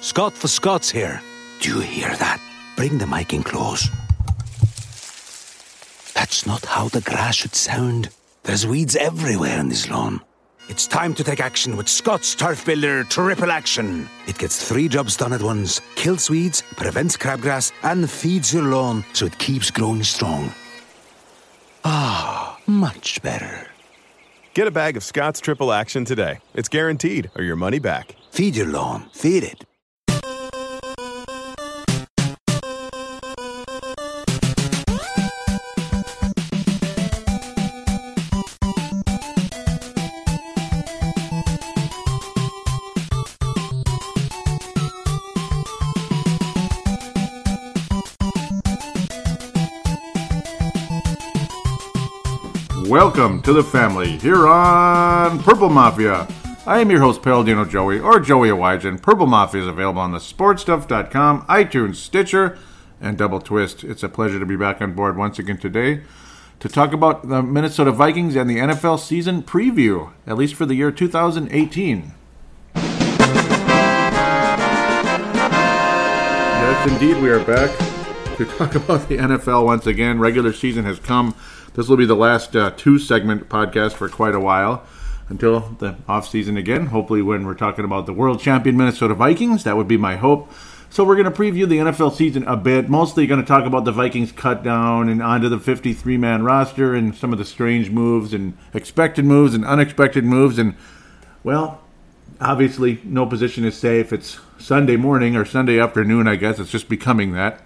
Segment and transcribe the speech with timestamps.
[0.00, 1.20] Scott for Scotts here.
[1.60, 2.40] Do you hear that?
[2.76, 3.88] Bring the mic in close.
[6.14, 8.10] That's not how the grass should sound.
[8.42, 10.20] There's weeds everywhere in this lawn.
[10.68, 14.08] It's time to take action with Scott's Turf Builder Triple Action.
[14.26, 19.04] It gets three jobs done at once kills weeds, prevents crabgrass, and feeds your lawn
[19.12, 20.54] so it keeps growing strong.
[21.84, 23.66] Ah, much better.
[24.54, 26.38] Get a bag of Scott's Triple Action today.
[26.54, 28.14] It's guaranteed, or your money back.
[28.30, 29.64] Feed your lawn, feed it.
[52.90, 56.26] Welcome to the family here on Purple Mafia.
[56.66, 59.00] I am your host, Paladino Joey, or Joey Awajan.
[59.00, 62.58] Purple Mafia is available on the sportstuff.com, iTunes, Stitcher,
[63.00, 63.84] and Double Twist.
[63.84, 66.02] It's a pleasure to be back on board once again today
[66.58, 70.74] to talk about the Minnesota Vikings and the NFL season preview, at least for the
[70.74, 72.12] year 2018.
[76.74, 77.70] Yes, indeed, we are back
[78.36, 80.18] to talk about the NFL once again.
[80.18, 81.36] Regular season has come.
[81.80, 84.84] This will be the last uh, two segment podcast for quite a while
[85.30, 86.84] until the off season again.
[86.84, 90.52] Hopefully, when we're talking about the world champion Minnesota Vikings, that would be my hope.
[90.90, 92.90] So we're going to preview the NFL season a bit.
[92.90, 96.94] Mostly going to talk about the Vikings cut down and onto the 53 man roster
[96.94, 100.58] and some of the strange moves and expected moves and unexpected moves.
[100.58, 100.74] And
[101.42, 101.80] well,
[102.42, 104.12] obviously, no position is safe.
[104.12, 106.58] It's Sunday morning or Sunday afternoon, I guess.
[106.58, 107.62] It's just becoming that.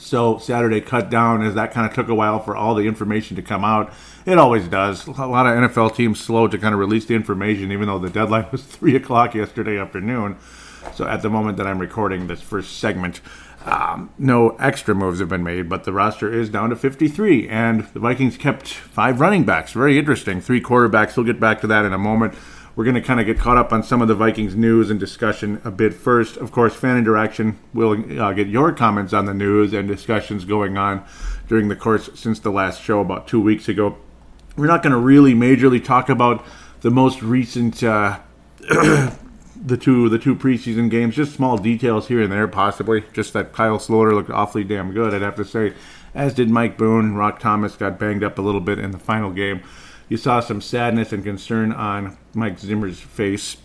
[0.00, 3.36] So Saturday cut down as that kind of took a while for all the information
[3.36, 3.92] to come out.
[4.26, 5.06] It always does.
[5.06, 8.10] A lot of NFL teams slow to kind of release the information, even though the
[8.10, 10.36] deadline was three o'clock yesterday afternoon.
[10.94, 13.20] So at the moment that I'm recording this first segment,
[13.64, 17.84] um, no extra moves have been made, but the roster is down to 53, and
[17.92, 19.72] the Vikings kept five running backs.
[19.72, 20.40] Very interesting.
[20.40, 21.16] Three quarterbacks.
[21.16, 22.34] We'll get back to that in a moment.
[22.78, 25.00] We're going to kind of get caught up on some of the Vikings news and
[25.00, 26.36] discussion a bit first.
[26.36, 27.58] Of course, fan interaction.
[27.74, 31.04] We'll uh, get your comments on the news and discussions going on
[31.48, 33.98] during the course since the last show about two weeks ago.
[34.56, 36.46] We're not going to really majorly talk about
[36.82, 37.82] the most recent.
[37.82, 38.20] Uh,
[38.60, 43.02] the two the two preseason games, just small details here and there, possibly.
[43.12, 45.74] Just that Kyle Sloter looked awfully damn good, I'd have to say.
[46.14, 47.16] As did Mike Boone.
[47.16, 49.64] Roc Thomas got banged up a little bit in the final game
[50.08, 53.58] you saw some sadness and concern on Mike Zimmer's face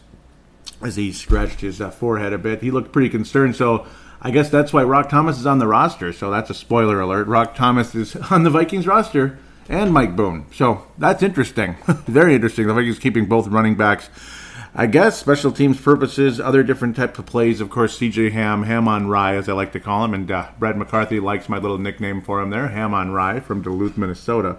[0.82, 2.62] as he scratched his uh, forehead a bit.
[2.62, 3.56] He looked pretty concerned.
[3.56, 3.86] So
[4.22, 6.12] I guess that's why Roc Thomas is on the roster.
[6.12, 7.28] So that's a spoiler alert.
[7.28, 9.40] Roc Thomas is on the Vikings roster
[9.70, 10.46] and Mike Boone.
[10.54, 11.78] So that's interesting.
[11.88, 12.68] Very interesting.
[12.68, 14.10] The Vikings keeping both running backs.
[14.76, 17.62] I guess special teams purposes, other different types of plays.
[17.62, 20.48] Of course, CJ Ham, Ham on Rye, as I like to call him, and uh,
[20.58, 24.58] Brad McCarthy likes my little nickname for him there, Ham on Rye from Duluth, Minnesota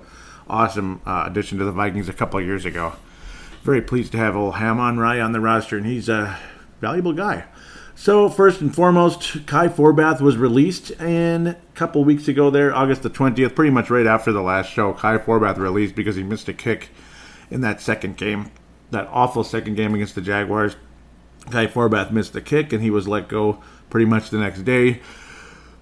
[0.49, 2.95] awesome uh, addition to the Vikings a couple years ago.
[3.63, 6.39] Very pleased to have old Ham on Rye on the roster, and he's a
[6.81, 7.45] valuable guy.
[7.97, 13.03] So first and foremost, Kai Forbath was released and a couple weeks ago there, August
[13.03, 14.93] the 20th, pretty much right after the last show.
[14.93, 16.89] Kai Forbath released because he missed a kick
[17.51, 18.51] in that second game,
[18.91, 20.77] that awful second game against the Jaguars.
[21.51, 25.01] Kai Forbath missed the kick and he was let go pretty much the next day.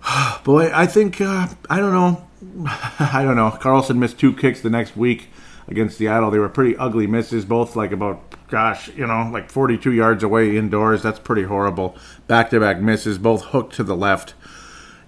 [0.45, 2.29] Boy, I think, uh, I don't know,
[2.67, 3.51] I don't know.
[3.51, 5.29] Carlson missed two kicks the next week
[5.69, 6.31] against Seattle.
[6.31, 10.57] They were pretty ugly misses, both like about, gosh, you know, like 42 yards away
[10.57, 11.03] indoors.
[11.03, 11.97] That's pretty horrible.
[12.27, 14.35] Back to back misses, both hooked to the left.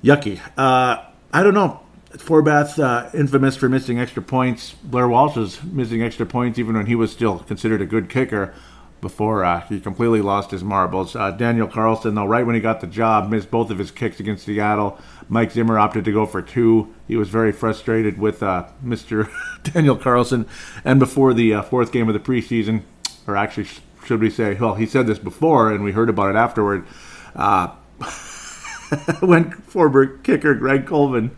[0.02, 0.40] Yucky.
[0.56, 1.02] Uh,
[1.32, 1.80] I don't know.
[2.12, 4.74] Forbath, uh, infamous for missing extra points.
[4.84, 8.54] Blair Walsh was missing extra points even when he was still considered a good kicker
[9.00, 11.14] before uh, he completely lost his marbles.
[11.14, 14.18] Uh, Daniel Carlson, though, right when he got the job, missed both of his kicks
[14.20, 14.98] against Seattle.
[15.28, 16.94] Mike Zimmer opted to go for two.
[17.08, 19.30] He was very frustrated with uh, Mr.
[19.62, 20.46] Daniel Carlson.
[20.84, 22.82] And before the uh, fourth game of the preseason,
[23.26, 23.68] or actually,
[24.04, 26.86] should we say, well, he said this before, and we heard about it afterward.
[27.34, 27.68] Uh,
[29.20, 31.36] when former kicker Greg Coleman,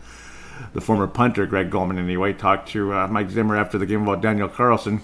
[0.72, 4.20] the former punter Greg Coleman, anyway, talked to uh, Mike Zimmer after the game about
[4.20, 5.02] Daniel Carlson.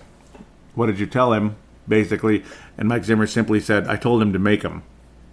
[0.74, 1.56] What did you tell him?
[1.88, 2.44] basically.
[2.78, 4.82] And Mike Zimmer simply said, I told him to make him.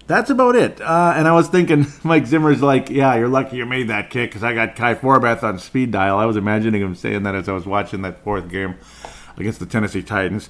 [0.10, 0.82] That's about it.
[0.82, 4.32] Uh, and I was thinking, Mike Zimmer's like, yeah, you're lucky you made that kick
[4.32, 6.18] because I got Kai Forbath on speed dial.
[6.18, 8.76] I was imagining him saying that as I was watching that fourth game
[9.38, 10.50] against the Tennessee Titans.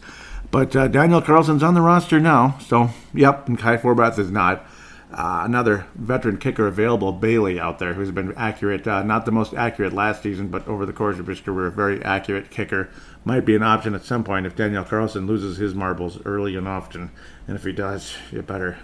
[0.50, 4.66] But uh, Daniel Carlson's on the roster now, so yep, and Kai Forbath is not.
[5.12, 8.88] Uh, another veteran kicker available, Bailey, out there, who's been accurate.
[8.88, 11.72] Uh, not the most accurate last season, but over the course of his career, a
[11.72, 12.90] very accurate kicker.
[13.26, 16.68] Might be an option at some point if Daniel Carlson loses his marbles early and
[16.68, 17.12] often.
[17.48, 18.78] And if he does, you better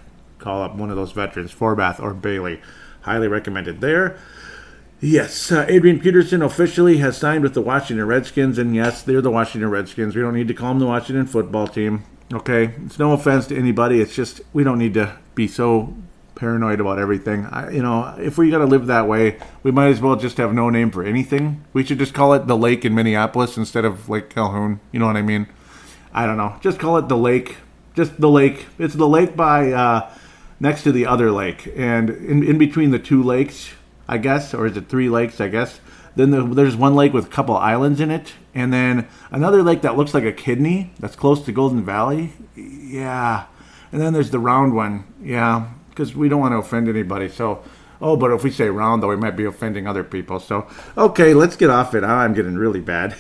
[0.46, 2.62] call up one of those veterans, Forbath or Bailey.
[3.02, 4.16] Highly recommended there.
[5.02, 9.32] Yes, uh, Adrian Peterson officially has signed with the Washington Redskins, and yes, they're the
[9.32, 10.16] Washington Redskins.
[10.16, 12.04] We don't need to call them the Washington football team.
[12.32, 14.00] Okay, it's no offense to anybody.
[14.00, 15.96] It's just we don't need to be so
[16.36, 17.48] paranoid about everything.
[17.48, 20.38] I, you know, if we got to live that way, we might as well just
[20.38, 21.66] have no name for anything.
[21.74, 24.80] We should just call it the lake in Minneapolis instead of Lake Calhoun.
[24.92, 25.48] You know what I mean?
[26.14, 26.58] I don't know.
[26.62, 27.58] Just call it the lake.
[27.96, 28.68] Just the lake.
[28.78, 30.12] It's the lake by uh,
[30.60, 33.72] next to the other lake, and in, in between the two lakes,
[34.08, 35.40] I guess, or is it three lakes?
[35.42, 35.80] I guess.
[36.16, 39.82] Then the, there's one lake with a couple islands in it, and then another lake
[39.82, 42.32] that looks like a kidney that's close to Golden Valley.
[42.56, 43.46] Yeah,
[43.92, 45.06] and then there's the round one.
[45.22, 47.28] Yeah, because we don't want to offend anybody.
[47.28, 47.64] So,
[48.02, 50.40] oh, but if we say round, though, we might be offending other people.
[50.40, 50.68] So,
[50.98, 52.04] okay, let's get off it.
[52.04, 53.16] Ah, I'm getting really bad.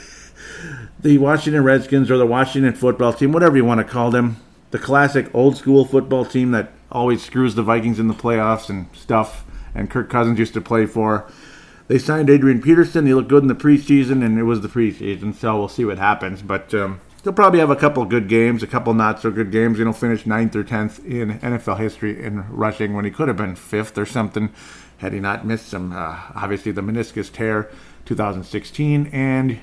[1.00, 4.38] the Washington Redskins or the Washington football team, whatever you want to call them,
[4.72, 8.88] the classic old school football team that always screws the Vikings in the playoffs and
[8.96, 9.44] stuff,
[9.76, 11.30] and Kirk Cousins used to play for.
[11.88, 13.06] They signed Adrian Peterson.
[13.06, 16.00] He looked good in the preseason, and it was the preseason, so we'll see what
[16.00, 16.42] happens.
[16.42, 19.78] But um, they'll probably have a couple good games, a couple not so good games.
[19.78, 23.38] You know, finish ninth or tenth in NFL history in rushing when he could have
[23.38, 24.52] been fifth or something
[24.98, 25.92] had he not missed some.
[25.92, 27.70] Uh, obviously, the meniscus tear,
[28.06, 29.60] 2016, and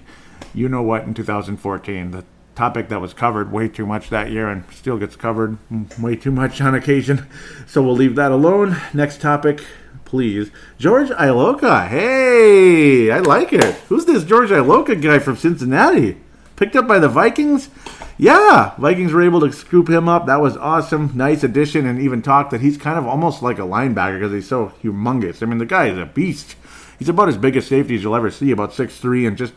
[0.54, 2.10] you know what in 2014.
[2.10, 5.58] The topic that was covered way too much that year and still gets covered
[5.98, 7.26] way too much on occasion.
[7.66, 8.76] So we'll leave that alone.
[8.92, 9.64] Next topic,
[10.04, 10.50] please.
[10.78, 11.88] George Iloka.
[11.88, 13.74] Hey, I like it.
[13.88, 16.18] Who's this George Iloka guy from Cincinnati?
[16.56, 17.70] Picked up by the Vikings?
[18.18, 20.26] Yeah, Vikings were able to scoop him up.
[20.26, 21.12] That was awesome.
[21.14, 24.48] Nice addition, and even talked that he's kind of almost like a linebacker because he's
[24.48, 25.42] so humongous.
[25.42, 26.56] I mean, the guy is a beast.
[26.98, 29.54] He's about as big a safety as you'll ever see, about six three, and just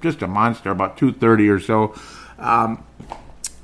[0.00, 1.94] just a monster, about 230 or so.
[2.38, 2.84] Um,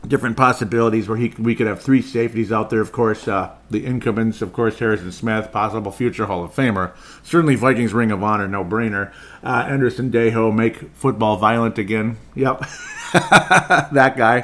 [0.07, 2.81] different possibilities where he we could have three safeties out there.
[2.81, 6.93] Of course, uh, the incumbents, of course, Harrison Smith, possible future Hall of Famer.
[7.23, 9.13] Certainly, Vikings Ring of Honor, no brainer.
[9.43, 12.19] Uh, Andrew Sendejo, make football violent again.
[12.35, 12.61] Yep,
[13.13, 14.41] that guy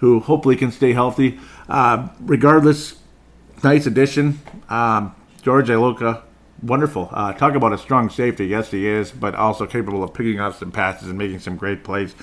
[0.00, 1.38] who hopefully can stay healthy.
[1.68, 2.96] Uh, regardless,
[3.62, 4.40] nice addition.
[4.68, 6.22] Um, George Iloka,
[6.62, 7.08] wonderful.
[7.12, 8.46] Uh, talk about a strong safety.
[8.46, 11.84] Yes, he is, but also capable of picking up some passes and making some great
[11.84, 12.14] plays.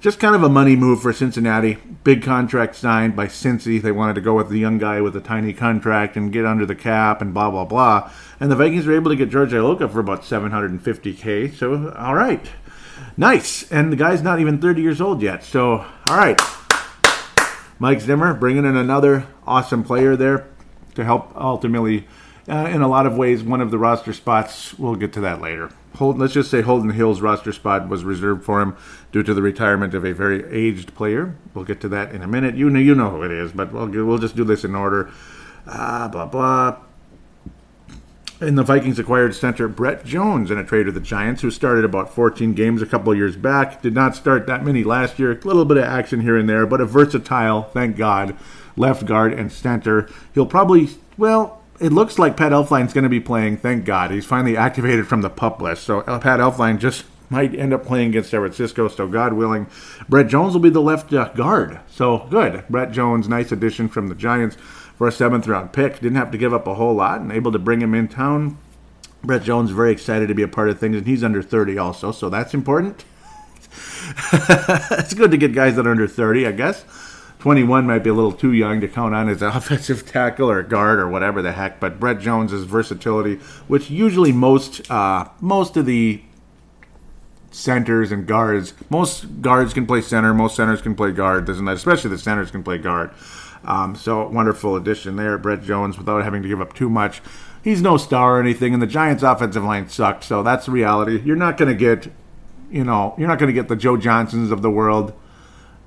[0.00, 1.78] Just kind of a money move for Cincinnati.
[2.04, 3.80] Big contract signed by Cincy.
[3.80, 6.66] They wanted to go with the young guy with a tiny contract and get under
[6.66, 8.10] the cap and blah blah blah.
[8.38, 11.54] And the Vikings were able to get George Iloka for about 750k.
[11.54, 12.44] So all right,
[13.16, 13.70] nice.
[13.70, 15.44] And the guy's not even 30 years old yet.
[15.44, 16.40] So all right.
[17.78, 20.46] Mike Zimmer bringing in another awesome player there
[20.94, 22.06] to help ultimately
[22.50, 25.40] uh, in a lot of ways, one of the roster spots, we'll get to that
[25.40, 25.70] later.
[25.96, 28.76] Hold, let's just say Holton Hill's roster spot was reserved for him
[29.12, 31.36] due to the retirement of a very aged player.
[31.54, 32.56] We'll get to that in a minute.
[32.56, 35.10] You know, you know who it is, but we'll, we'll just do this in order.
[35.66, 36.78] Ah, blah, blah.
[38.40, 41.84] And the Vikings acquired center Brett Jones in a trade with the Giants, who started
[41.84, 43.82] about 14 games a couple years back.
[43.82, 45.32] Did not start that many last year.
[45.32, 48.36] A little bit of action here and there, but a versatile, thank God,
[48.76, 50.08] left guard and center.
[50.34, 53.56] He'll probably, well, it looks like Pat Elflein's going to be playing.
[53.56, 55.84] Thank God, he's finally activated from the pup list.
[55.84, 58.88] So uh, Pat Elflein just might end up playing against San Francisco.
[58.88, 59.66] So God willing,
[60.08, 61.80] Brett Jones will be the left uh, guard.
[61.88, 64.56] So good, Brett Jones, nice addition from the Giants
[64.96, 66.00] for a seventh round pick.
[66.00, 68.58] Didn't have to give up a whole lot and able to bring him in town.
[69.22, 72.10] Brett Jones very excited to be a part of things, and he's under 30 also,
[72.12, 73.04] so that's important.
[74.32, 76.84] it's good to get guys that are under 30, I guess.
[77.40, 80.62] 21 might be a little too young to count on as an offensive tackle or
[80.62, 81.80] guard or whatever the heck.
[81.80, 86.22] But Brett Jones's versatility, which usually most uh, most of the
[87.50, 91.74] centers and guards, most guards can play center, most centers can play guard, doesn't that?
[91.74, 93.10] Especially the centers can play guard.
[93.64, 97.20] Um, so wonderful addition there, Brett Jones, without having to give up too much.
[97.62, 101.20] He's no star or anything, and the Giants' offensive line sucked, so that's reality.
[101.22, 102.10] You're not going to get,
[102.70, 105.12] you know, you're not going to get the Joe Johnsons of the world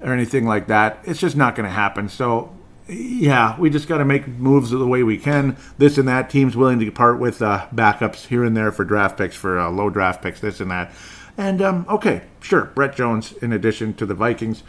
[0.04, 1.00] or anything like that.
[1.04, 2.10] It's just not going to happen.
[2.10, 2.56] So,
[2.88, 5.58] yeah, we just got to make moves the way we can.
[5.78, 6.30] This and that.
[6.30, 9.72] Teams willing to part with uh, backups here and there for draft picks, for uh,
[9.72, 10.92] low draft picks, this and that.
[11.38, 14.64] And, um, okay, sure, Brett Jones in addition to the Vikings.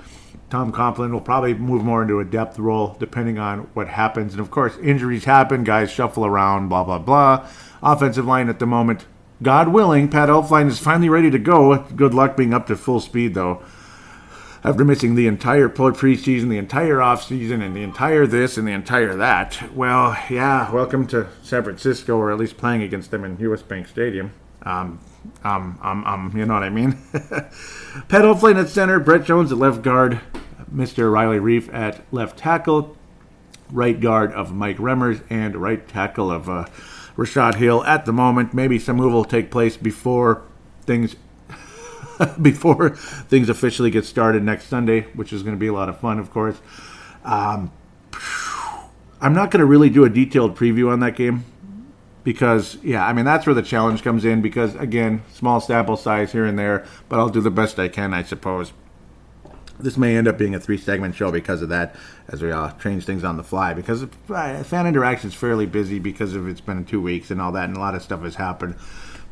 [0.50, 4.33] Tom Compton will probably move more into a depth role depending on what happens.
[4.33, 7.49] And of course, injuries happen, guys shuffle around, blah, blah, blah.
[7.83, 9.07] Offensive line at the moment,
[9.43, 11.79] God willing, Pat Elflein is finally ready to go.
[11.97, 13.62] Good luck being up to full speed, though.
[14.66, 19.14] After missing the entire preseason, the entire offseason, and the entire this and the entire
[19.14, 23.61] that, well, yeah, welcome to San Francisco, or at least playing against them in US
[23.61, 24.33] Bank Stadium.
[24.62, 25.00] Um,
[25.44, 26.92] um, um, um, you know what I mean?
[27.12, 30.21] Pat Elflein at center, Brett Jones at left guard,
[30.75, 31.12] Mr.
[31.12, 32.97] Riley Reiff at left tackle,
[33.71, 36.64] right guard of Mike Remmers, and right tackle of uh,
[37.18, 38.54] Rashad Hill at the moment.
[38.54, 40.42] Maybe some move will take place before
[40.87, 41.16] things
[42.42, 45.99] before things officially get started next Sunday, which is going to be a lot of
[46.00, 46.59] fun, of course.
[47.25, 47.73] Um,
[49.21, 51.44] I'm not going to really do a detailed preview on that game
[52.25, 56.33] because, yeah, I mean, that's where the challenge comes in because, again, small sample size
[56.33, 58.73] here and there, but I'll do the best I can, I suppose.
[59.78, 61.97] This may end up being a three segment show because of that,
[62.28, 63.75] as we uh, change things on the fly.
[63.75, 67.52] Because uh, fan interaction is fairly busy because of it's been two weeks and all
[67.52, 68.76] that, and a lot of stuff has happened.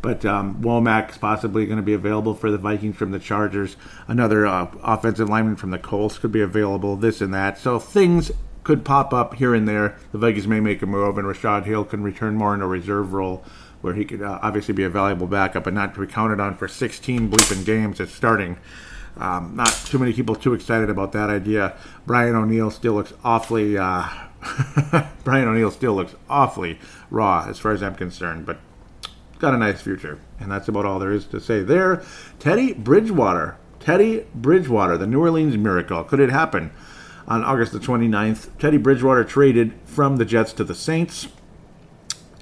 [0.02, 3.76] But um, Womack's possibly going to be available for the Vikings from the Chargers.
[4.09, 7.56] Another uh, offensive lineman from the Colts could be available, this and that.
[7.56, 8.32] So things
[8.64, 9.97] could pop up here and there.
[10.11, 13.12] The Vikings may make a move, and Rashad Hill can return more in a reserve
[13.12, 13.44] role
[13.80, 16.56] where he could uh, obviously be a valuable backup, but not to be counted on
[16.56, 18.56] for 16 bleeping games at starting.
[19.16, 21.76] Um, not too many people too excited about that idea.
[22.06, 23.76] Brian O'Neill still looks awfully.
[23.76, 24.09] Uh,
[25.25, 26.78] Brian O'Neill still looks awfully
[27.11, 28.59] raw as far as I'm concerned, but
[29.42, 32.02] got a nice future, and that's about all there is to say there.
[32.38, 36.04] Teddy Bridgewater, Teddy Bridgewater, the New Orleans Miracle.
[36.04, 36.70] Could it happen?
[37.26, 41.26] On August the 29th, Teddy Bridgewater traded from the Jets to the Saints.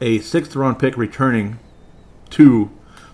[0.03, 1.59] A sixth round pick returning
[2.31, 2.71] to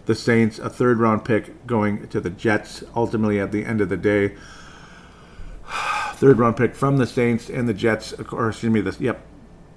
[0.07, 2.83] the Saints, a third round pick going to the Jets.
[2.95, 4.35] Ultimately, at the end of the day,
[6.15, 9.25] third round pick from the Saints and the Jets, or excuse me, this yep.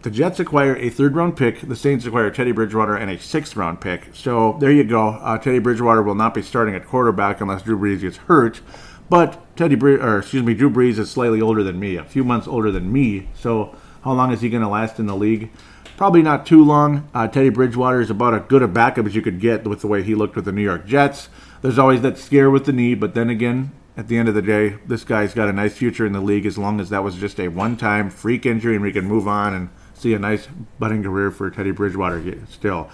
[0.02, 1.60] The Jets acquire a third round pick.
[1.60, 4.08] The Saints acquire Teddy Bridgewater and a sixth round pick.
[4.14, 5.10] So there you go.
[5.10, 8.62] Uh, Teddy Bridgewater will not be starting at quarterback unless Drew Brees gets hurt.
[9.10, 12.24] But Teddy, Bre- or excuse me, Drew Brees is slightly older than me, a few
[12.24, 13.28] months older than me.
[13.34, 15.52] So how long is he going to last in the league?
[15.98, 17.10] Probably not too long.
[17.14, 19.88] Uh, Teddy Bridgewater is about as good a backup as you could get with the
[19.88, 21.28] way he looked with the New York Jets.
[21.62, 24.42] There's always that scare with the knee, but then again, at the end of the
[24.42, 27.18] day, this guy's got a nice future in the league as long as that was
[27.18, 30.48] just a one time freak injury and we can move on and see a nice
[30.80, 32.90] budding career for Teddy Bridgewater still.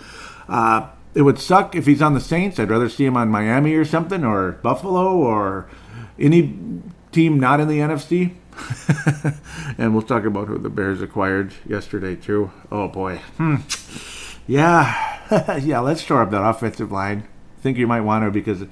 [0.48, 2.60] Uh, it would suck if he's on the Saints.
[2.60, 5.70] I'd rather see him on Miami or something, or Buffalo, or
[6.20, 6.82] any
[7.12, 8.36] team not in the NFC.
[9.78, 12.52] and we'll talk about who the Bears acquired yesterday too.
[12.72, 13.58] Oh boy, hmm.
[14.48, 15.80] yeah, yeah.
[15.80, 17.28] Let's shore up that offensive line.
[17.62, 18.64] think you might want to because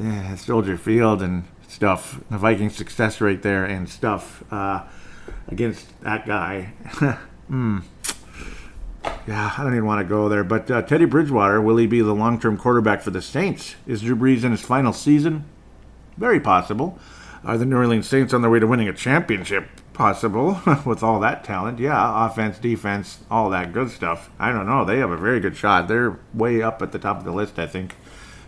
[0.00, 2.20] eh, Soldier Field and stuff.
[2.30, 4.84] The Vikings' success rate there and stuff uh,
[5.48, 6.72] against that guy.
[7.48, 7.78] hmm.
[9.26, 10.44] Yeah, I don't even want to go there.
[10.44, 13.74] But uh, Teddy Bridgewater, will he be the long term quarterback for the Saints?
[13.86, 15.44] Is Drew Brees in his final season?
[16.16, 16.98] Very possible.
[17.44, 19.68] Are the New Orleans Saints on their way to winning a championship?
[19.92, 21.78] Possible, with all that talent.
[21.78, 24.30] Yeah, offense, defense, all that good stuff.
[24.38, 24.84] I don't know.
[24.84, 25.88] They have a very good shot.
[25.88, 27.94] They're way up at the top of the list, I think,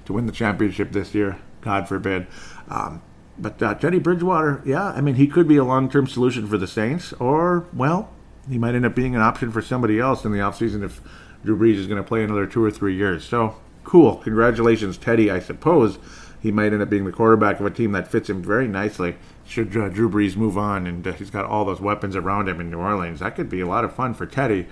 [0.05, 1.39] to win the championship this year.
[1.61, 2.27] God forbid.
[2.69, 3.03] Um,
[3.39, 6.59] but uh, Teddy Bridgewater, yeah, I mean, he could be a long term solution for
[6.59, 8.11] the Saints, or, well,
[8.49, 11.01] he might end up being an option for somebody else in the offseason if
[11.45, 13.25] Drew Brees is going to play another two or three years.
[13.25, 14.17] So, cool.
[14.17, 15.99] Congratulations, Teddy, I suppose
[16.41, 19.17] he might end up being the quarterback of a team that fits him very nicely.
[19.47, 22.61] Should uh, Drew Brees move on and uh, he's got all those weapons around him
[22.61, 24.67] in New Orleans, that could be a lot of fun for Teddy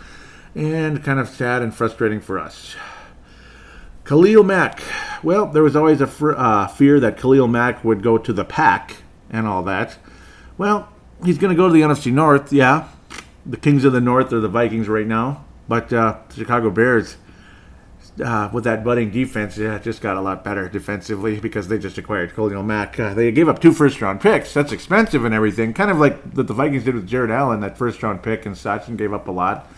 [0.55, 2.75] and kind of sad and frustrating for us.
[4.05, 4.81] Khalil Mack.
[5.23, 8.45] Well, there was always a fr- uh, fear that Khalil Mack would go to the
[8.45, 8.99] pack
[9.31, 9.99] and all that.
[10.57, 10.89] Well,
[11.25, 12.89] he's going to go to the NFC North, yeah.
[13.49, 15.45] The Kings of the North are the Vikings right now.
[15.69, 17.17] But uh, Chicago Bears
[18.23, 21.99] uh, with that budding defense, yeah, just got a lot better defensively because they just
[21.99, 22.99] acquired Khalil Mack.
[22.99, 24.55] Uh, they gave up two first round picks.
[24.55, 25.75] That's expensive and everything.
[25.75, 28.55] Kind of like that the Vikings did with Jared Allen, that first round pick, and
[28.55, 29.71] Sachin gave up a lot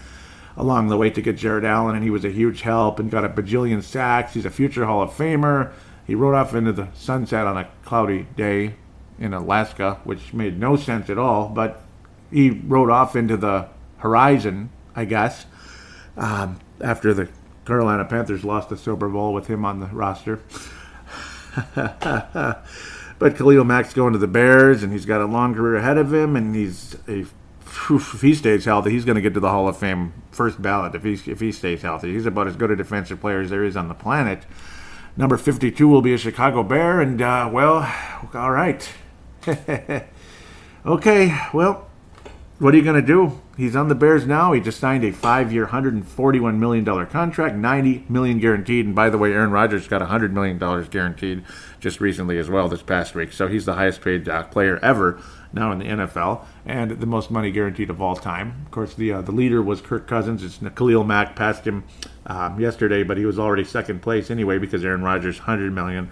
[0.57, 3.25] along the way to get Jared Allen, and he was a huge help and got
[3.25, 4.35] a bajillion sacks.
[4.35, 5.73] He's a future Hall of Famer.
[6.07, 8.75] He rode off into the sunset on a cloudy day
[9.19, 11.83] in Alaska, which made no sense at all, but
[12.31, 13.69] he rode off into the
[13.99, 15.47] horizon, I guess,
[16.17, 17.29] um, after the
[17.65, 20.41] Carolina Panthers lost the Super Bowl with him on the roster.
[21.75, 26.13] but Khalil Mack's going to the Bears, and he's got a long career ahead of
[26.13, 27.27] him, and he's a
[27.91, 30.95] if he stays healthy, he's going to get to the Hall of Fame first ballot
[30.95, 32.13] if he if he stays healthy.
[32.13, 34.45] He's about as good a defensive player as there is on the planet.
[35.17, 37.93] Number 52 will be a Chicago Bear, and uh, well,
[38.35, 38.91] all right.
[40.87, 41.88] Okay, well,
[42.59, 43.41] what are you going to do?
[43.57, 44.53] He's on the Bears now.
[44.53, 48.87] He just signed a five-year, $141 million contract, 90 million guaranteed.
[48.87, 51.45] And by the way, Aaron Rodgers got $100 million guaranteed
[51.79, 53.33] just recently as well this past week.
[53.33, 55.21] So he's the highest-paid uh, player ever
[55.53, 58.63] now in the NFL and the most money guaranteed of all time.
[58.67, 60.43] Of course, the uh, the leader was Kirk Cousins.
[60.43, 61.85] It's Khalil Mack passed him
[62.27, 66.11] um, yesterday, but he was already second place anyway because Aaron Rodgers, 100 million.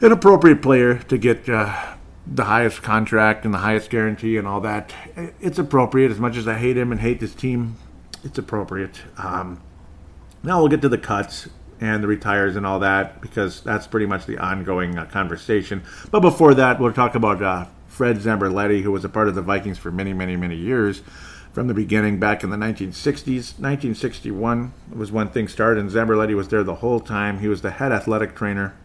[0.00, 4.60] An appropriate player to get uh, the highest contract and the highest guarantee and all
[4.60, 4.92] that.
[5.40, 6.10] It's appropriate.
[6.10, 7.76] As much as I hate him and hate this team,
[8.22, 9.02] it's appropriate.
[9.18, 9.60] Um,
[10.42, 11.48] now we'll get to the cuts
[11.80, 15.82] and the retires and all that because that's pretty much the ongoing uh, conversation.
[16.10, 19.42] But before that, we'll talk about uh, Fred Zamberletti, who was a part of the
[19.42, 21.02] Vikings for many, many, many years.
[21.52, 26.46] From the beginning, back in the 1960s, 1961 was when things started, and Zamberletti was
[26.46, 27.40] there the whole time.
[27.40, 28.76] He was the head athletic trainer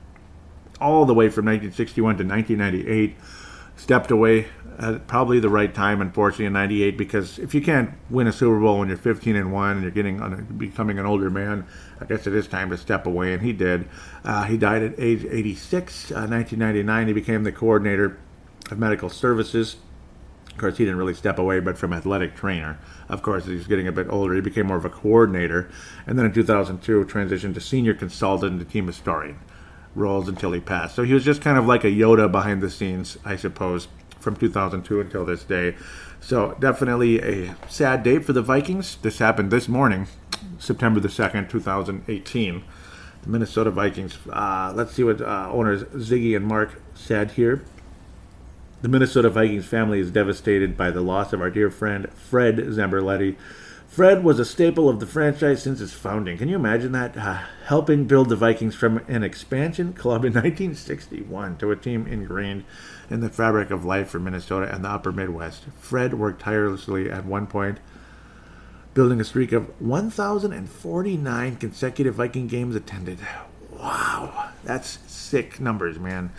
[0.79, 3.15] all the way from 1961 to 1998.
[3.77, 4.47] Stepped away
[4.79, 6.97] at probably the right time, unfortunately, in '98.
[6.97, 9.91] Because if you can't win a Super Bowl when you're 15 and one, and you're
[9.91, 11.65] getting on, becoming an older man,
[11.99, 13.87] I guess it is time to step away, and he did.
[14.23, 17.07] Uh, he died at age 86, uh, 1999.
[17.07, 18.17] He became the coordinator
[18.71, 19.75] of medical services.
[20.51, 22.79] Of course, he didn't really step away, but from athletic trainer.
[23.09, 24.35] Of course, he's getting a bit older.
[24.35, 25.69] He became more of a coordinator,
[26.07, 29.37] and then in 2002, transitioned to senior consultant and team historian
[29.95, 30.95] roles until he passed.
[30.95, 33.87] So he was just kind of like a Yoda behind the scenes, I suppose,
[34.19, 35.75] from 2002 until this day.
[36.19, 38.97] So definitely a sad day for the Vikings.
[39.01, 40.07] This happened this morning,
[40.59, 42.63] September the 2nd, 2018.
[43.23, 44.17] The Minnesota Vikings.
[44.31, 47.63] Uh, let's see what uh, owners Ziggy and Mark said here.
[48.81, 53.35] The Minnesota Vikings family is devastated by the loss of our dear friend Fred Zamberletti
[53.95, 56.37] Fred was a staple of the franchise since its founding.
[56.37, 57.15] Can you imagine that?
[57.15, 62.65] Uh, helping build the Vikings from an expansion club in 1961 to a team ingrained
[63.09, 65.63] in the fabric of life for Minnesota and the upper Midwest.
[65.79, 67.79] Fred worked tirelessly at one point,
[68.93, 73.19] building a streak of 1,049 consecutive Viking games attended.
[73.71, 76.33] Wow, that's sick numbers, man.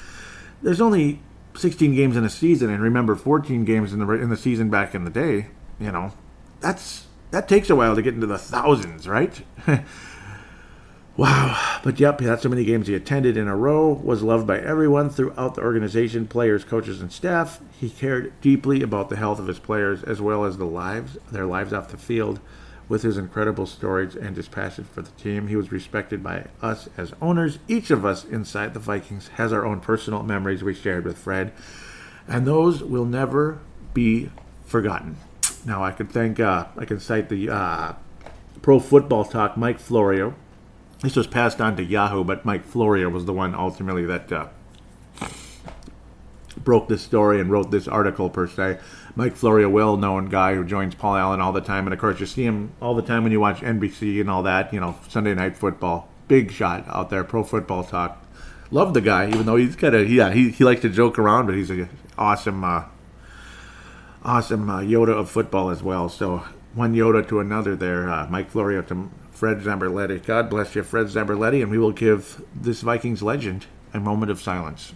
[0.62, 1.23] There's only
[1.55, 4.95] 16 games in a season, and remember 14 games in the in the season back
[4.95, 5.47] in the day.
[5.81, 6.12] You know,
[6.61, 9.43] that's that takes a while to get into the thousands, right?
[11.17, 11.81] wow.
[11.83, 15.11] But yep, that's so many games he attended in a row, was loved by everyone
[15.11, 17.61] throughout the organization, players, coaches, and staff.
[17.79, 21.47] He cared deeply about the health of his players as well as the lives, their
[21.47, 22.41] lives off the field.
[22.89, 26.89] With his incredible stories and his passion for the team, he was respected by us
[26.97, 27.59] as owners.
[27.67, 31.53] Each of us inside the Vikings has our own personal memories we shared with Fred,
[32.29, 33.59] and those will never
[33.93, 34.31] be
[34.65, 35.17] forgotten.
[35.66, 37.94] Now I can thank uh, I can cite the uh,
[38.62, 40.35] Pro Football Talk Mike Florio.
[41.02, 44.46] This was passed on to Yahoo, but Mike Florio was the one ultimately that uh,
[46.62, 48.79] broke this story and wrote this article per se.
[49.16, 52.26] Mike Florio, well-known guy who joins Paul Allen all the time, and of course you
[52.26, 54.72] see him all the time when you watch NBC and all that.
[54.72, 57.24] You know, Sunday Night Football, big shot out there.
[57.24, 58.22] Pro Football Talk.
[58.70, 61.46] Love the guy, even though he's kind of yeah he, he likes to joke around,
[61.46, 62.85] but he's an awesome uh,
[64.27, 66.09] awesome uh, Yoda of football as well.
[66.09, 66.43] So
[66.75, 68.11] one Yoda to another there.
[68.11, 70.25] Uh, Mike Florio to Fred Zamberletti.
[70.25, 74.41] God bless you, Fred Zamberletti, and we will give this Vikings legend a moment of
[74.41, 74.93] silence.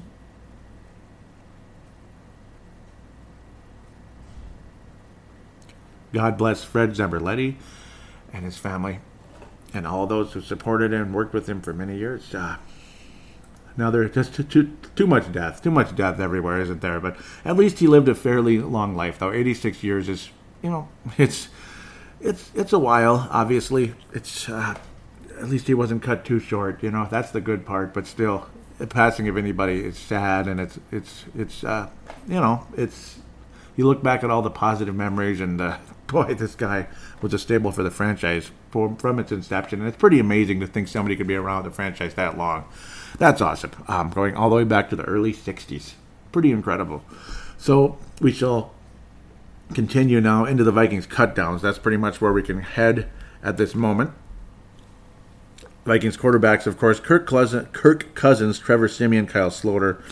[6.13, 7.55] God bless Fred Zamberletti
[8.33, 8.99] and his family
[9.73, 12.35] and all those who supported and worked with him for many years.
[12.35, 12.57] Uh,
[13.77, 17.01] now there's just too, too, too much death, too much death everywhere, isn't there?
[17.01, 19.33] But at least he lived a fairly long life, though.
[19.33, 20.31] 86 years is,
[20.63, 21.49] you know, it's
[22.21, 23.29] it's it's a while.
[23.31, 24.77] Obviously, it's uh,
[25.39, 26.83] at least he wasn't cut too short.
[26.83, 27.95] You know, that's the good part.
[27.95, 28.47] But still,
[28.79, 31.89] the passing of anybody is sad, and it's it's it's uh,
[32.29, 33.19] you know, it's
[33.77, 36.87] you look back at all the positive memories, and uh, boy, this guy
[37.23, 39.81] was a staple for the franchise from, from its inception.
[39.81, 42.65] And it's pretty amazing to think somebody could be around the franchise that long.
[43.21, 43.73] That's awesome.
[43.87, 45.93] Um, going all the way back to the early 60s.
[46.33, 47.05] Pretty incredible.
[47.59, 48.73] So we shall
[49.75, 51.61] continue now into the Vikings cutdowns.
[51.61, 53.11] That's pretty much where we can head
[53.43, 54.13] at this moment.
[55.85, 60.03] Vikings quarterbacks, of course, Kirk Cousins, Kirk Cousins Trevor Siemian, Kyle Sloter,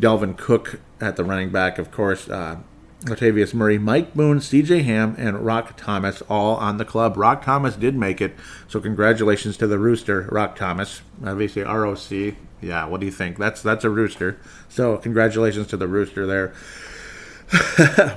[0.00, 2.60] Dalvin Cook at the running back, of course, uh,
[3.02, 7.16] Latavius Murray, Mike Boone, CJ Ham, and Roc Thomas all on the club.
[7.16, 8.34] Roc Thomas did make it,
[8.66, 11.02] so congratulations to the Rooster, Rock Thomas.
[11.24, 12.34] Obviously, ROC.
[12.60, 13.38] Yeah, what do you think?
[13.38, 14.40] That's that's a Rooster.
[14.68, 16.52] So congratulations to the Rooster there.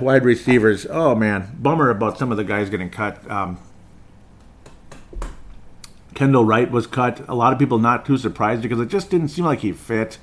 [0.00, 0.86] Wide receivers.
[0.90, 3.30] Oh man, bummer about some of the guys getting cut.
[3.30, 3.58] Um,
[6.14, 7.26] Kendall Wright was cut.
[7.28, 10.18] A lot of people not too surprised because it just didn't seem like he fit.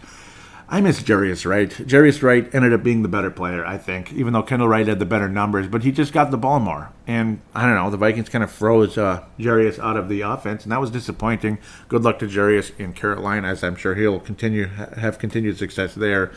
[0.71, 1.71] I miss Jarius Wright.
[1.71, 4.99] Jarius Wright ended up being the better player, I think, even though Kendall Wright had
[4.99, 6.91] the better numbers, but he just got the ball more.
[7.07, 10.61] And I don't know, the Vikings kind of froze uh, Jarius out of the offense,
[10.61, 11.57] and that was disappointing.
[11.87, 16.31] Good luck to Jarius in Carolina, as I'm sure he'll continue have continued success there.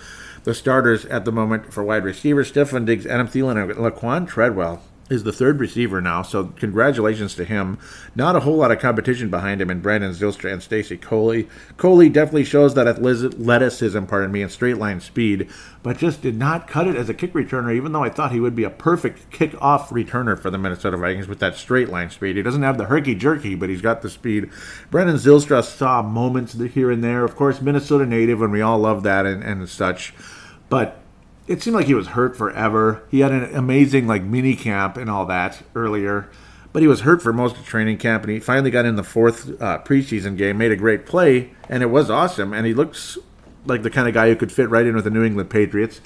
[0.44, 4.82] The starters at the moment for wide receivers, Stefon Diggs, Adam Thielen, and Laquan Treadwell
[5.10, 7.78] is the third receiver now, so congratulations to him.
[8.14, 11.48] Not a whole lot of competition behind him in Brandon Zylstra and Stacy Coley.
[11.76, 15.50] Coley definitely shows that athleticism, pardon me, and straight line speed,
[15.82, 18.40] but just did not cut it as a kick returner, even though I thought he
[18.40, 22.36] would be a perfect kick-off returner for the Minnesota Vikings with that straight line speed.
[22.36, 24.50] He doesn't have the herky-jerky, but he's got the speed.
[24.90, 27.24] Brandon Zylstra saw moments here and there.
[27.24, 30.14] Of course, Minnesota native, and we all love that and, and such.
[30.70, 31.01] But
[31.46, 33.02] it seemed like he was hurt forever.
[33.10, 36.28] He had an amazing like mini camp and all that earlier,
[36.72, 39.02] but he was hurt for most of training camp, and he finally got in the
[39.02, 42.52] fourth uh, preseason game, made a great play, and it was awesome.
[42.52, 43.18] And he looks
[43.66, 46.00] like the kind of guy who could fit right in with the New England Patriots,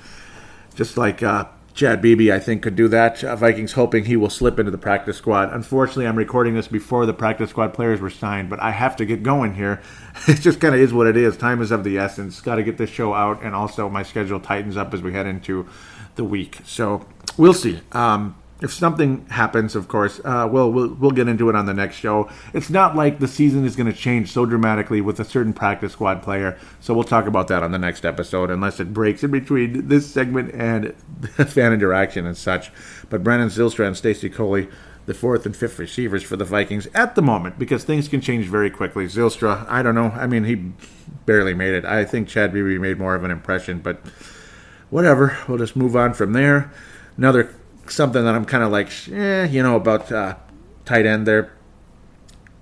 [0.74, 1.46] just like uh,
[1.76, 3.22] Chad Beebe, I think, could do that.
[3.22, 5.52] Uh, Vikings hoping he will slip into the practice squad.
[5.52, 9.04] Unfortunately, I'm recording this before the practice squad players were signed, but I have to
[9.04, 9.82] get going here.
[10.28, 11.36] It just kind of is what it is.
[11.36, 12.40] Time is of the essence.
[12.40, 15.26] Got to get this show out, and also my schedule tightens up as we head
[15.26, 15.68] into
[16.14, 16.58] the week.
[16.64, 17.04] So
[17.36, 17.80] we'll see.
[17.92, 21.74] Um, if something happens, of course, uh, we'll, we'll we'll get into it on the
[21.74, 22.30] next show.
[22.54, 25.92] It's not like the season is going to change so dramatically with a certain practice
[25.92, 29.30] squad player, so we'll talk about that on the next episode, unless it breaks in
[29.30, 30.94] between this segment and
[31.48, 32.70] fan interaction and such.
[33.10, 34.68] But Brandon Zylstra and Stacy Coley,
[35.04, 38.46] the fourth and fifth receivers for the Vikings at the moment, because things can change
[38.46, 39.04] very quickly.
[39.04, 40.12] Zylstra, I don't know.
[40.14, 40.72] I mean, he
[41.26, 41.84] barely made it.
[41.84, 44.00] I think Chad Beebe made more of an impression, but
[44.88, 45.36] whatever.
[45.46, 46.72] We'll just move on from there.
[47.18, 47.54] Another
[47.90, 50.36] something that I'm kind of like, eh, you know, about uh,
[50.84, 51.52] tight end there.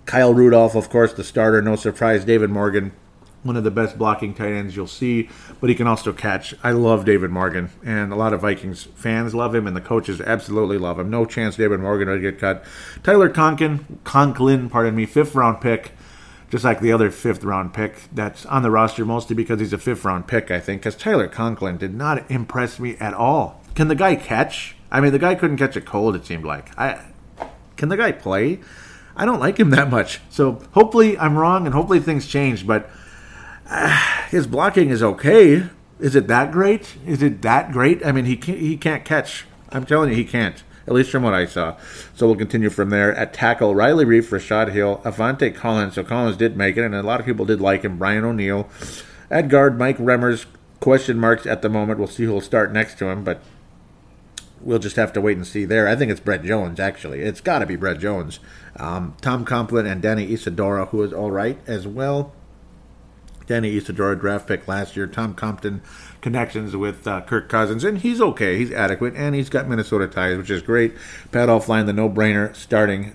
[0.06, 1.62] Kyle Rudolph, of course, the starter.
[1.62, 2.24] No surprise.
[2.24, 2.92] David Morgan,
[3.42, 5.28] one of the best blocking tight ends you'll see,
[5.60, 6.54] but he can also catch.
[6.62, 10.20] I love David Morgan, and a lot of Vikings fans love him, and the coaches
[10.20, 11.10] absolutely love him.
[11.10, 12.64] No chance David Morgan would get cut.
[13.02, 15.92] Tyler Conklin, Conklin, pardon me, fifth round pick,
[16.50, 19.78] just like the other fifth round pick that's on the roster, mostly because he's a
[19.78, 23.60] fifth round pick, I think, because Tyler Conklin did not impress me at all.
[23.74, 24.73] Can the guy catch?
[24.94, 26.14] I mean, the guy couldn't catch a cold.
[26.14, 26.70] It seemed like.
[26.78, 27.04] I
[27.76, 28.60] can the guy play?
[29.16, 30.20] I don't like him that much.
[30.30, 32.64] So hopefully I'm wrong, and hopefully things change.
[32.64, 32.88] But
[33.68, 33.88] uh,
[34.28, 35.64] his blocking is okay.
[35.98, 36.94] Is it that great?
[37.04, 38.06] Is it that great?
[38.06, 39.46] I mean, he can't, he can't catch.
[39.72, 40.62] I'm telling you, he can't.
[40.86, 41.76] At least from what I saw.
[42.14, 43.12] So we'll continue from there.
[43.16, 45.94] At tackle, Riley Reiff, Rashad Hill, Aviante Collins.
[45.94, 47.98] So Collins did make it, and a lot of people did like him.
[47.98, 48.68] Brian O'Neill.
[49.28, 50.44] At guard, Mike Remmers.
[50.78, 51.98] Question marks at the moment.
[51.98, 53.40] We'll see who'll start next to him, but
[54.64, 55.86] we'll just have to wait and see there.
[55.86, 57.20] I think it's Brett Jones, actually.
[57.20, 58.40] It's got to be Brett Jones.
[58.76, 62.32] Um, Tom Compton and Danny Isidora, who is all right as well.
[63.46, 65.06] Danny Isidora, draft pick last year.
[65.06, 65.82] Tom Compton
[66.22, 68.56] connections with uh, Kirk Cousins, and he's okay.
[68.56, 70.94] He's adequate, and he's got Minnesota ties, which is great.
[71.30, 73.14] Pat Elflein, the no-brainer, starting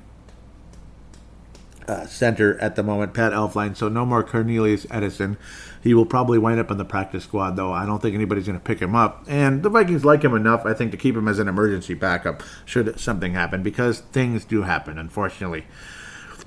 [1.90, 3.14] uh, center at the moment.
[3.14, 5.38] Pat Elflein, so no more Cornelius Edison.
[5.82, 7.72] He will probably wind up in the practice squad, though.
[7.74, 9.26] I don't think anybody's going to pick him up.
[9.28, 12.44] And the Vikings like him enough, I think, to keep him as an emergency backup
[12.66, 15.66] should something happen, because things do happen, unfortunately.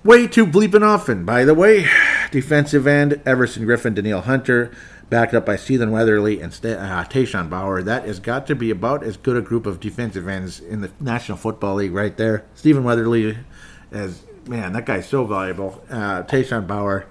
[0.05, 1.88] Way too bleeping often, by the way.
[2.31, 4.72] Defensive end, Everson Griffen, Danielle Hunter,
[5.09, 7.83] backed up by Stephen Weatherly and uh, Tashawn Bower.
[7.83, 10.90] That has got to be about as good a group of defensive ends in the
[10.98, 12.44] National Football League right there.
[12.55, 13.38] Stephen Weatherly,
[13.92, 15.83] as man, that guy's so valuable.
[15.88, 17.07] Uh, Tashawn Bower,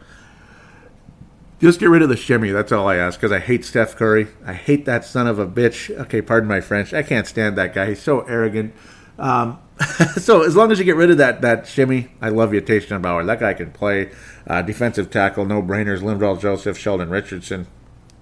[1.60, 2.52] just get rid of the shimmy.
[2.52, 4.28] That's all I ask because I hate Steph Curry.
[4.46, 5.96] I hate that son of a bitch.
[6.02, 6.94] Okay, pardon my French.
[6.94, 7.90] I can't stand that guy.
[7.90, 8.74] He's so arrogant.
[9.20, 9.60] Um,
[10.18, 13.02] so as long as you get rid of that that shimmy, I love you, Tashawn
[13.02, 13.24] Bower.
[13.24, 14.12] That guy can play.
[14.48, 16.00] Uh, defensive tackle, no brainers.
[16.00, 17.68] Linval Joseph, Sheldon Richardson,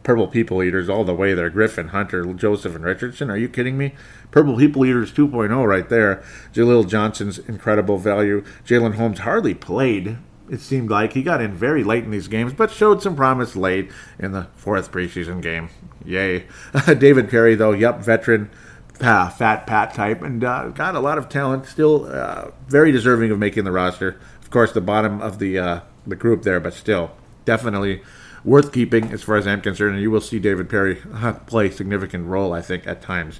[0.09, 1.51] Purple People Eaters all the way there.
[1.51, 3.29] Griffen, Hunter, Joseph, and Richardson.
[3.29, 3.93] Are you kidding me?
[4.31, 6.23] Purple People Eaters 2.0 right there.
[6.51, 8.43] Jaleel Johnson's incredible value.
[8.65, 10.17] Jalyn Holmes hardly played
[10.49, 11.13] it seemed like.
[11.13, 14.47] He got in very late in these games, but showed some promise late in the
[14.55, 15.69] fourth preseason game.
[16.03, 16.47] Yay.
[16.97, 18.49] David Parry, though, yep, veteran,
[18.95, 21.67] fat Pat type, and uh, got a lot of talent.
[21.67, 24.19] Still uh, very deserving of making the roster.
[24.41, 27.11] Of course, the bottom of the uh, the group there, but still
[27.45, 28.01] definitely
[28.43, 29.95] worth keeping as far as I'm concerned.
[29.95, 33.39] And you will see David Parry uh, play a significant role, I think, at times.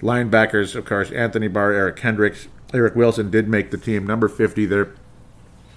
[0.00, 4.06] Linebackers, of course, Anthony Barr, Eric Kendricks, Eric Wilson did make the team.
[4.06, 4.94] Number 50 there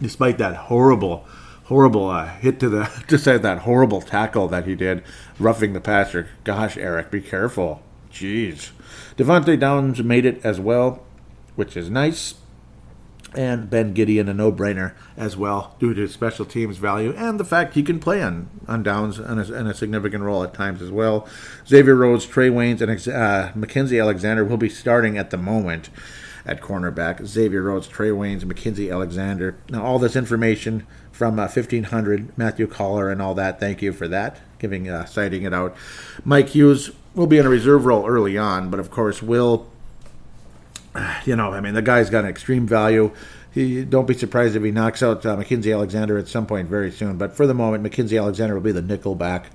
[0.02, 1.26] despite that horrible,
[1.66, 5.04] horrible uh, hit to the, just had that horrible tackle that he did,
[5.38, 6.30] roughing the passer.
[6.44, 7.82] Gosh, Eric, be careful.
[8.12, 8.72] Jeez.
[9.18, 11.04] Devante Downs made it as well,
[11.56, 12.36] which is nice.
[13.36, 17.46] And Ben Gedeon, a no-brainer as well, due to his special teams value and the
[17.46, 20.82] fact he can play on, on downs and a, and a significant role at times
[20.82, 21.28] as well.
[21.68, 25.90] Xavier Rhodes, Trae Waynes, and uh, Mackensie Alexander will be starting at the moment
[26.46, 27.26] at cornerback.
[27.26, 29.56] Xavier Rhodes, Trae Waynes, Mackensie Alexander.
[29.70, 33.60] Now, all this information from uh, 1500, Matthew Coller, and all that.
[33.60, 35.76] Thank you for that, giving uh, citing it out.
[36.24, 39.70] Mike Hughes will be in a reserve role early on, but of course will
[41.26, 43.12] you know, I mean, the guy's got an extreme value.
[43.52, 46.92] He, don't be surprised if he knocks out uh, Mackensie Alexander at some point very
[46.92, 47.18] soon.
[47.18, 49.52] But for the moment, Mackensie Alexander will be the nickel back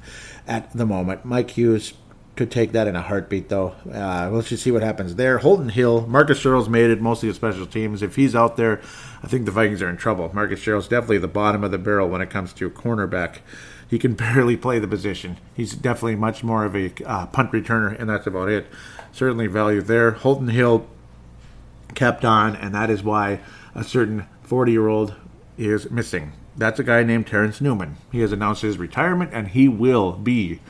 [0.46, 1.24] at the moment.
[1.24, 1.94] Mike Hughes
[2.36, 3.74] could take that in a heartbeat, though.
[3.92, 5.38] Uh, let's just see what happens there.
[5.38, 8.02] Holton Hill, Marcus Sherels made it mostly of special teams.
[8.02, 8.80] If he's out there,
[9.22, 10.30] I think the Vikings are in trouble.
[10.34, 13.38] Marcus Sherels definitely the bottom of the barrel when it comes to cornerback.
[13.88, 15.36] He can barely play the position.
[15.54, 18.66] He's definitely much more of a uh, punt returner, and that's about it.
[19.12, 20.10] Certainly value there.
[20.12, 20.88] Holton Hill
[21.94, 23.40] kept on, and that is why
[23.74, 25.14] a certain 40 year old
[25.56, 26.32] is missing.
[26.56, 27.96] That's a guy named Terrence Newman.
[28.12, 30.60] He has announced his retirement, and he will be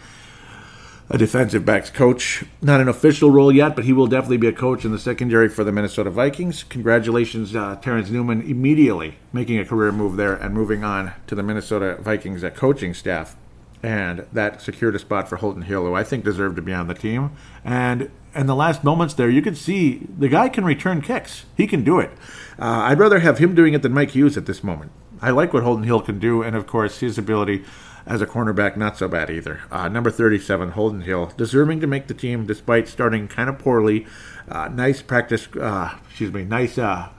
[1.10, 2.44] a defensive backs coach.
[2.62, 5.48] Not an official role yet, but he will definitely be a coach in the secondary
[5.48, 6.64] for the Minnesota Vikings.
[6.64, 11.42] Congratulations, uh, Terrence Newman, immediately making a career move there and moving on to the
[11.42, 13.36] Minnesota Vikings coaching staff.
[13.84, 16.88] And that secured a spot for Holton Hill, who I think deserved to be on
[16.88, 17.32] the team.
[17.62, 21.44] And in the last moments there, you could see the guy can return kicks.
[21.54, 22.10] He can do it.
[22.58, 24.90] Uh, I'd rather have him doing it than Mike Hughes at this moment.
[25.20, 27.62] I like what Holton Hill can do, and of course, his ability
[28.06, 29.60] as a cornerback, not so bad either.
[29.70, 34.06] Uh, number 37, Holton Hill, deserving to make the team despite starting kind of poorly.
[34.48, 37.10] Uh, nice practice, uh, excuse me, nice uh,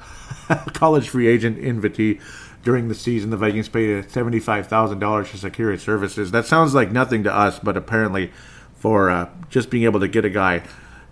[0.73, 2.19] college free agent invitee
[2.65, 3.29] during the season.
[3.29, 6.31] The Vikings paid $75,000 to secure his services.
[6.31, 8.31] That sounds like nothing to us, but apparently
[8.75, 10.63] for uh, just being able to get a guy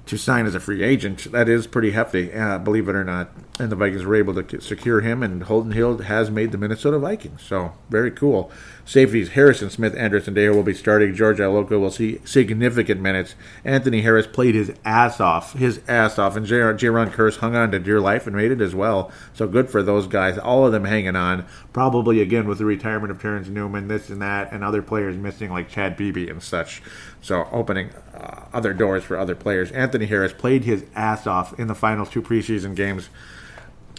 [0.07, 1.31] to sign as a free agent.
[1.31, 3.29] That is pretty hefty, uh, believe it or not.
[3.59, 6.99] And the Vikings were able to secure him, and Holton Hill has made the Minnesota
[6.99, 7.41] Vikings.
[7.41, 8.51] So very cool.
[8.85, 11.15] Safeties Harrison Smith, Andrew Sendejo will be starting.
[11.15, 13.35] George Iloka will see significant minutes.
[13.63, 17.79] Anthony Harris played his ass off, his ass off, and Jayron Kearse hung on to
[17.79, 19.09] dear life and made it as well.
[19.33, 20.37] So good for those guys.
[20.37, 21.45] All of them hanging on.
[21.71, 25.49] Probably again with the retirement of Terrence Newman, this and that, and other players missing
[25.49, 26.81] like Chad Beebe and such.
[27.21, 29.71] So opening uh, other doors for other players.
[29.71, 33.09] Anthony Harris played his ass off in the final two preseason games.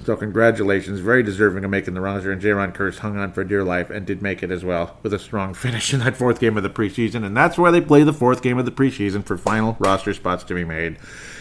[0.03, 2.31] So congratulations, very deserving of making the roster.
[2.31, 5.15] And Jayron Kearse hung on for dear life and did make it as well with
[5.15, 7.25] a strong finish in that fourth game of the preseason.
[7.25, 10.45] And that's why they play the fourth game of the preseason for final roster spots
[10.45, 10.99] to be made.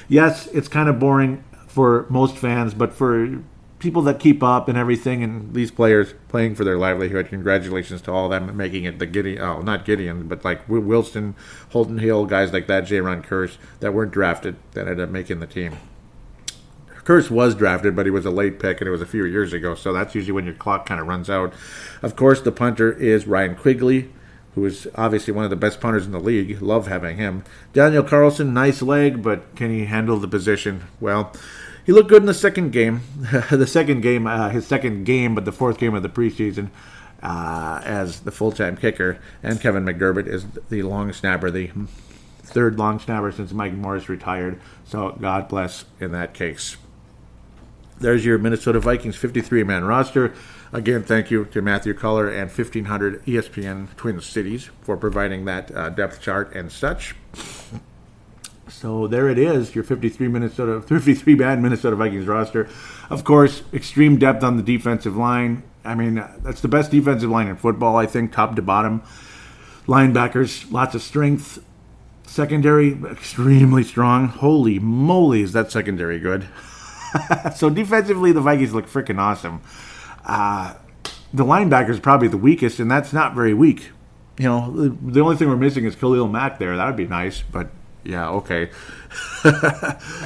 [0.07, 3.41] Yes, it's kind of boring for most fans, but for
[3.83, 7.27] people that keep up and everything, and these players playing for their livelihood.
[7.27, 11.35] Congratulations to all them making it the Gedeon, oh, not Gedeon, but like Wilson,
[11.71, 15.47] Holton Hill, guys like that, Jayron Kearse, that weren't drafted that ended up making the
[15.47, 15.77] team.
[17.03, 19.53] Kearse was drafted, but he was a late pick, and it was a few years
[19.53, 21.53] ago, so that's usually when your clock kind of runs out.
[22.01, 24.09] Of course, the punter is Ryan Quigley,
[24.55, 26.61] who is obviously one of the best punters in the league.
[26.61, 27.43] Love having him.
[27.73, 30.83] Daniel Carlson, nice leg, but can he handle the position?
[30.99, 31.33] Well,
[31.85, 33.01] he looked good in the second game.
[33.51, 36.69] the second game, uh, his second game, but the fourth game of the preseason
[37.21, 39.17] uh, as the full-time kicker.
[39.41, 41.71] And Kevin McDermott is the long snapper, the
[42.43, 44.59] third long snapper since Mike Morris retired.
[44.85, 46.77] So God bless in that case.
[47.99, 50.33] There's your Minnesota Vikings 53-man roster.
[50.71, 55.89] Again, thank you to Matthew Coller and 1500 ESPN Twin Cities for providing that uh,
[55.89, 57.15] depth chart and such.
[58.67, 62.67] So there it is, your 53 Minnesota, 53 bad Minnesota Vikings roster.
[63.09, 65.63] Of course, extreme depth on the defensive line.
[65.85, 69.03] I mean, that's the best defensive line in football, I think, top to bottom.
[69.85, 71.63] Linebackers, lots of strength.
[72.25, 74.27] Secondary, extremely strong.
[74.27, 76.47] Holy moly, is that secondary good?
[77.55, 79.61] so defensively, the Vikings look freaking awesome.
[80.25, 80.75] Uh,
[81.33, 83.91] the linebackers probably the weakest, and that's not very weak.
[84.37, 86.75] You know, the, only thing we're missing is Khalil Mack there.
[86.75, 87.69] That would be nice, but
[88.03, 88.69] yeah, okay.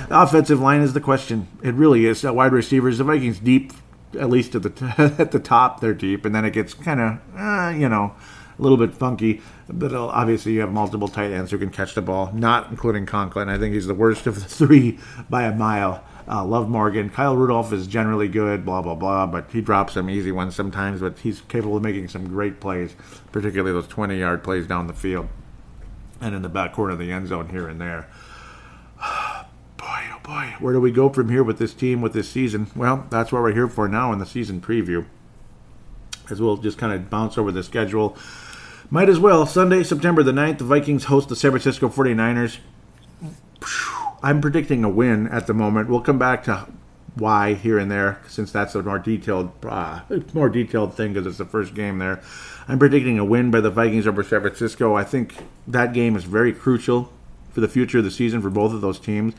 [0.09, 1.47] offensive line is the question.
[1.61, 2.23] It really is.
[2.23, 3.73] Wide receivers, the Vikings deep,
[4.17, 6.99] at least at the t- at the top, they're deep, and then it gets kind
[6.99, 8.15] of, uh, you know,
[8.57, 9.41] a little bit funky.
[9.69, 13.05] But uh, obviously, you have multiple tight ends who can catch the ball, not including
[13.05, 13.49] Conklin.
[13.49, 16.03] I think he's the worst of the three by a mile.
[16.29, 17.09] Uh, love Morgan.
[17.09, 20.99] Kyle Rudolph is generally good, blah, blah, blah, but he drops some easy ones sometimes,
[20.99, 22.95] but he's capable of making some great plays,
[23.31, 25.29] particularly those 20 yard plays down the field
[26.19, 28.09] and in the back corner of the end zone here and there.
[29.77, 32.67] boy, oh boy, where do we go from here with this team, with this season?
[32.75, 35.05] Well, that's what we're here for now in the season preview,
[36.29, 38.17] as we'll just kind of bounce over the schedule.
[38.89, 39.45] Might as well.
[39.45, 42.57] Sunday, September the 9th, the Vikings host the San Francisco 49ers.
[44.21, 45.89] I'm predicting a win at the moment.
[45.89, 46.67] We'll come back to
[47.15, 50.01] why here and there, since that's a more detailed, uh,
[50.33, 52.21] more detailed thing because it's the first game there.
[52.67, 54.95] I'm predicting a win by the Vikings over San Francisco.
[54.95, 55.35] I think
[55.67, 57.11] that game is very crucial
[57.51, 59.33] for the future of the season for both of those teams.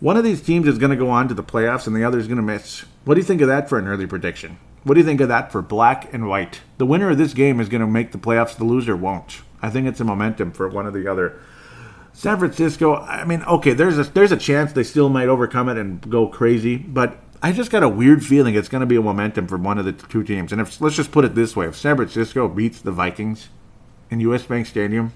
[0.00, 2.18] One of these teams is going to go on to the playoffs, and the other
[2.18, 2.84] is going to miss.
[3.04, 4.58] What do you think of that for an early prediction?
[4.82, 6.60] What do you think of that for black and white?
[6.76, 8.56] The winner of this game is going to make the playoffs.
[8.56, 9.40] The loser won't.
[9.62, 11.40] I think it's a momentum for one or the other.
[12.14, 15.76] San Francisco, I mean, okay, there's a there's a chance they still might overcome it
[15.76, 19.02] and go crazy, but I just got a weird feeling it's going to be a
[19.02, 20.52] momentum for one of the two teams.
[20.52, 23.48] And if let's just put it this way, if San Francisco beats the Vikings
[24.10, 25.12] in US Bank Stadium,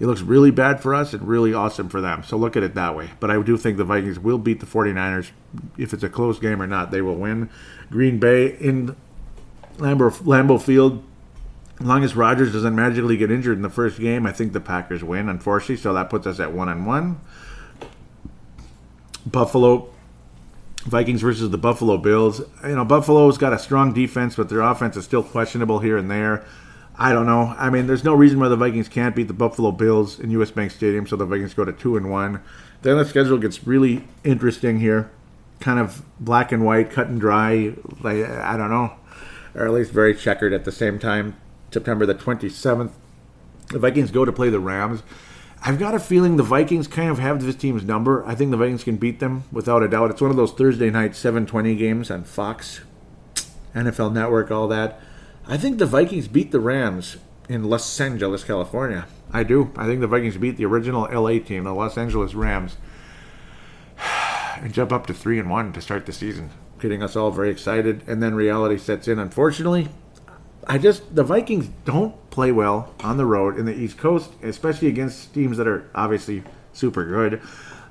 [0.00, 2.24] it looks really bad for us and really awesome for them.
[2.24, 3.10] So look at it that way.
[3.20, 5.30] But I do think the Vikings will beat the 49ers.
[5.78, 7.48] If it's a close game or not, they will win.
[7.90, 8.96] Green Bay in
[9.78, 11.02] Lambeau, Lambeau Field
[11.78, 14.60] as long as Rodgers doesn't magically get injured in the first game, I think the
[14.60, 15.76] Packers win, unfortunately.
[15.76, 17.20] So that puts us at one and one.
[19.26, 19.90] Buffalo
[20.86, 22.40] Vikings versus the Buffalo Bills.
[22.62, 26.10] You know, Buffalo's got a strong defense, but their offense is still questionable here and
[26.10, 26.44] there.
[26.98, 27.54] I don't know.
[27.58, 30.50] I mean, there's no reason why the Vikings can't beat the Buffalo Bills in US
[30.50, 32.40] Bank Stadium, so the Vikings go to two and one.
[32.82, 35.10] Then the schedule gets really interesting here,
[35.60, 37.74] kind of black and white, cut and dry.
[38.00, 38.92] Like I don't know,
[39.54, 41.36] or at least very checkered at the same time.
[41.70, 42.92] September the 27th.
[43.68, 45.02] The Vikings go to play the Rams.
[45.62, 48.24] I've got a feeling the Vikings kind of have this team's number.
[48.26, 50.10] I think the Vikings can beat them without a doubt.
[50.10, 52.80] It's one of those Thursday night 7:20 games on Fox,
[53.74, 55.00] NFL Network, all that.
[55.48, 57.16] I think the Vikings beat the Rams
[57.48, 59.06] in Los Angeles, California.
[59.32, 59.72] I do.
[59.76, 62.76] I think the Vikings beat the original LA team, the Los Angeles Rams,
[64.60, 66.50] and jump up to 3 and 1 to start the season,
[66.80, 69.18] getting us all very excited and then reality sets in.
[69.18, 69.88] Unfortunately,
[70.66, 74.88] I just the Vikings don't play well on the road in the East Coast, especially
[74.88, 77.40] against teams that are obviously super good.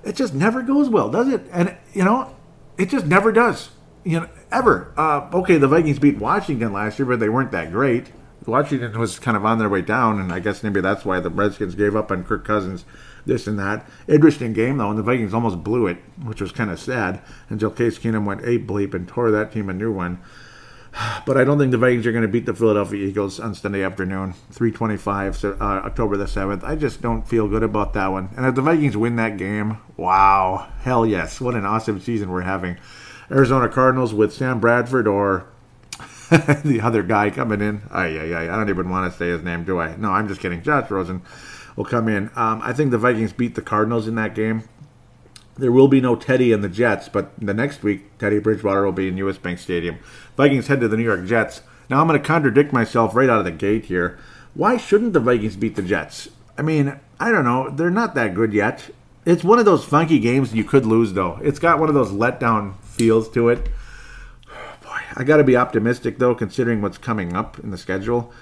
[0.04, 1.42] It just never goes well, does it?
[1.52, 2.36] And you know,
[2.78, 3.70] it just never does.
[4.04, 4.94] You know, ever.
[4.98, 8.12] Uh, okay, the Vikings beat Washington last year, but they weren't that great.
[8.46, 11.30] Washington was kind of on their way down, and I guess maybe that's why the
[11.30, 12.86] Redskins gave up on Kirk Cousins,
[13.26, 13.88] this and that.
[14.08, 17.72] Interesting game though, and the Vikings almost blew it, which was kind of sad until
[17.72, 20.22] Case Keenum went eight bleep and tore that team a new one.
[21.26, 23.84] But I don't think the Vikings are going to beat the Philadelphia Eagles on Sunday
[23.84, 26.64] afternoon, 325, so, uh, October the 7th.
[26.64, 28.30] I just don't feel good about that one.
[28.38, 31.42] And if the Vikings win that game, wow, hell yes.
[31.42, 32.78] What an awesome season we're having.
[33.30, 35.48] Arizona Cardinals with Sam Bradford or
[36.64, 37.82] the other guy coming in.
[37.92, 38.44] Ay, ay, ay.
[38.54, 39.96] I don't even want to say his name, do I?
[39.96, 40.62] No, I'm just kidding.
[40.62, 41.24] Josh Rosen
[41.76, 42.30] will come in.
[42.36, 44.64] Um, I think the Vikings beat the Cardinals in that game.
[45.58, 48.92] There will be no Teddy and the Jets, but the next week, Teddy Bridgewater will
[48.92, 49.38] be in U.S.
[49.38, 50.00] Bank Stadium.
[50.36, 51.62] Vikings head to the New York Jets.
[51.90, 54.20] Now, I'm going to contradict myself right out of the gate here.
[54.54, 56.28] Why shouldn't the Vikings beat the Jets?
[56.58, 57.70] I mean, I don't know.
[57.70, 58.90] They're not that good yet.
[59.26, 61.40] It's one of those funky games you could lose, though.
[61.42, 63.70] It's got one of those letdown feels to it.
[64.84, 68.34] Boy, I got to be optimistic, though, considering what's coming up in the schedule.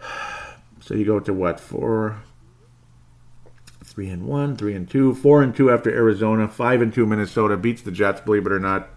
[0.80, 1.60] So you go to what?
[1.60, 2.22] Four,
[3.98, 7.56] three and one, three and two, four and two after Arizona, five and two Minnesota
[7.56, 8.20] beats the Jets.
[8.20, 8.88] Believe it or not.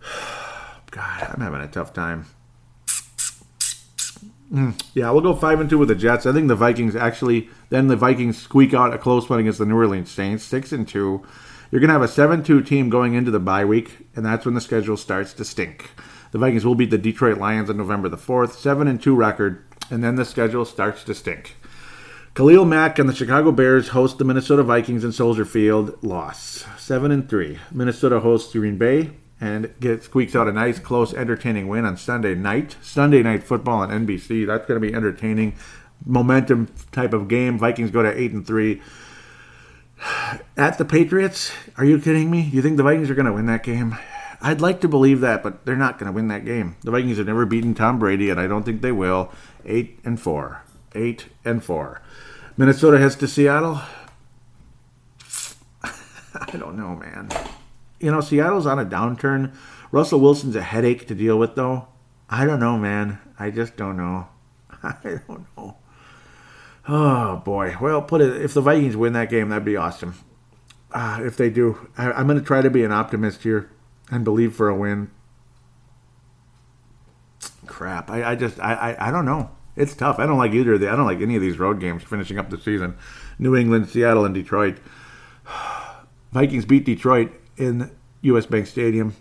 [0.90, 2.24] God, I'm having a tough time.
[4.50, 6.24] Mm, yeah, we'll go five and two with the Jets.
[6.24, 7.50] I think the Vikings actually.
[7.68, 10.88] Then the Vikings squeak out a close one against the New Orleans Saints, six and
[10.88, 11.22] two.
[11.70, 14.62] You're gonna have a seven-two team going into the bye week, and that's when the
[14.62, 15.90] schedule starts to stink.
[16.30, 19.66] The Vikings will beat the Detroit Lions on November the fourth, seven and two record,
[19.90, 21.56] and then the schedule starts to stink.
[22.34, 26.02] Khalil Mack and the Chicago Bears host the Minnesota Vikings in Soldier Field.
[26.02, 27.58] Loss seven and three.
[27.70, 32.34] Minnesota hosts Green Bay and gets squeaks out a nice, close, entertaining win on Sunday
[32.34, 32.78] night.
[32.80, 34.46] Sunday night football on NBC.
[34.46, 35.56] That's going to be entertaining,
[36.06, 37.58] momentum type of game.
[37.58, 38.80] Vikings go to eight and three.
[40.56, 42.40] At the Patriots, are you kidding me?
[42.40, 43.98] You think the Vikings are going to win that game?
[44.40, 46.76] I'd like to believe that, but they're not going to win that game.
[46.80, 49.30] The Vikings have never beaten Tom Brady, and I don't think they will.
[49.66, 50.62] Eight and four.
[50.94, 52.00] Eight and four.
[52.56, 53.80] Minnesota heads to Seattle.
[55.82, 57.30] I don't know, man.
[57.98, 59.54] You know, Seattle's on a downturn.
[59.90, 61.88] Russell Wilson's a headache to deal with, though.
[62.28, 63.18] I don't know, man.
[63.38, 64.28] I just don't know.
[64.82, 65.76] I don't know.
[66.88, 67.76] Oh boy.
[67.80, 68.42] Well, put it.
[68.42, 70.14] If the Vikings win that game, that'd be awesome.
[70.92, 73.70] Uh, if they do, I, I'm going to try to be an optimist here
[74.10, 75.10] and believe for a win.
[77.66, 78.10] Crap.
[78.10, 79.50] I, I just I, I I don't know.
[79.76, 80.18] It's tough.
[80.18, 80.90] I don't like either of the.
[80.90, 82.94] I don't like any of these road games finishing up the season.
[83.38, 84.78] New England, Seattle, and Detroit.
[86.32, 87.90] Vikings beat Detroit in
[88.22, 88.46] U.S.
[88.46, 89.14] Bank Stadium.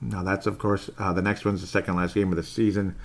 [0.00, 2.96] Now that's of course uh, the next one's the second last game of the season.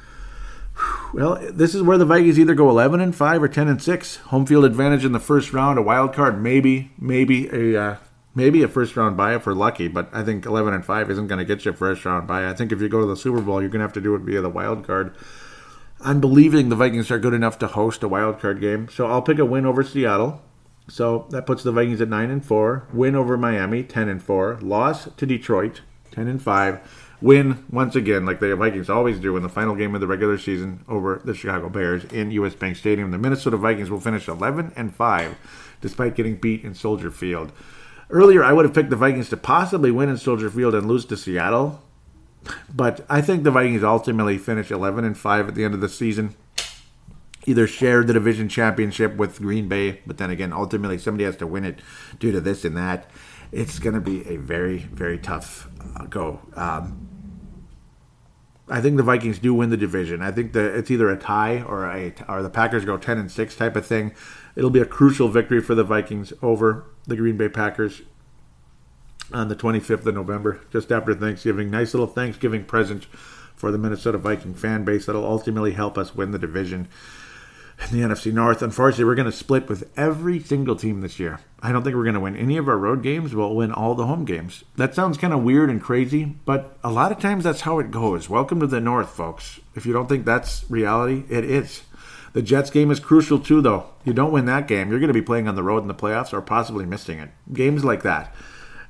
[1.13, 4.15] Well, this is where the Vikings either go 11 and 5 or 10 and 6.
[4.17, 7.97] Home field advantage in the first round, a wild card, maybe, maybe a uh,
[8.35, 11.27] maybe a first round bye if we're lucky, but I think 11 and 5 isn't
[11.27, 12.47] going to get you a first round bye.
[12.47, 14.15] I think if you go to the Super Bowl, you're going to have to do
[14.15, 15.15] it via the wild card.
[15.99, 19.21] I'm believing the Vikings are good enough to host a wild card game, so I'll
[19.21, 20.41] pick a win over Seattle.
[20.89, 24.59] So that puts the Vikings at 9 and 4, win over Miami 10 and 4,
[24.61, 25.81] loss to Detroit
[26.11, 26.79] 10 and 5
[27.21, 30.37] win once again, like the Vikings always do in the final game of the regular
[30.37, 33.11] season over the Chicago Bears in US Bank Stadium.
[33.11, 35.35] The Minnesota Vikings will finish 11 and 5
[35.81, 37.51] despite getting beat in Soldier Field.
[38.09, 41.05] Earlier, I would have picked the Vikings to possibly win in Soldier Field and lose
[41.05, 41.81] to Seattle,
[42.73, 45.89] but I think the Vikings ultimately finish 11 and 5 at the end of the
[45.89, 46.35] season.
[47.45, 51.47] Either share the division championship with Green Bay, but then again, ultimately somebody has to
[51.47, 51.79] win it
[52.19, 53.09] due to this and that.
[53.51, 56.41] It's going to be a very, very tough uh, go.
[56.55, 57.07] Um,
[58.69, 60.21] I think the Vikings do win the division.
[60.21, 63.31] I think that it's either a tie or a or the Packers go ten and
[63.31, 64.13] six type of thing.
[64.57, 68.01] It'll be a crucial victory for the Vikings over the Green Bay Packers
[69.31, 71.69] on the 25th of November, just after Thanksgiving.
[71.69, 73.05] Nice little Thanksgiving present
[73.55, 76.87] for the Minnesota Viking fan base that'll ultimately help us win the division
[77.79, 78.61] in the NFC North.
[78.61, 81.39] Unfortunately, we're going to split with every single team this year.
[81.61, 83.35] I don't think we're going to win any of our road games.
[83.35, 84.63] We'll win all the home games.
[84.75, 87.91] That sounds kind of weird and crazy, but a lot of times that's how it
[87.91, 88.29] goes.
[88.29, 89.59] Welcome to the North, folks.
[89.75, 91.83] If you don't think that's reality, it is.
[92.33, 93.87] The Jets game is crucial too, though.
[94.03, 95.95] You don't win that game, you're going to be playing on the road in the
[95.95, 97.31] playoffs or possibly missing it.
[97.51, 98.33] Games like that,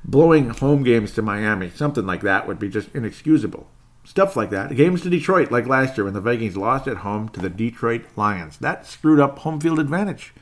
[0.04, 3.68] blowing home games to Miami, something like that would be just inexcusable.
[4.04, 4.74] Stuff like that.
[4.76, 8.06] Games to Detroit, like last year when the Vikings lost at home to the Detroit
[8.16, 8.58] Lions.
[8.58, 10.34] That screwed up home field advantage.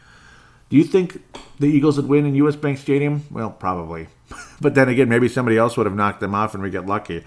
[0.70, 1.24] Do you think
[1.60, 3.26] the Eagles would win in US Bank Stadium?
[3.32, 4.08] Well, probably.
[4.62, 7.24] but then again, maybe somebody else would have knocked them off and we get lucky.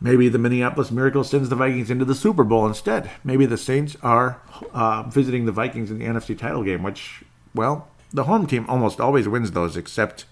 [0.00, 3.08] Maybe the Minneapolis Miracle sends the Vikings into the Super Bowl instead.
[3.22, 4.40] Maybe the Saints are
[4.72, 7.22] uh, visiting the Vikings in the NFC title game, which,
[7.54, 10.24] well, the home team almost always wins those, except,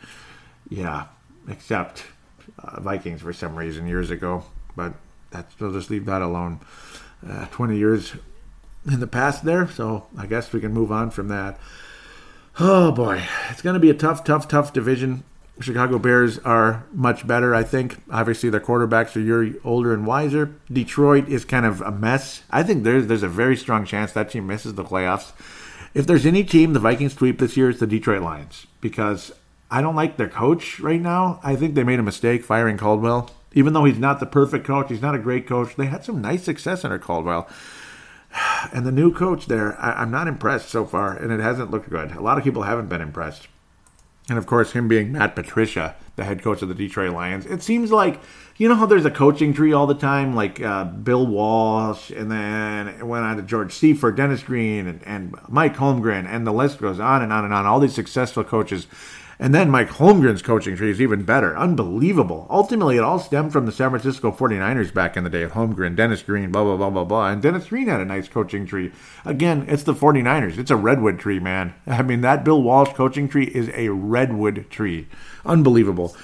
[0.69, 1.07] yeah,
[1.51, 2.05] except
[2.59, 4.45] uh, Vikings for some reason years ago.
[4.77, 4.95] But
[5.31, 6.61] that's we'll just leave that alone.
[7.27, 8.15] Uh, 20 years
[8.87, 11.59] in the past there, so I guess we can move on from that.
[12.59, 15.25] Oh boy, it's going to be a tough, tough, tough division.
[15.61, 17.99] Chicago Bears are much better, I think.
[18.11, 20.55] Obviously, their quarterbacks are year older and wiser.
[20.73, 22.43] Detroit is kind of a mess.
[22.51, 25.33] I think there's there's a very strong chance that team misses the playoffs.
[25.93, 29.33] If there's any team the Vikings sweep this year, it's the Detroit Lions because
[29.71, 31.41] I don't like their coach right now.
[31.43, 34.89] I think they made a mistake firing Caldwell even though he's not the perfect coach,
[34.89, 35.75] he's not a great coach.
[35.77, 37.49] They had some nice success under Caldwell.
[38.73, 41.91] And the new coach there, I, am not impressed so far, and it hasn't looked
[41.91, 42.13] good.
[42.13, 43.49] A lot of people haven't been impressed.
[44.29, 47.63] And of course, him being Matt Patricia, the head coach of the Detroit Lions, it
[47.63, 48.21] seems like
[48.57, 52.31] you know how there's a coaching tree all the time, like uh, Bill Walsh, and
[52.31, 56.53] then it went on to George Seifert, Dennis Green, and, and Mike Holmgren, and the
[56.53, 57.67] list goes on and on and on.
[57.67, 58.87] All these successful coaches
[59.41, 61.57] and then Mike Holmgren's coaching tree is even better.
[61.57, 62.47] Unbelievable.
[62.51, 66.23] Ultimately, it all stemmed from the San Francisco 49ers back in the day Holmgren, Dennis
[66.23, 67.31] Green, blah, blah, blah, blah, blah.
[67.31, 68.93] And Dennis Green had a nice coaching tree.
[69.25, 70.59] Again, it's the 49ers.
[70.59, 71.73] It's a redwood tree, man.
[71.87, 75.09] I mean, that Bill Walsh coaching tree is a redwood tree.
[75.47, 76.15] Unbelievable.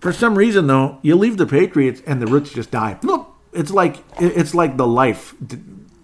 [0.00, 2.98] For some reason, though, you leave the Patriots and the roots just die.
[3.04, 5.36] Look, it's like it's like the life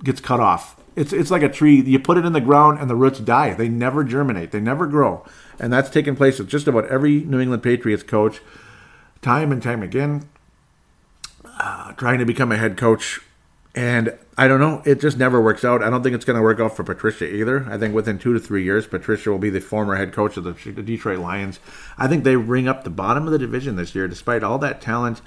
[0.04, 0.77] gets cut off.
[0.98, 1.80] It's it's like a tree.
[1.80, 3.54] You put it in the ground and the roots die.
[3.54, 4.50] They never germinate.
[4.50, 5.24] They never grow.
[5.58, 8.40] And that's taken place with just about every New England Patriots coach,
[9.22, 10.28] time and time again,
[11.44, 13.20] uh, trying to become a head coach.
[13.74, 15.84] And I don't know, it just never works out.
[15.84, 17.64] I don't think it's going to work out for Patricia either.
[17.70, 20.42] I think within two to three years, Patricia will be the former head coach of
[20.42, 21.60] the Detroit Lions.
[21.96, 24.80] I think they ring up the bottom of the division this year, despite all that
[24.80, 25.20] talent.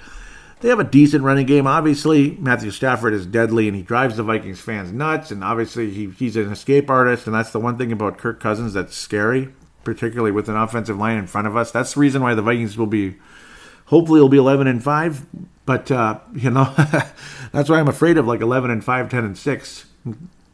[0.62, 1.66] They have a decent running game.
[1.66, 5.30] Obviously, Matthew Stafford is deadly and he drives the Vikings fans nuts.
[5.30, 7.26] And obviously, he, he's an escape artist.
[7.26, 9.52] And that's the one thing about Kirk Cousins that's scary
[9.84, 11.70] particularly with an offensive line in front of us.
[11.70, 13.16] That's the reason why the Vikings will be,
[13.86, 15.26] hopefully, will be 11 and 5.
[15.64, 16.72] But, uh, you know,
[17.52, 19.86] that's why I'm afraid of like 11 and 5, 10 and 6.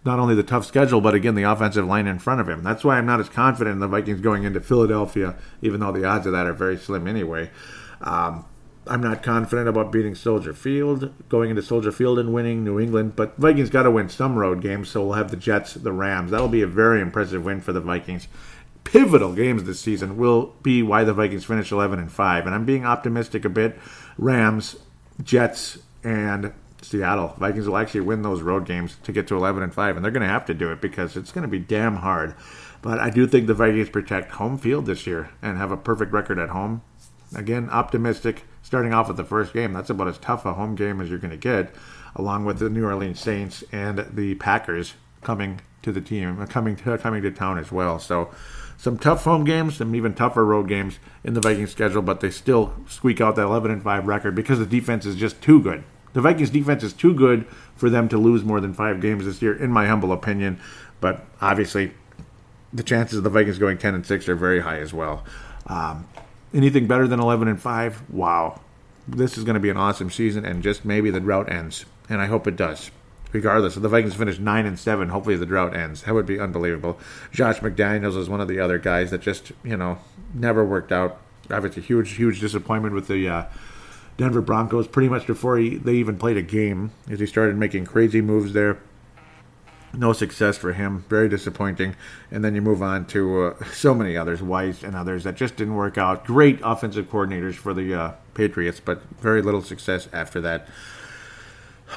[0.05, 2.63] Not only the tough schedule, but again, the offensive line in front of him.
[2.63, 6.05] That's why I'm not as confident in the Vikings going into Philadelphia, even though the
[6.05, 7.51] odds of that are very slim anyway.
[8.01, 8.45] Um,
[8.89, 13.17] I'm not confident about beating Soldier Field, going into Soldier Field and winning New England,
[13.17, 16.31] but Vikings got to win some road games, so we'll have the Jets, the Rams.
[16.31, 18.29] That'll be a very impressive win for the Vikings
[18.89, 22.47] pivotal games this season will be why the Vikings finish 11 and 5.
[22.47, 23.79] And I'm being optimistic a bit.
[24.17, 24.77] Rams,
[25.23, 27.35] Jets, and Seattle.
[27.37, 30.13] Vikings will actually win those road games to get to 11 and 5, and they're
[30.13, 32.35] going to have to do it because it's going to be damn hard.
[32.81, 36.13] But I do think the Vikings protect home field this year and have a perfect
[36.13, 36.81] record at home.
[37.37, 38.45] Again, optimistic.
[38.63, 41.19] Starting off with the first game, that's about as tough a home game as you're
[41.19, 41.75] going to get,
[42.15, 46.77] along with the New Orleans Saints and the Packers coming to the team, uh, coming
[46.77, 47.99] to, coming to town as well.
[47.99, 48.31] So
[48.77, 52.31] some tough home games, some even tougher road games in the Vikings schedule, but they
[52.31, 55.85] still squeak out that 11 and 5 record because the defense is just too good.
[56.13, 57.47] The Vikings defense is too good
[57.77, 60.59] for them to lose more than five games this year, in my humble opinion.
[61.01, 61.93] But obviously,
[62.73, 65.25] the chances of the Vikings going 10 and 6 are very high as well.
[65.67, 66.09] Um,
[66.55, 68.11] anything better than 11 and 5?
[68.11, 68.61] Wow.
[69.07, 71.85] This is going to be an awesome season, and just maybe the drought ends.
[72.09, 72.91] And I hope it does.
[73.33, 76.03] Regardless, if the Vikings finish 9 and 7, hopefully the drought ends.
[76.03, 76.99] That would be unbelievable.
[77.31, 79.99] Josh McDaniels is one of the other guys that just, you know,
[80.33, 81.19] never worked out.
[81.51, 83.29] Obviously, huge, huge disappointment with the.
[83.29, 83.45] Uh,
[84.19, 87.87] Denver Broncos pretty much before he, they even played a game as he started making
[87.87, 88.79] crazy moves there.
[89.95, 91.05] No success for him.
[91.09, 91.97] Very disappointing.
[92.31, 95.57] And then you move on to uh, so many others, Weis and others, that just
[95.57, 96.25] didn't work out.
[96.25, 100.69] Great offensive coordinators for the uh, Patriots, but very little success after that.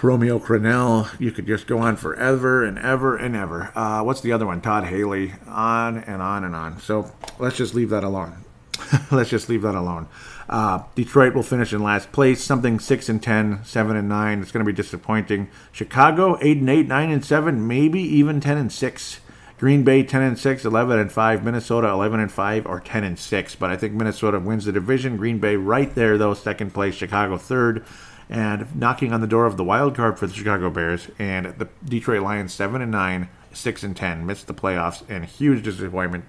[0.02, 3.72] Romeo Crennel, you could just go on forever and ever and ever.
[3.76, 4.62] Uh, what's the other one?
[4.62, 5.34] Todd Haley.
[5.48, 6.80] On and on and on.
[6.80, 8.46] So let's just leave that alone.
[9.12, 10.08] let's just leave that alone.
[10.50, 14.42] Uh, Detroit will finish in last place, something six and 10, 7 and nine.
[14.42, 15.50] It's going to be disappointing.
[15.72, 19.20] Chicago eight and eight, nine and seven, maybe even ten and six.
[19.58, 23.20] Green Bay 10 and 6, 11 and 5, Minnesota 11 and 5 or 10 and
[23.20, 25.18] 6, but I think Minnesota wins the division.
[25.18, 27.86] Green Bay right there though, second place, Chicago third
[28.32, 31.68] and knocking on the door of the wild card for the Chicago Bears and the
[31.84, 36.24] Detroit Lions 7 and 9, 6 and 10, missed the playoffs and huge disappointment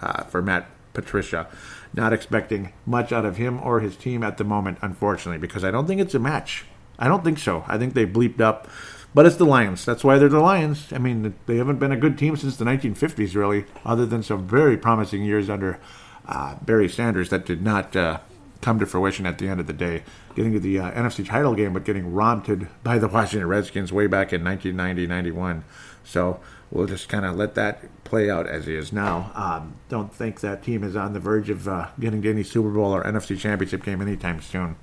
[0.00, 1.48] uh, for Matt Patricia.
[1.96, 5.70] Not expecting much out of him or his team at the moment, unfortunately, because I
[5.70, 6.66] don't think it's a match.
[6.98, 7.64] I don't think so.
[7.66, 8.68] I think they bleeped up.
[9.14, 9.84] But it's the Lions.
[9.86, 10.92] That's why they're the Lions.
[10.92, 14.46] I mean, they haven't been a good team since the 1950s, really, other than some
[14.46, 15.80] very promising years under
[16.28, 18.18] uh, Barry Sanders that did not uh,
[18.60, 20.02] come to fruition at the end of the day.
[20.34, 22.50] Getting to the uh, NFC title game, but getting romped
[22.82, 25.64] by the Washington Redskins way back in 1990 91.
[26.04, 26.40] So
[26.70, 29.30] we'll just kind of let that play out as it is now.
[29.34, 32.70] Um, don't think that team is on the verge of uh, getting to any Super
[32.70, 34.76] Bowl or NFC Championship game anytime soon.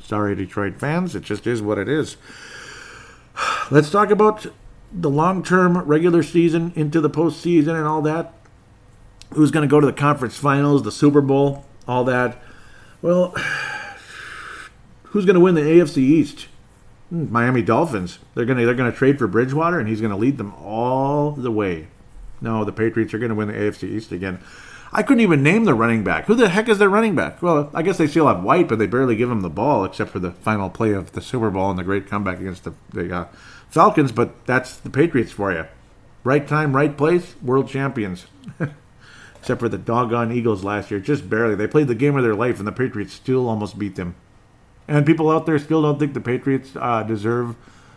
[0.00, 1.14] Sorry, Detroit fans.
[1.14, 2.16] It just is what it is.
[3.70, 4.46] Let's talk about
[4.92, 8.34] the long term regular season into the postseason and all that.
[9.34, 12.42] Who's going to go to the conference finals, the Super Bowl, all that.
[13.02, 13.30] Well,
[15.04, 16.47] who's going to win the AFC East?
[17.10, 18.18] Hmm, Miami Dolphins.
[18.34, 21.88] They're gonna they're gonna trade for Bridgewater, and he's gonna lead them all the way.
[22.40, 24.40] No, the Patriots are gonna win the AFC East again.
[24.92, 26.26] I couldn't even name the running back.
[26.26, 27.42] Who the heck is their running back?
[27.42, 30.10] Well, I guess they still have White, but they barely give him the ball except
[30.10, 33.14] for the final play of the Super Bowl and the great comeback against the, the
[33.14, 33.28] uh,
[33.68, 34.12] Falcons.
[34.12, 35.66] But that's the Patriots for you.
[36.24, 38.26] Right time, right place, world champions.
[39.38, 41.54] except for the doggone Eagles last year, just barely.
[41.54, 44.14] They played the game of their life, and the Patriots still almost beat them.
[44.88, 47.54] And people out there still don't think the Patriots uh, deserve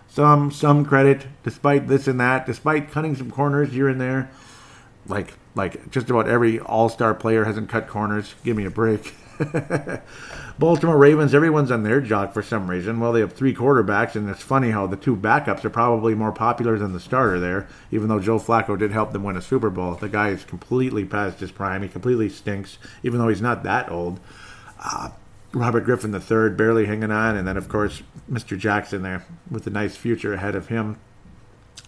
[0.09, 4.29] some some credit, despite this and that, despite cutting some corners here and there.
[5.07, 8.35] Like like just about every All Star player hasn't cut corners.
[8.43, 9.15] Give me a break.
[10.59, 12.99] Baltimore Ravens, everyone's on their jock for some reason.
[12.99, 16.31] Well, they have three quarterbacks, and it's funny how the two backups are probably more
[16.31, 19.69] popular than the starter there, even though Joe Flacco did help them win a Super
[19.69, 19.95] Bowl.
[19.95, 21.81] The guy is completely past his prime.
[21.81, 24.19] He completely stinks, even though he's not that old.
[24.83, 25.09] Uh,
[25.53, 28.57] Robert Griffin III barely hanging on, and then of course Mr.
[28.57, 30.97] Jackson there with a nice future ahead of him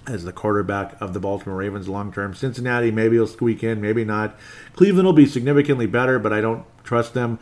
[0.05, 2.34] as the quarterback of the Baltimore Ravens long term.
[2.34, 4.36] Cincinnati maybe will squeak in, maybe not.
[4.76, 7.39] Cleveland will be significantly better, but I don't trust them.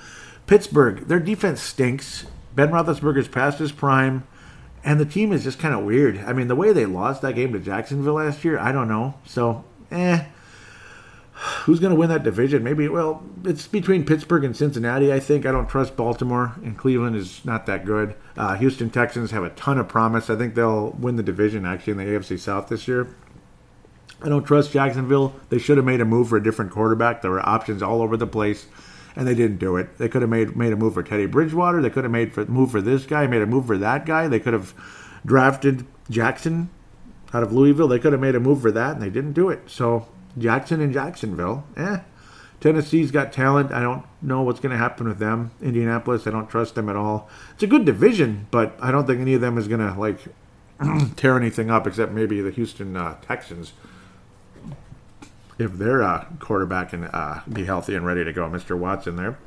[0.47, 2.25] Pittsburgh, their defense stinks.
[2.55, 4.27] Ben Roethlisberger's past his prime,
[4.83, 6.19] and the team is just kind of weird.
[6.19, 9.15] I mean, the way they lost that game to Jacksonville last year, I don't know.
[9.25, 10.25] So, eh,
[11.41, 12.63] Who's going to win that division?
[12.63, 15.47] Maybe, well, it's between Pittsburgh and Cincinnati, I think.
[15.47, 18.15] I don't trust Baltimore, and Cleveland is not that good.
[18.37, 20.29] Uh, Houston Texans have a ton of promise.
[20.29, 23.15] I think they'll win the division, actually, in the AFC South this year.
[24.21, 25.33] I don't trust Jacksonville.
[25.49, 27.23] They should have made a move for a different quarterback.
[27.23, 28.67] There were options all over the place,
[29.15, 29.97] and they didn't do it.
[29.97, 31.81] They could have made made a move for Teddy Bridgewater.
[31.81, 34.27] They could have made a move for this guy, made a move for that guy.
[34.27, 34.75] They could have
[35.25, 36.69] drafted Jackson
[37.33, 37.87] out of Louisville.
[37.87, 39.61] They could have made a move for that, and they didn't do it.
[39.65, 40.07] So
[40.37, 41.65] Jackson and Jacksonville.
[41.77, 41.99] Eh.
[42.59, 43.71] Tennessee's got talent.
[43.71, 45.51] I don't know what's going to happen with them.
[45.61, 47.27] Indianapolis, I don't trust them at all.
[47.53, 50.19] It's a good division, but I don't think any of them is going to like
[51.15, 53.73] tear anything up except maybe the Houston uh, Texans
[55.61, 58.49] if their uh, quarterback can uh, be healthy and ready to go.
[58.49, 58.77] Mr.
[58.77, 59.37] Watson there.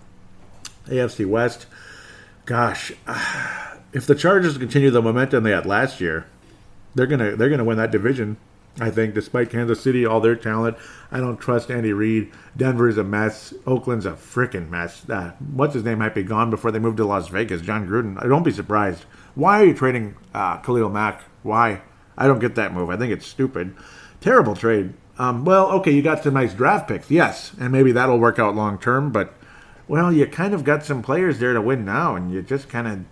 [0.86, 1.66] AFC West.
[2.44, 2.92] Gosh,
[3.92, 6.26] if the Chargers continue the momentum they had last year,
[6.94, 8.36] they're gonna they're gonna win that division
[8.80, 10.76] I think, despite Kansas City, all their talent,
[11.12, 12.32] I don't trust Andy Reid.
[12.56, 13.54] Denver's a mess.
[13.66, 15.08] Oakland's a freaking mess.
[15.08, 17.62] Uh, what's his name might be gone before they move to Las Vegas.
[17.62, 18.22] Jon Gruden.
[18.22, 19.04] I don't be surprised.
[19.36, 21.22] Why are you trading uh, Khalil Mack?
[21.44, 21.82] Why?
[22.16, 22.90] I don't get that move.
[22.90, 23.76] I think it's stupid.
[24.20, 24.94] Terrible trade.
[25.18, 28.56] Um, well, okay, you got some nice draft picks, yes, and maybe that'll work out
[28.56, 29.34] long term, but
[29.86, 32.88] well, you kind of got some players there to win now, and you just kind
[32.88, 33.04] of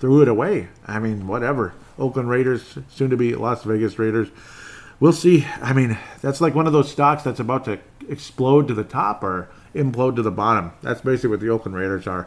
[0.00, 0.68] threw it away.
[0.86, 1.74] I mean, whatever.
[1.98, 4.28] Oakland Raiders, soon to be Las Vegas Raiders.
[5.04, 5.46] We'll see.
[5.60, 7.78] I mean, that's like one of those stocks that's about to
[8.08, 10.72] explode to the top or implode to the bottom.
[10.80, 12.26] That's basically what the Oakland Raiders are.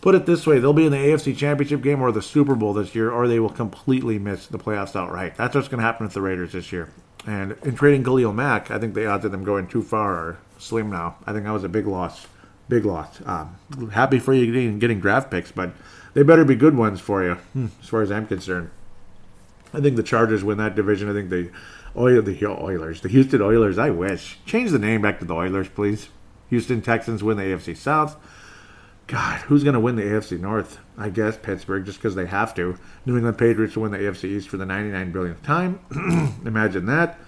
[0.00, 2.72] Put it this way, they'll be in the AFC Championship game or the Super Bowl
[2.72, 5.36] this year, or they will completely miss the playoffs outright.
[5.36, 6.88] That's what's going to happen with the Raiders this year.
[7.26, 10.38] And in trading Khalil Mack, I think the odds of them going too far are
[10.56, 11.16] slim now.
[11.26, 12.28] I think that was a big loss.
[12.68, 13.20] Big loss.
[13.26, 13.56] Um,
[13.90, 15.72] happy for you getting, getting draft picks, but
[16.14, 18.70] they better be good ones for you, hmm, as far as I'm concerned.
[19.74, 21.10] I think the Chargers win that division.
[21.10, 21.50] I think the
[21.98, 23.78] Oil, the Oilers, the Houston Oilers.
[23.78, 26.08] I wish change the name back to the Oilers, please.
[26.50, 28.16] Houston Texans win the AFC South.
[29.08, 30.78] God, who's going to win the AFC North?
[30.96, 32.78] I guess Pittsburgh, just because they have to.
[33.06, 35.80] New England Patriots win the AFC East for the 99 billionth time.
[36.44, 37.18] Imagine that.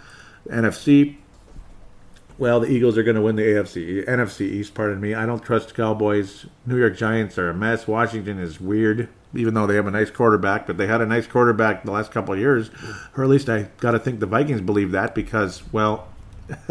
[0.46, 1.16] NFC.
[2.36, 4.74] Well, the Eagles are going to win the AFC, NFC East.
[4.74, 5.14] Pardon me.
[5.14, 6.46] I don't trust Cowboys.
[6.66, 7.86] New York Giants are a mess.
[7.86, 10.66] Washington is weird, even though they have a nice quarterback.
[10.66, 12.70] But they had a nice quarterback the last couple of years,
[13.16, 16.08] or at least I got to think the Vikings believe that because, well,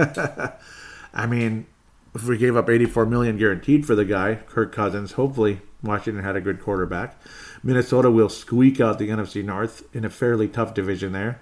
[1.14, 1.68] I mean,
[2.14, 6.36] if we gave up 84 million guaranteed for the guy, Kirk Cousins, hopefully Washington had
[6.36, 7.20] a good quarterback.
[7.64, 11.39] Minnesota will squeak out the NFC North in a fairly tough division there.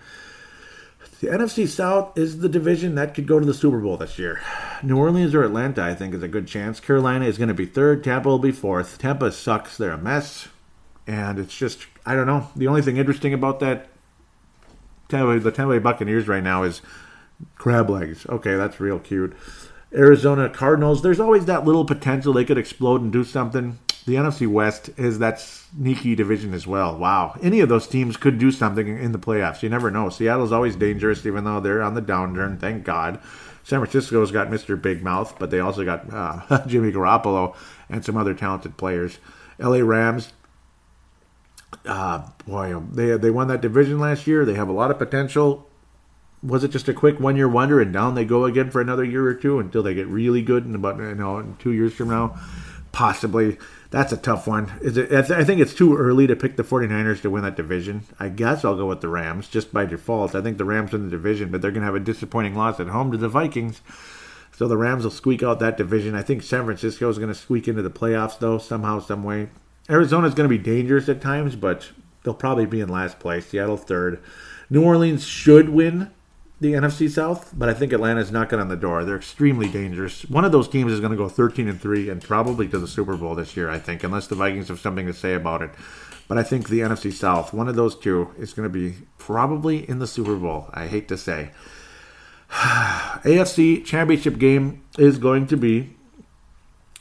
[1.20, 4.40] The NFC South is the division that could go to the Super Bowl this year.
[4.84, 6.80] New Orleans or Atlanta, I think, is a good chance.
[6.80, 8.04] Carolina is going to be third.
[8.04, 9.00] Tampa will be fourth.
[9.00, 9.78] Tampa sucks.
[9.78, 10.48] They're a mess.
[11.08, 12.50] And it's just, I don't know.
[12.56, 13.88] The only thing interesting about that,
[15.08, 16.82] Tampa, the Bay Buccaneers right now is
[17.56, 18.26] crab legs.
[18.28, 19.36] Okay, that's real cute.
[19.94, 23.80] Arizona Cardinals, there's always that little potential they could explode and do something.
[24.06, 26.98] The NFC West is that sneaky division as well.
[26.98, 27.38] Wow.
[27.42, 29.64] Any of those teams could do something in the playoffs.
[29.64, 30.10] You never know.
[30.10, 32.60] Seattle's always dangerous, even though they're on the downturn.
[32.60, 33.20] Thank God.
[33.64, 34.82] San Francisco's got Mr.
[34.82, 37.54] Big Mouth, but they also got uh, Jimmy Garoppolo
[37.90, 39.20] and some other talented players.
[39.60, 40.32] LA Rams,
[41.86, 44.46] uh, boy, they, they won that division last year.
[44.46, 45.68] They have a lot of potential.
[46.44, 49.04] Was it just a quick one year wonder and down they go again for another
[49.04, 52.10] year or two until they get really good in about you know two years from
[52.10, 52.40] now?
[52.92, 53.58] Possibly.
[53.90, 54.72] That's a tough one.
[54.82, 58.04] Is it i think it's too early to pick the 49ers to win that division.
[58.20, 60.36] I guess i'll go with the rams just by default.
[60.36, 62.80] I think the rams win the division but they're going to have a disappointing loss
[62.80, 63.82] at home to the vikings.
[64.52, 66.16] So the rams will squeak out that division.
[66.16, 69.50] I think san francisco is going to squeak into the playoffs though somehow some way
[69.90, 71.92] arizona's going to be dangerous at times but
[72.24, 74.22] they'll probably be in last place seattle third
[74.70, 76.12] new orleans should win
[76.60, 79.06] the NFC South, but I think Atlanta's knocking on the door.
[79.06, 80.24] They're extremely dangerous.
[80.24, 82.88] One of those teams is going to go 13 and 3 and probably to the
[82.88, 85.70] Super Bowl this year, I think, unless the Vikings have something to say about it.
[86.28, 89.88] But I think the NFC South, one of those two, is going to be probably
[89.88, 90.70] in the Super Bowl.
[90.74, 91.52] I hate to say.
[92.50, 95.96] AFC Championship game is going to be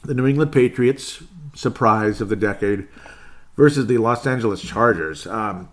[0.04, 1.22] the New England Patriots,
[1.56, 2.86] surprise of the decade,
[3.56, 5.26] versus the Los Angeles Chargers.
[5.26, 5.68] Um,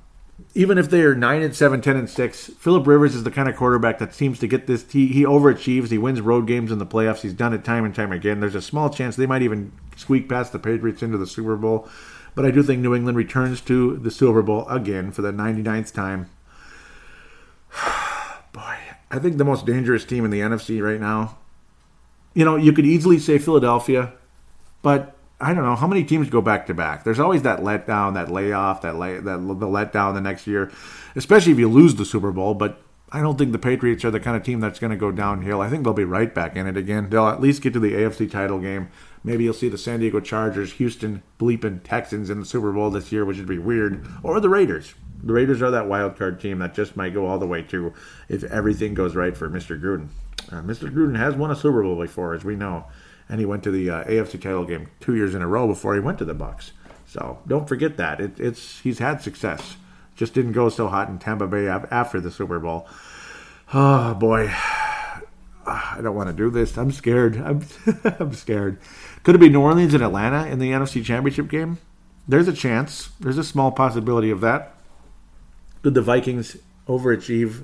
[0.56, 3.48] even if they are 9 and 7, 10 and 6, Philip Rivers is the kind
[3.48, 4.92] of quarterback that seems to get this.
[4.92, 5.90] He, he overachieves.
[5.90, 7.22] He wins road games in the playoffs.
[7.22, 8.40] He's done it time and time again.
[8.40, 11.88] There's a small chance they might even squeak past the Patriots into the Super Bowl.
[12.36, 15.94] But I do think New England returns to the Super Bowl again for the 99th
[15.94, 16.30] time.
[18.54, 18.78] Boy,
[19.12, 21.38] I think the most dangerous team in the NFC right now.
[22.34, 24.14] You know, you could easily say Philadelphia,
[24.82, 27.04] but I don't know how many teams go back to back.
[27.04, 30.72] There's always that letdown, that layoff, that lay, that the letdown the next year,
[31.18, 32.54] especially if you lose the Super Bowl.
[32.54, 32.82] But
[33.12, 35.60] I don't think the Patriots are the kind of team that's going to go downhill.
[35.60, 37.10] I think they'll be right back in it again.
[37.10, 38.88] They'll at least get to the AFC title game.
[39.22, 43.12] Maybe you'll see the San Diego Chargers, Houston, bleeping Texans in the Super Bowl this
[43.12, 44.94] year, which would be weird, or the Raiders.
[45.22, 47.94] The Raiders are that wild card team that just might go all the way to
[48.30, 49.80] if everything goes right for Mr.
[49.80, 50.08] Gruden.
[50.52, 50.90] Uh, Mr.
[50.90, 52.86] Gruden has won a Super Bowl before, as we know
[53.34, 55.96] and he went to the uh, AFC title game two years in a row before
[55.96, 56.72] he went to the Bucks.
[57.08, 59.76] So don't forget that it, it's he's had success.
[60.16, 62.88] Just didn't go so hot in Tampa Bay after the Super Bowl.
[63.74, 64.52] Oh boy,
[65.66, 66.78] I don't want to do this.
[66.78, 67.38] I'm scared.
[67.38, 67.66] I'm
[68.20, 68.78] I'm scared.
[69.24, 71.80] Could it be New Orleans and Atlanta in the NFC Championship game?
[72.28, 73.10] There's a chance.
[73.20, 74.76] There's a small possibility of that.
[75.82, 76.56] Could the Vikings
[76.88, 77.64] overachieve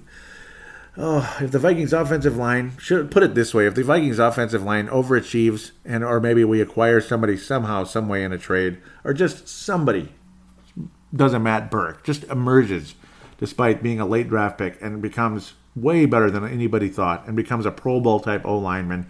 [1.00, 4.64] oh, if the Vikings offensive line should put it this way, if the Vikings offensive
[4.64, 9.14] line overachieves and or maybe we acquire somebody somehow, some way in a trade, or
[9.14, 10.10] just somebody
[11.16, 12.96] does a Matt Birk, just emerges
[13.38, 17.66] despite being a late draft pick and becomes way better than anybody thought and becomes
[17.66, 19.08] a Pro Bowl type O lineman.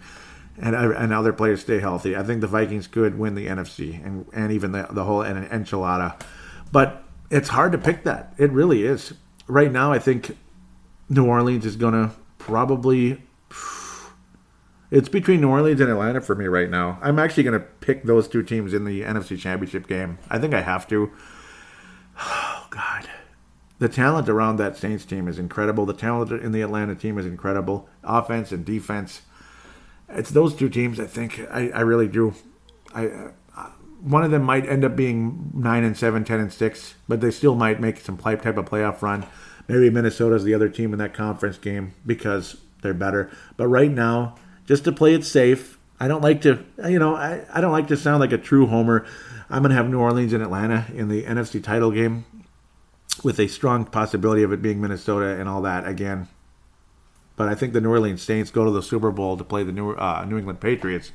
[0.62, 2.14] And, and other players stay healthy.
[2.14, 6.20] I think the Vikings could win the NFC and, and even the, the whole enchilada.
[6.70, 8.34] But it's hard to pick that.
[8.36, 9.14] It really is.
[9.46, 10.36] Right now, I think
[11.10, 13.22] New Orleans is going to probably.
[14.90, 16.98] It's between New Orleans and Atlanta for me right now.
[17.02, 20.18] I'm actually going to pick those two teams in the NFC Championship game.
[20.28, 21.12] I think I have to.
[22.22, 23.08] Oh, God.
[23.78, 25.86] The talent around that Saints team is incredible.
[25.86, 27.88] The talent in the Atlanta team is incredible.
[28.04, 29.22] Offense and defense.
[30.10, 31.40] It's those two teams, I think.
[31.50, 32.34] I, I really do.
[32.94, 33.06] I.
[33.06, 33.30] Uh,
[34.02, 37.30] one of them might end up being 9 and 7, 10 and 6, but they
[37.30, 39.26] still might make some type of playoff run.
[39.70, 43.30] Maybe Minnesota's the other team in that conference game because they're better.
[43.56, 47.44] But right now, just to play it safe, I don't like to, you know, I,
[47.52, 49.06] I don't like to sound like a true homer.
[49.48, 52.24] I'm going to have New Orleans and Atlanta in the NFC title game
[53.22, 56.28] with a strong possibility of it being Minnesota and all that again.
[57.36, 59.72] But I think the New Orleans Saints go to the Super Bowl to play the
[59.72, 61.12] New, uh, New England Patriots.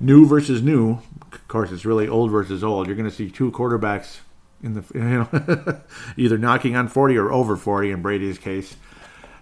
[0.00, 0.98] New versus new.
[1.32, 2.86] Of course, it's really old versus old.
[2.86, 4.18] You're going to see two quarterbacks
[4.62, 5.80] in the you know
[6.16, 8.76] either knocking on 40 or over 40 in Brady's case.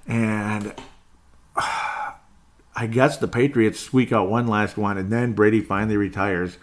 [0.07, 0.75] And
[1.57, 6.57] I guess the Patriots squeak out one last one and then Brady finally retires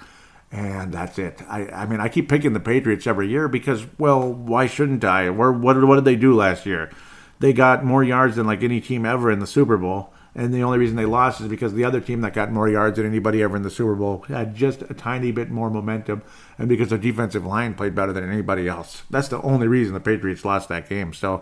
[0.51, 1.41] and that's it.
[1.47, 5.29] I, I mean, I keep picking the Patriots every year because, well, why shouldn't I?
[5.29, 6.89] Where, what, what did they do last year?
[7.39, 10.61] They got more yards than like any team ever in the Super Bowl, and the
[10.61, 13.41] only reason they lost is because the other team that got more yards than anybody
[13.41, 16.21] ever in the Super Bowl had just a tiny bit more momentum,
[16.59, 19.01] and because the defensive line played better than anybody else.
[19.09, 21.11] That's the only reason the Patriots lost that game.
[21.11, 21.41] So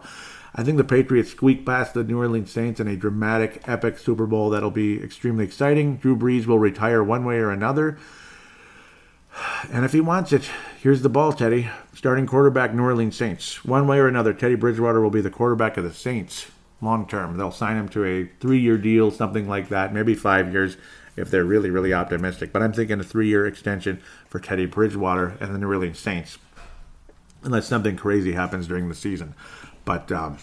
[0.55, 4.25] I think the Patriots squeak past the New Orleans Saints in a dramatic, epic Super
[4.25, 5.97] Bowl that'll be extremely exciting.
[5.97, 7.97] Drew Brees will retire one way or another.
[9.69, 10.49] And if he wants it,
[10.81, 11.69] here's the ball, Teddy.
[11.93, 13.65] Starting quarterback, New Orleans Saints.
[13.65, 16.49] One way or another, Teddy Bridgewater will be the quarterback of the Saints
[16.81, 17.37] long term.
[17.37, 20.77] They'll sign him to a three year deal, something like that, maybe five years
[21.15, 22.51] if they're really, really optimistic.
[22.51, 26.37] But I'm thinking a three year extension for Teddy Bridgewater and the New Orleans Saints,
[27.43, 29.33] unless something crazy happens during the season.
[29.85, 30.37] But um,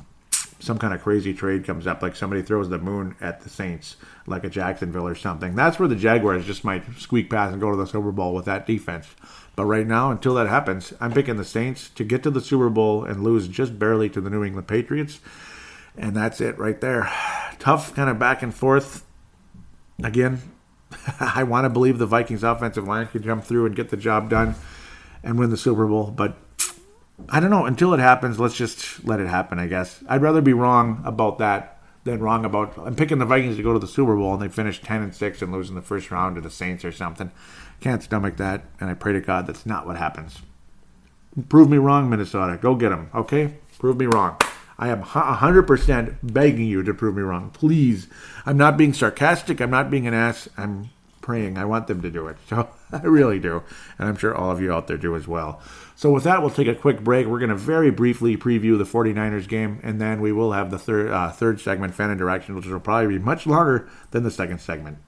[0.62, 3.96] some kind of crazy trade comes up, like somebody throws the moon at the Saints,
[4.26, 5.56] like a Jacksonville or something.
[5.56, 8.44] That's where the Jaguars just might squeak past and go to the Super Bowl with
[8.44, 9.08] that defense.
[9.56, 12.70] But right now, until that happens, I'm picking the Saints to get to the Super
[12.70, 15.20] Bowl and lose just barely to the New England Patriots.
[15.96, 17.10] And that's it right there.
[17.58, 19.04] Tough kind of back and forth.
[20.02, 20.40] Again,
[21.20, 24.30] I want to believe the Vikings offensive line can jump through and get the job
[24.30, 24.54] done
[25.22, 26.36] and win the Super Bowl, but
[27.28, 27.66] I don't know.
[27.66, 30.02] Until it happens, let's just let it happen, I guess.
[30.08, 33.72] I'd rather be wrong about that than wrong about I'm picking the Vikings to go
[33.72, 36.10] to the Super Bowl and they finish 10 and 6 and lose in the first
[36.10, 37.30] round to the Saints or something.
[37.80, 40.40] Can't stomach that, and I pray to God that's not what happens.
[41.48, 42.58] Prove me wrong, Minnesota.
[42.60, 43.54] Go get them, okay?
[43.78, 44.36] Prove me wrong.
[44.78, 47.50] I am 100% begging you to prove me wrong.
[47.50, 48.08] Please.
[48.46, 49.60] I'm not being sarcastic.
[49.60, 50.48] I'm not being an ass.
[50.56, 51.56] I'm praying.
[51.56, 52.36] I want them to do it.
[52.48, 53.62] So I really do.
[53.98, 55.60] And I'm sure all of you out there do as well.
[55.96, 57.26] So with that, we'll take a quick break.
[57.26, 60.78] We're going to very briefly preview the 49ers game, and then we will have the
[60.78, 64.60] third, uh, third segment, fan interaction, which will probably be much longer than the second
[64.60, 64.98] segment.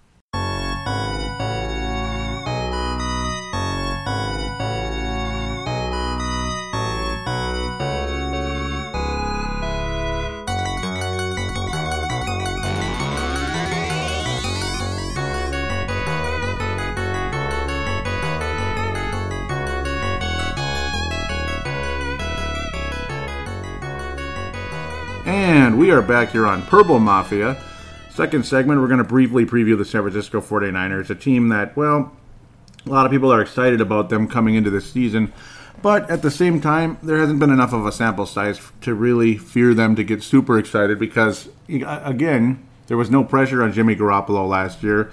[26.06, 27.60] Back here on Purple Mafia.
[28.10, 32.12] Second segment, we're going to briefly preview the San Francisco 49ers, a team that, well,
[32.86, 35.32] a lot of people are excited about them coming into this season.
[35.82, 39.36] But at the same time, there hasn't been enough of a sample size to really
[39.36, 44.48] fear them to get super excited because, again, there was no pressure on Jimmy Garoppolo
[44.48, 45.10] last year.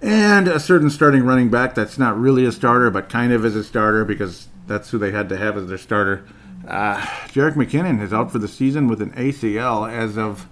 [0.00, 3.54] And a certain starting running back that's not really a starter, but kind of is
[3.54, 6.24] a starter because that's who they had to have as their starter
[6.66, 10.48] uh, Jerick McKinnon is out for the season with an ACL as of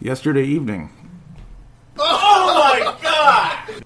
[0.00, 0.90] yesterday evening.
[1.98, 3.84] Oh my God!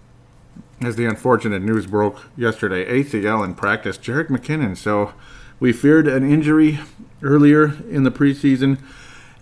[0.80, 4.76] As the unfortunate news broke yesterday, ACL in practice, Jerick McKinnon.
[4.76, 5.12] So
[5.60, 6.80] we feared an injury
[7.22, 8.80] earlier in the preseason.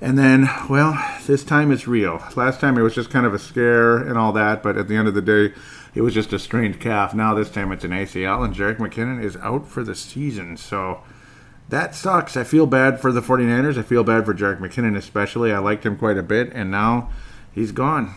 [0.00, 2.22] And then, well, this time it's real.
[2.36, 4.96] Last time it was just kind of a scare and all that, but at the
[4.96, 5.52] end of the day,
[5.94, 7.14] it was just a strained calf.
[7.14, 10.56] Now this time it's an ACL, and Jerick McKinnon is out for the season.
[10.56, 11.02] So
[11.68, 12.36] that sucks.
[12.36, 13.78] I feel bad for the 49ers.
[13.78, 15.52] I feel bad for Jerick McKinnon, especially.
[15.52, 17.10] I liked him quite a bit, and now
[17.52, 18.14] he's gone.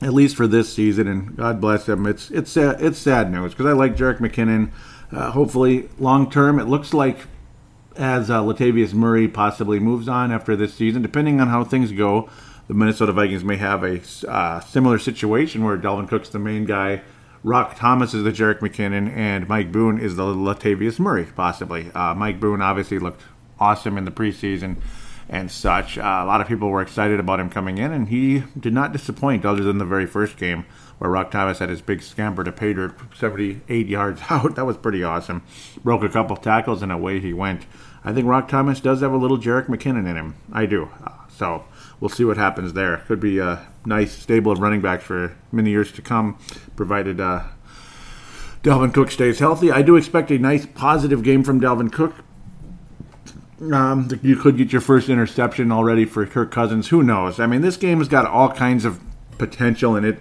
[0.00, 2.06] At least for this season, and God bless him.
[2.06, 4.70] It's it's sad, it's sad news because I like Jerick McKinnon.
[5.12, 7.18] Uh, hopefully, long term, it looks like
[7.96, 12.28] as uh, Latavius Murray possibly moves on after this season, depending on how things go,
[12.68, 17.02] the Minnesota Vikings may have a uh, similar situation where Dalvin Cook's the main guy
[17.44, 21.90] Roc Thomas is the Jerick McKinnon, and Mike Boone is the Latavius Murray, possibly.
[21.92, 23.22] Uh, Mike Boone obviously looked
[23.58, 24.76] awesome in the preseason,
[25.28, 25.98] and such.
[25.98, 28.92] Uh, a lot of people were excited about him coming in, and he did not
[28.92, 30.64] disappoint, other than the very first game
[30.98, 34.54] where Roc Thomas had his big scamper to pay dirt 78 yards out.
[34.54, 35.42] That was pretty awesome.
[35.82, 37.66] Broke a couple tackles, and away he went.
[38.04, 40.36] I think Roc Thomas does have a little Jerick McKinnon in him.
[40.52, 40.90] I do.
[41.04, 41.64] Uh, so
[41.98, 42.98] we'll see what happens there.
[42.98, 46.38] Could be a nice stable of running backs for many years to come,
[46.76, 47.44] provided uh,
[48.62, 49.70] Dalvin Cook stays healthy.
[49.72, 52.14] I do expect a nice positive game from Dalvin Cook.
[53.72, 56.88] Um, you could get your first interception already for Kirk Cousins.
[56.88, 57.38] Who knows?
[57.38, 59.00] I mean, this game has got all kinds of
[59.38, 60.18] potential in it.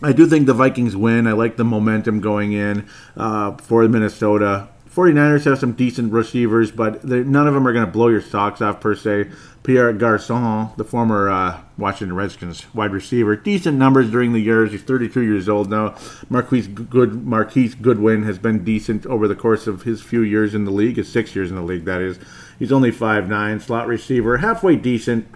[0.00, 1.26] I do think the Vikings win.
[1.26, 4.68] I like the momentum going in uh, for Minnesota.
[4.94, 8.60] 49ers have some decent receivers, but none of them are going to blow your socks
[8.60, 9.30] off per se.
[9.68, 14.72] Pierre Garcon, the former uh, Washington Redskins wide receiver, decent numbers during the years.
[14.72, 15.94] He's 32 years old now.
[16.30, 20.64] Marquise Good Marquise Goodwin has been decent over the course of his few years in
[20.64, 22.18] the league, his six years in the league, that is.
[22.58, 25.28] He's only five nine, slot receiver, halfway decent.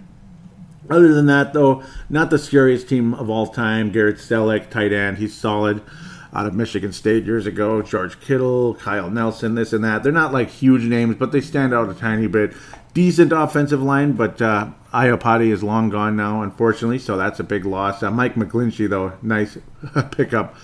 [0.89, 3.93] Other than that, though, not the scariest team of all time.
[3.93, 5.83] Garrett Celek, tight end, he's solid.
[6.35, 10.03] Out of Michigan State years ago, George Kittle, Kyle Nelson, this and that.
[10.03, 12.55] They're not like huge names, but they stand out a tiny bit.
[12.95, 17.65] Decent offensive line, but uh, Iupati is long gone now, unfortunately, so that's a big
[17.65, 18.03] loss.
[18.03, 19.57] Uh, Mike McGlinchey, though, nice
[20.11, 20.55] pickup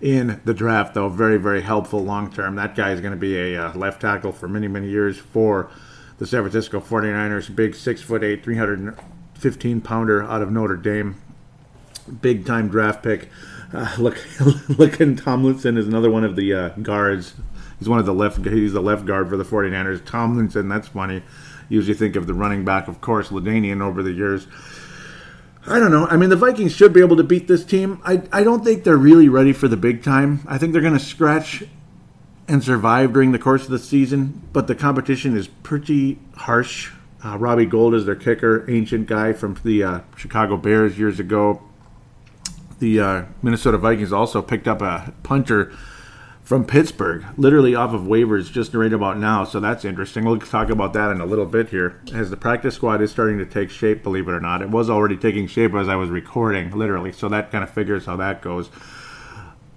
[0.00, 2.56] in the draft, though, very, very helpful long term.
[2.56, 5.70] That guy is going to be a uh, left tackle for many, many years for
[6.18, 7.54] the San Francisco 49ers.
[7.54, 11.20] Big six foot eight, 315 pounder out of Notre Dame.
[12.20, 13.28] Big time draft pick.
[13.72, 14.14] Uh, look,
[14.78, 17.34] Laken Tomlinson is another one of the uh, guards.
[17.78, 18.44] He's one of the left.
[18.44, 20.04] He's the left guard for the 49ers.
[20.04, 21.22] Tomlinson, that's funny.
[21.68, 24.46] Usually think of the running back, of course, LaDainian over the years.
[25.66, 26.06] I don't know.
[26.06, 28.00] I mean, the Vikings should be able to beat this team.
[28.04, 30.44] I, I don't think they're really ready for the big time.
[30.46, 31.64] I think they're going to scratch
[32.46, 36.92] and survive during the course of the season, but the competition is pretty harsh.
[37.24, 41.62] Uh, Robbie Gould is their kicker, ancient guy from the uh, Chicago Bears years ago.
[42.78, 45.72] The uh, Minnesota Vikings also picked up a punter
[46.44, 49.44] from Pittsburgh, literally off of waivers just right about now.
[49.44, 50.24] So that's interesting.
[50.24, 52.00] We'll talk about that in a little bit here.
[52.12, 54.88] As the practice squad is starting to take shape, believe it or not, it was
[54.88, 57.10] already taking shape as I was recording, literally.
[57.10, 58.70] So that kind of figures how that goes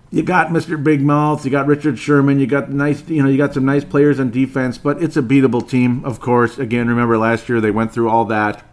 [0.10, 0.82] you got Mr.
[0.82, 3.84] Big Mouth, you got Richard Sherman, you got nice, you know, you got some nice
[3.84, 6.58] players on defense, but it's a beatable team, of course.
[6.58, 8.64] Again, remember last year they went through all that.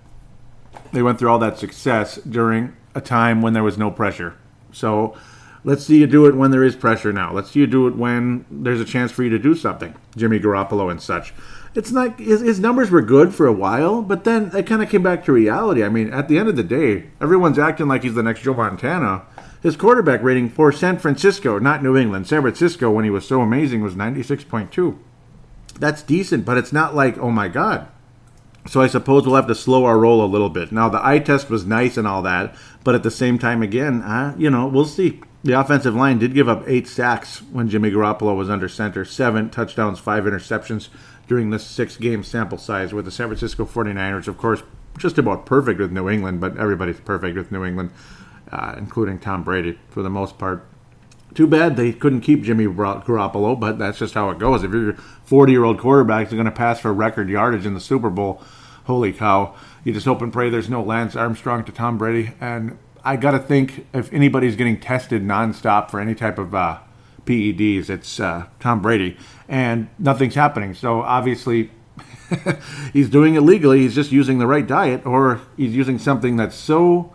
[0.93, 4.37] They went through all that success during a time when there was no pressure.
[4.71, 5.17] So
[5.65, 7.33] let's see you do it when there is pressure now.
[7.33, 9.95] Let's see you do it when there's a chance for you to do something.
[10.17, 11.35] Jimmy Garoppolo and such.
[11.75, 14.89] It's not his, his numbers were good for a while, but then it kind of
[14.89, 15.83] came back to reality.
[15.83, 18.55] I mean, at the end of the day, everyone's acting like he's the next Joe
[18.55, 19.23] Montana
[19.65, 23.41] his quarterback rating for San Francisco, not New England, San Francisco, when he was so
[23.41, 24.99] amazing, was 96.2.
[25.79, 27.89] That's decent, but it's not like, oh my God.
[28.67, 30.73] So I suppose we'll have to slow our roll a little bit.
[30.73, 34.03] Now, the eye test was nice and all that, but at the same time, again,
[34.03, 35.21] uh, you know, we'll see.
[35.43, 39.51] The offensive line did give up eight sacks when Jimmy Garoppolo was under center, seven
[39.51, 40.89] touchdowns, five interceptions
[41.29, 44.63] during this six game sample size with the San Francisco 49ers, of course,
[44.97, 47.91] just about perfect with New England, but everybody's perfect with New England
[48.55, 50.67] uh, including Tom Brady for the most part.
[51.35, 54.63] Too bad they couldn't keep Jimmy Garoppolo, but that's just how it goes.
[54.63, 57.81] If your 40 year old quarterback is going to pass for record yardage in the
[57.81, 58.43] Super Bowl,
[58.85, 59.55] holy cow.
[59.83, 62.33] You just hope and pray there's no Lance Armstrong to Tom Brady.
[62.41, 66.79] And I got to think if anybody's getting tested nonstop for any type of uh,
[67.27, 69.17] PEDs, it's uh, Tom Brady.
[69.49, 70.73] And nothing's happening.
[70.75, 71.71] So obviously,
[72.93, 73.81] he's doing it legally.
[73.81, 77.13] He's just using the right diet, or he's using something that's so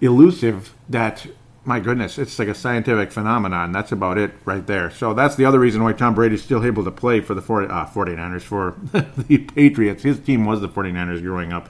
[0.00, 1.26] elusive that
[1.64, 3.70] my goodness, it's like a scientific phenomenon.
[3.70, 4.90] That's about it right there.
[4.90, 7.68] So that's the other reason why Tom Brady's still able to play for the 40,
[7.68, 8.74] uh, 49ers, for
[9.16, 10.02] the Patriots.
[10.02, 11.68] His team was the 49ers growing up.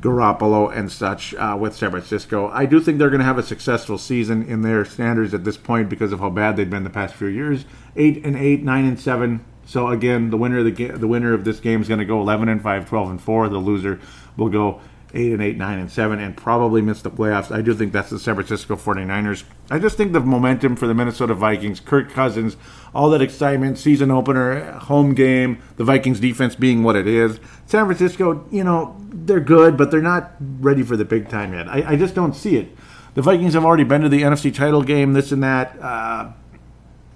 [0.00, 2.50] Garoppolo and such uh, with San Francisco.
[2.50, 5.56] I do think they're going to have a successful season in their standards at this
[5.56, 7.64] point because of how bad they've been the past few years.
[7.96, 9.42] Eight and eight, nine and seven.
[9.64, 12.04] So again, the winner of the ga- the winner of this game is going to
[12.04, 13.48] go 11 and 5, 12 and 4.
[13.48, 13.98] The loser
[14.36, 14.82] will go
[15.14, 17.54] eight and eight, nine and seven, and probably miss the playoffs.
[17.54, 19.44] I do think that's the San Francisco 49ers.
[19.70, 22.56] I just think the momentum for the Minnesota Vikings, Kirk Cousins,
[22.94, 27.40] all that excitement, season opener, home game, the Vikings defense being what it is.
[27.66, 31.68] San Francisco, you know, they're good, but they're not ready for the big time yet.
[31.68, 32.76] I, I just don't see it.
[33.14, 35.80] The Vikings have already been to the NFC title game, this and that.
[35.80, 36.32] Uh,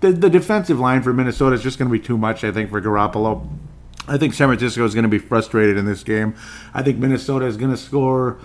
[0.01, 2.71] the, the defensive line for Minnesota is just going to be too much, I think,
[2.71, 3.49] for Garoppolo.
[4.09, 6.35] I think San Francisco is going to be frustrated in this game.
[6.75, 8.39] I think Minnesota is going to score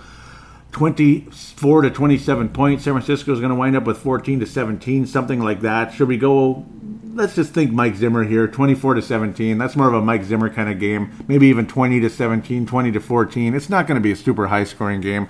[0.72, 2.84] 24 to 27 points.
[2.84, 5.92] San Francisco is going to wind up with 14 to 17, something like that.
[5.92, 6.66] Should we go
[7.14, 9.58] let's just think Mike Zimmer here, 24 to 17.
[9.58, 11.12] That's more of a Mike Zimmer kind of game.
[11.28, 13.54] Maybe even 20 to 17, 20 to 14.
[13.54, 15.28] It's not going to be a super high scoring game.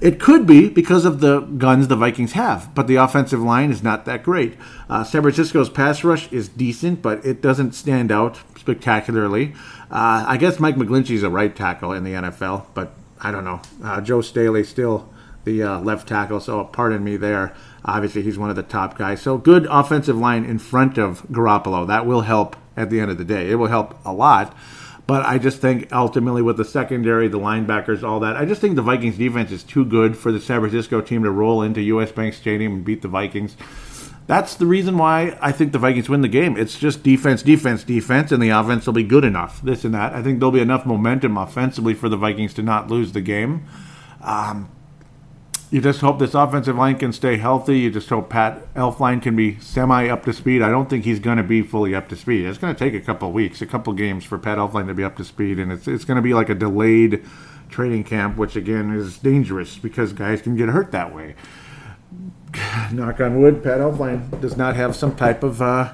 [0.00, 3.82] It could be because of the guns the Vikings have, but the offensive line is
[3.82, 4.56] not that great.
[4.88, 8.38] Uh, San Francisco's pass rush is decent, but it doesn't stand out
[8.68, 9.54] spectacularly.
[9.90, 13.44] Uh, I guess Mike McGlinchey is a right tackle in the NFL, but I don't
[13.44, 13.62] know.
[13.82, 15.08] Uh, Joe Staley still
[15.44, 17.54] the uh, left tackle, so pardon me there.
[17.84, 19.22] Obviously, he's one of the top guys.
[19.22, 21.86] So good offensive line in front of Garoppolo.
[21.86, 23.50] That will help at the end of the day.
[23.50, 24.54] It will help a lot.
[25.06, 28.76] But I just think ultimately with the secondary, the linebackers, all that, I just think
[28.76, 32.12] the Vikings defense is too good for the San Francisco team to roll into US
[32.12, 33.56] Bank Stadium and beat the Vikings.
[34.28, 36.54] That's the reason why I think the Vikings win the game.
[36.58, 39.62] It's just defense, defense, defense, and the offense will be good enough.
[39.62, 40.12] This and that.
[40.12, 43.64] I think there'll be enough momentum offensively for the Vikings to not lose the game.
[44.20, 44.70] Um,
[45.70, 47.78] you just hope this offensive line can stay healthy.
[47.78, 50.60] You just hope Pat Elflein can be semi up to speed.
[50.60, 52.44] I don't think he's going to be fully up to speed.
[52.44, 55.04] It's going to take a couple weeks, a couple games for Pat Elflein to be
[55.04, 57.24] up to speed, and it's it's going to be like a delayed
[57.70, 61.34] training camp, which again is dangerous because guys can get hurt that way.
[62.92, 65.92] Knock on wood, Pat Elflein does not have some type of uh,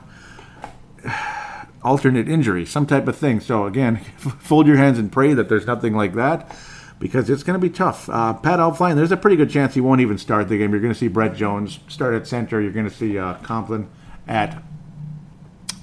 [1.82, 3.40] alternate injury, some type of thing.
[3.40, 6.56] So again, fold your hands and pray that there's nothing like that
[6.98, 8.08] because it's going to be tough.
[8.08, 10.70] Uh, Pat Elflein, there's a pretty good chance he won't even start the game.
[10.70, 12.60] You're going to see Brett Jones start at center.
[12.60, 13.90] You're going to see uh, Conklin
[14.26, 14.62] at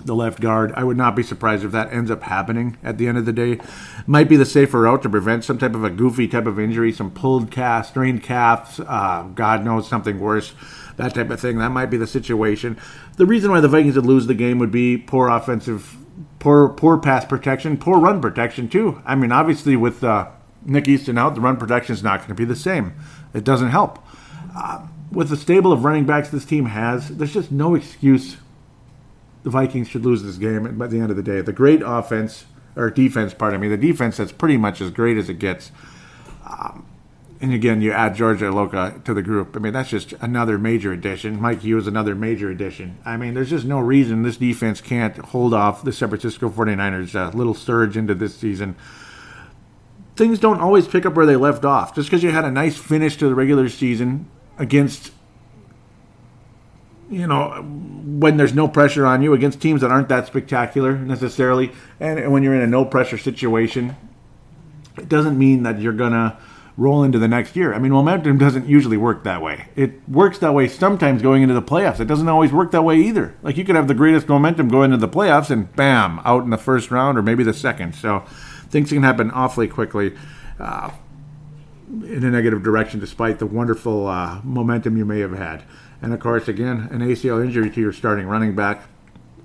[0.06, 0.72] the left guard.
[0.76, 3.34] I would not be surprised if that ends up happening at the end of the
[3.34, 3.60] day.
[4.08, 6.92] Might be the safer route to prevent some type of a goofy type of injury,
[6.92, 10.54] some pulled calf, strained calves, uh, God knows something worse,
[11.02, 11.58] that type of thing.
[11.58, 12.80] That might be the situation.
[13.18, 15.98] The reason why the Vikings would lose the game would be poor offensive,
[16.40, 19.02] poor poor pass protection, poor run protection too.
[19.06, 20.30] I mean, obviously with uh,
[20.66, 22.94] Nick Easton out, the run protection is not going to be the same.
[23.34, 24.00] It doesn't help.
[24.56, 28.38] Uh, with the stable of running backs this team has, there's just no excuse
[29.44, 31.42] the Vikings should lose this game by the end of the day.
[31.42, 32.46] The great offense,
[32.76, 35.72] or defense, pardon me, the defense that's pretty much as great as it gets.
[36.48, 36.86] Um,
[37.42, 39.56] and again, you add George Iloka to the group.
[39.56, 41.42] I mean, that's just another major addition.
[41.42, 43.00] Mike Hughes, another major addition.
[43.04, 47.16] I mean, there's just no reason this defense can't hold off the San Francisco 49ers'
[47.16, 48.76] uh, little surge into this season
[50.16, 51.96] things don't always pick up where they left off.
[51.96, 55.12] Just because you had a nice finish to the regular season against,
[57.10, 61.72] you know, when there's no pressure on you against teams that aren't that spectacular necessarily,
[62.00, 63.96] and when you're in a no pressure situation,
[64.98, 66.38] it doesn't mean that you're gonna
[66.78, 67.74] roll into the next year.
[67.74, 69.68] I mean, momentum doesn't usually work that way.
[69.76, 72.00] It works that way sometimes going into the playoffs.
[72.00, 73.36] It doesn't always work that way either.
[73.44, 76.50] Like you could have the greatest momentum going into the playoffs and bam, out in
[76.50, 77.96] the first round or maybe the second.
[77.96, 78.24] So
[78.70, 80.16] things can happen awfully quickly
[80.60, 80.92] uh,
[81.88, 85.64] in a negative direction, despite the wonderful uh, momentum you may have had.
[86.02, 88.84] And of course, again, an ACL injury to your starting running back.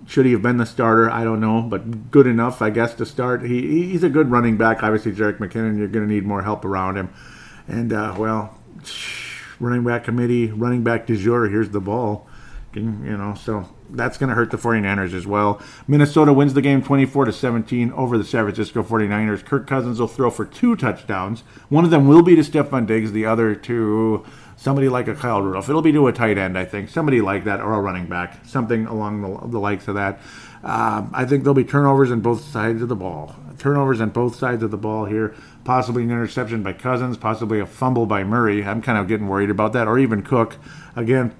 [0.07, 1.11] Should he have been the starter?
[1.11, 3.43] I don't know, but good enough, I guess, to start.
[3.43, 4.83] He, he's a good running back.
[4.83, 7.13] Obviously, Jerick McKinnon, you're going to need more help around him.
[7.67, 8.57] And, uh, well,
[9.61, 12.29] running back committee, running back du jour, here's the ball.
[12.73, 15.63] You know, so that's going to hurt the 49ers as well.
[15.89, 19.45] Minnesota wins the game 24 to 17 over the San Francisco 49ers.
[19.45, 21.41] Kirk Cousins will throw for two touchdowns.
[21.71, 24.27] One of them will be to Stefon Diggs, the other to
[24.67, 25.69] somebody like a Kyle Rudolph.
[25.69, 26.89] It'll be to a tight end, I think.
[26.89, 30.19] Somebody like that or a running back, something along the, the likes of that.
[30.65, 33.37] Um, I think there'll be turnovers on both sides of the ball.
[33.59, 35.37] Turnovers on both sides of the ball here.
[35.63, 38.65] Possibly an interception by Cousins, possibly a fumble by Murray.
[38.65, 40.57] I'm kind of getting worried about that, or even Cook.
[40.97, 41.33] Again,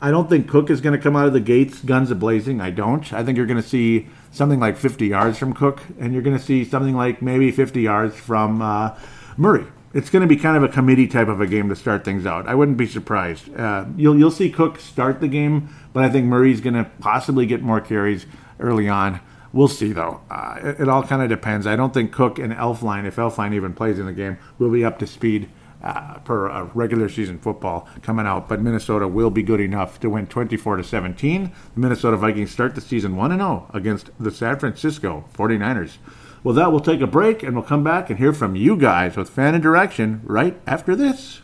[0.00, 2.60] I don't think Cook is going to come out of the gates guns a blazing.
[2.60, 3.12] I don't.
[3.12, 6.38] I think you're going to see something like 50 yards from Cook, and you're going
[6.38, 8.96] to see something like maybe 50 yards from uh,
[9.36, 9.66] Murray.
[9.94, 12.24] It's going to be kind of a committee type of a game to start things
[12.24, 12.46] out.
[12.46, 13.54] I wouldn't be surprised.
[13.54, 17.46] Uh, you'll you'll see Cook start the game, but I think Murray's going to possibly
[17.46, 18.26] get more carries
[18.58, 19.20] early on.
[19.52, 20.22] We'll see though.
[20.30, 21.66] Uh, it, it, all kind of depends.
[21.66, 24.82] I don't think Cook and Elflein, if Elflein even plays in the game, will be
[24.82, 25.50] up to speed
[25.82, 30.08] uh, per uh, regular season football coming out, but Minnesota will be good enough to
[30.08, 31.52] win 24 to 17.
[31.74, 35.96] The Minnesota Vikings start the season 1 0 against the San Francisco 49ers.
[36.44, 39.16] Well, that will take a break, and we'll come back and hear from you guys
[39.16, 41.40] with Fan interaction right after this.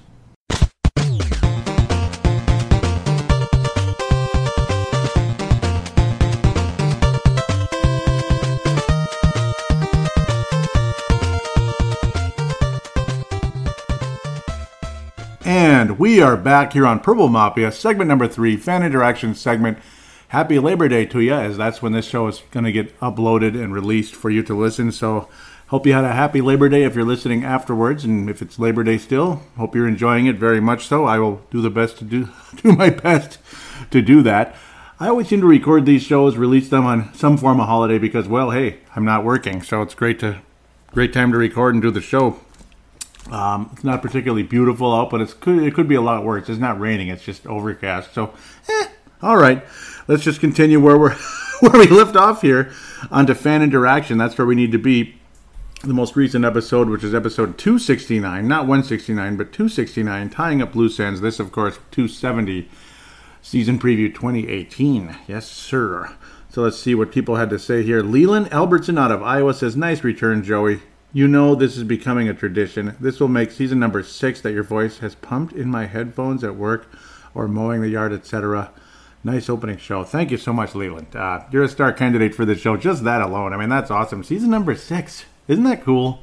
[15.44, 19.78] And we are back here on Purple Mafia, segment number three, fan interaction segment.
[20.28, 23.58] Happy Labor Day to you, as that's when this show is going to get uploaded
[23.58, 24.92] and released for you to listen.
[24.92, 25.26] So,
[25.68, 28.84] hope you had a happy Labor Day if you're listening afterwards, and if it's Labor
[28.84, 30.86] Day still, hope you're enjoying it very much.
[30.86, 33.38] So, I will do the best to do do my best
[33.90, 34.54] to do that.
[35.00, 38.28] I always seem to record these shows, release them on some form of holiday because,
[38.28, 40.42] well, hey, I'm not working, so it's great to
[40.92, 42.38] great time to record and do the show.
[43.30, 46.50] Um, it's not particularly beautiful out, but it's could, it could be a lot worse.
[46.50, 48.12] It's not raining; it's just overcast.
[48.12, 48.34] So,
[48.68, 48.88] eh,
[49.22, 49.64] all right.
[50.09, 51.14] Let's just continue where we're
[51.61, 52.72] where we left off here
[53.11, 54.16] onto fan interaction.
[54.16, 55.16] That's where we need to be.
[55.84, 60.98] The most recent episode, which is episode 269, not 169, but 269, tying up loose
[60.98, 61.20] ends.
[61.20, 62.68] This, of course, 270
[63.42, 65.14] season preview 2018.
[65.28, 66.16] Yes, sir.
[66.50, 68.02] So let's see what people had to say here.
[68.02, 70.80] Leland Albertson out of Iowa says, Nice return, Joey.
[71.12, 72.96] You know this is becoming a tradition.
[72.98, 76.56] This will make season number six that your voice has pumped in my headphones at
[76.56, 76.90] work
[77.34, 78.72] or mowing the yard, etc.
[79.24, 80.04] Nice opening show.
[80.04, 81.14] Thank you so much, Leland.
[81.14, 82.76] Uh, you're a star candidate for this show.
[82.76, 83.52] Just that alone.
[83.52, 84.22] I mean, that's awesome.
[84.22, 85.24] Season number six.
[85.48, 86.22] Isn't that cool?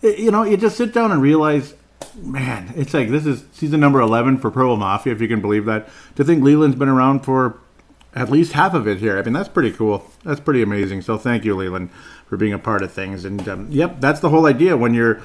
[0.00, 1.74] It, you know, you just sit down and realize,
[2.16, 5.64] man, it's like this is season number 11 for Purple Mafia, if you can believe
[5.64, 5.88] that.
[6.16, 7.58] To think Leland's been around for
[8.14, 9.18] at least half of it here.
[9.18, 10.10] I mean, that's pretty cool.
[10.24, 11.02] That's pretty amazing.
[11.02, 11.90] So thank you, Leland,
[12.26, 13.24] for being a part of things.
[13.24, 15.20] And um, yep, that's the whole idea when you're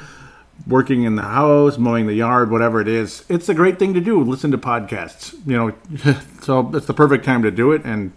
[0.67, 3.23] working in the house, mowing the yard, whatever it is.
[3.29, 4.21] It's a great thing to do.
[4.23, 5.33] Listen to podcasts.
[5.45, 7.83] You know, so it's the perfect time to do it.
[7.85, 8.13] And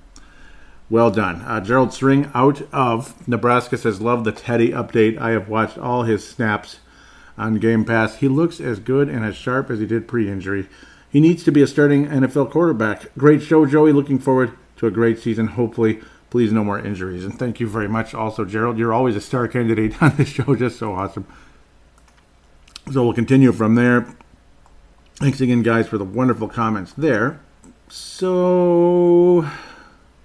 [0.90, 1.42] well done.
[1.42, 5.18] Uh, Gerald String out of Nebraska says, Love the Teddy update.
[5.18, 6.80] I have watched all his snaps
[7.36, 8.16] on Game Pass.
[8.16, 10.68] He looks as good and as sharp as he did pre injury.
[11.10, 13.14] He needs to be a starting NFL quarterback.
[13.16, 13.92] Great show, Joey.
[13.92, 15.48] Looking forward to a great season.
[15.48, 17.24] Hopefully, please, no more injuries.
[17.24, 18.78] And thank you very much, also, Gerald.
[18.78, 20.54] You're always a star candidate on this show.
[20.54, 21.26] Just so awesome.
[22.90, 24.06] So we'll continue from there.
[25.16, 27.38] Thanks again, guys, for the wonderful comments there.
[27.88, 29.46] So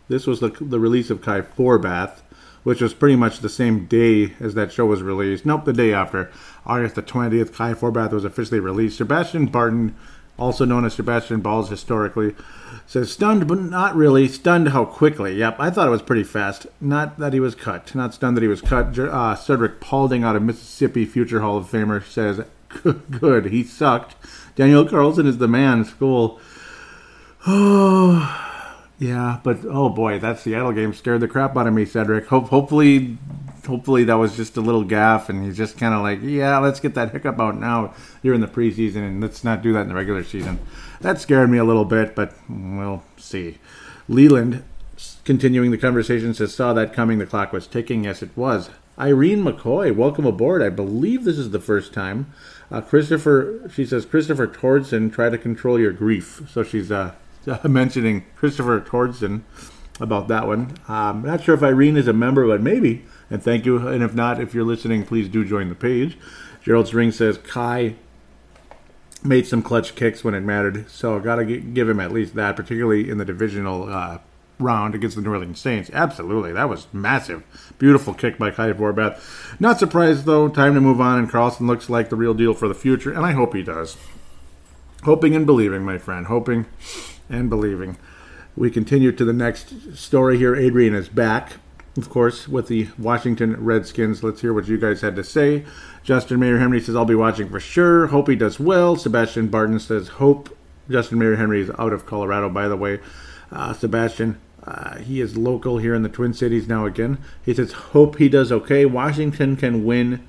[0.08, 2.22] this was the, the release of Kai Forbath,
[2.64, 5.46] which was pretty much the same day as that show was released.
[5.46, 6.32] Nope, the day after.
[6.66, 8.98] August the 20th, Kai Forbath was officially released.
[8.98, 9.94] Sebastian Barton,
[10.38, 12.34] also known as Sebastian Balls historically,
[12.86, 14.28] says stunned, but not really.
[14.28, 15.36] Stunned how quickly.
[15.36, 16.68] Yep, I thought it was pretty fast.
[16.80, 17.94] Not that he was cut.
[17.96, 18.98] Not stunned that he was cut.
[18.98, 22.42] Uh, Cedric Paulding out of Mississippi, future Hall of Famer, says,
[23.20, 24.16] good, he sucked.
[24.56, 25.86] Daniel Carlson is the man.
[25.86, 26.40] School.
[27.48, 28.40] Oh.
[29.00, 32.28] Yeah, but oh boy, that Seattle game scared the crap out of me, Cedric.
[32.28, 33.18] Hope, hopefully,
[33.68, 36.80] hopefully that was just a little gaff, and he's just kind of like, yeah, let's
[36.80, 37.94] get that hiccup out now.
[38.22, 40.60] You're in the preseason, and let's not do that in the regular season.
[41.04, 43.58] That scared me a little bit, but we'll see.
[44.08, 44.64] Leland,
[45.26, 47.20] continuing the conversation, says, saw that coming.
[47.20, 48.06] The clock was ticking.
[48.06, 48.70] Yes, it was.
[48.98, 50.62] Irene McCoy, welcome aboard.
[50.62, 52.32] I believe this is the first time.
[52.72, 56.44] Uh, Christopher, she says, Christopher Tordson, try to control your grief.
[56.50, 57.16] So she's uh,
[57.66, 59.42] mentioning Christopher Tordson
[60.00, 60.78] about that one.
[60.88, 63.04] Um, not sure if Irene is a member, but maybe.
[63.30, 63.90] And thank you.
[63.90, 66.18] And if not, if you're listening, please do join the page.
[66.64, 67.96] Gerald String says Kai
[69.24, 72.56] made some clutch kicks when it mattered, so got to give him at least that,
[72.56, 74.20] particularly in the divisional uh,
[74.60, 75.90] round against the New Orleans Saints.
[75.94, 77.44] Absolutely, that was massive.
[77.78, 79.22] Beautiful kick by Kai Forbath.
[79.60, 80.48] Not surprised though.
[80.48, 83.26] Time to move on, and Carlson looks like the real deal for the future, and
[83.26, 83.98] I hope he does.
[85.04, 86.28] Hoping and believing, my friend.
[86.28, 86.66] Hoping
[87.30, 87.98] and believing.
[88.56, 90.56] We continue to the next story here.
[90.56, 91.54] Adrian is back,
[91.98, 94.24] of course, with the Washington Redskins.
[94.24, 95.66] Let's hear what you guys had to say.
[96.04, 98.08] Justin Mayer Henry says, I'll be watching for sure.
[98.08, 98.96] Hope he does well.
[98.96, 100.56] Sebastian Barton says, Hope.
[100.90, 103.00] Justin Mayer Henry is out of Colorado, by the way.
[103.52, 107.20] Uh, Sebastian, uh, he is local here in the Twin Cities now again.
[107.44, 108.86] He says, Hope he does okay.
[108.86, 110.28] Washington can win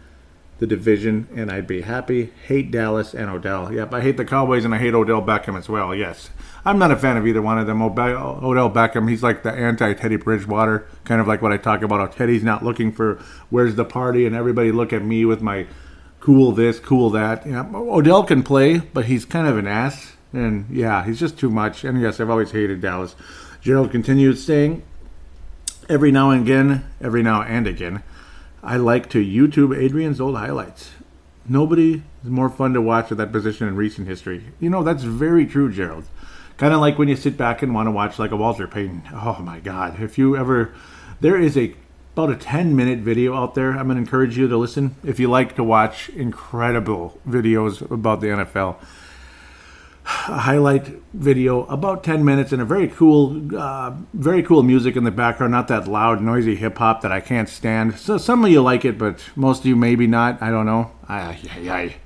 [0.59, 2.33] the division, and I'd be happy.
[2.47, 3.73] Hate Dallas and Odell.
[3.73, 5.95] Yep, I hate the Cowboys and I hate Odell Beckham as well.
[5.95, 6.31] Yes,
[6.65, 7.83] I'm not a fan of either one of them.
[7.83, 12.01] Odell Beckham, he's like the anti Teddy Bridgewater, kind of like what I talk about.
[12.01, 13.17] How Teddy's not looking for
[13.51, 15.67] where's the party, and everybody look at me with my
[16.21, 17.47] cool this, cool that.
[17.47, 21.51] Yeah, Odell can play, but he's kind of an ass, and yeah, he's just too
[21.51, 21.85] much.
[21.85, 23.17] And yes, I've always hated Dallas.
[23.61, 24.83] Gerald continued saying,
[25.89, 28.03] every now and again, every now and again,
[28.65, 30.93] I like to YouTube Adrian's old highlights.
[31.47, 34.43] Nobody is more fun to watch at that position in recent history.
[34.59, 36.05] You know, that's very true, Gerald.
[36.57, 39.03] Kind of like when you sit back and want to watch like a Walter Payton.
[39.13, 40.01] Oh my God!
[40.01, 40.73] If you ever,
[41.21, 41.75] there is a
[42.15, 43.73] about a 10 minute video out there.
[43.73, 48.21] I'm going to encourage you to listen if you like to watch incredible videos about
[48.21, 48.77] the NFL.
[50.07, 55.05] A highlight video about 10 minutes and a very cool, uh, very cool music in
[55.05, 55.53] the background.
[55.53, 57.99] Not that loud, noisy hip hop that I can't stand.
[57.99, 60.43] So some of you like it, but most of you maybe not.
[60.43, 60.93] I don't know.
[61.09, 61.97] Ay, ay, ay.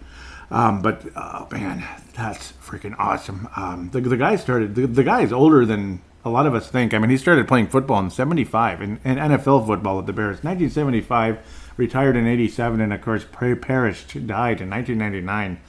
[0.51, 1.85] Um, but oh man,
[2.15, 3.49] that's freaking awesome.
[3.57, 4.75] Um, the, the guy started.
[4.75, 6.95] The, the is older than a lot of us think.
[6.95, 10.43] I mean, he started playing football in '75 in, in NFL football with the Bears.
[10.45, 11.39] 1975,
[11.77, 15.61] retired in '87, and of course, perished, died in 1999.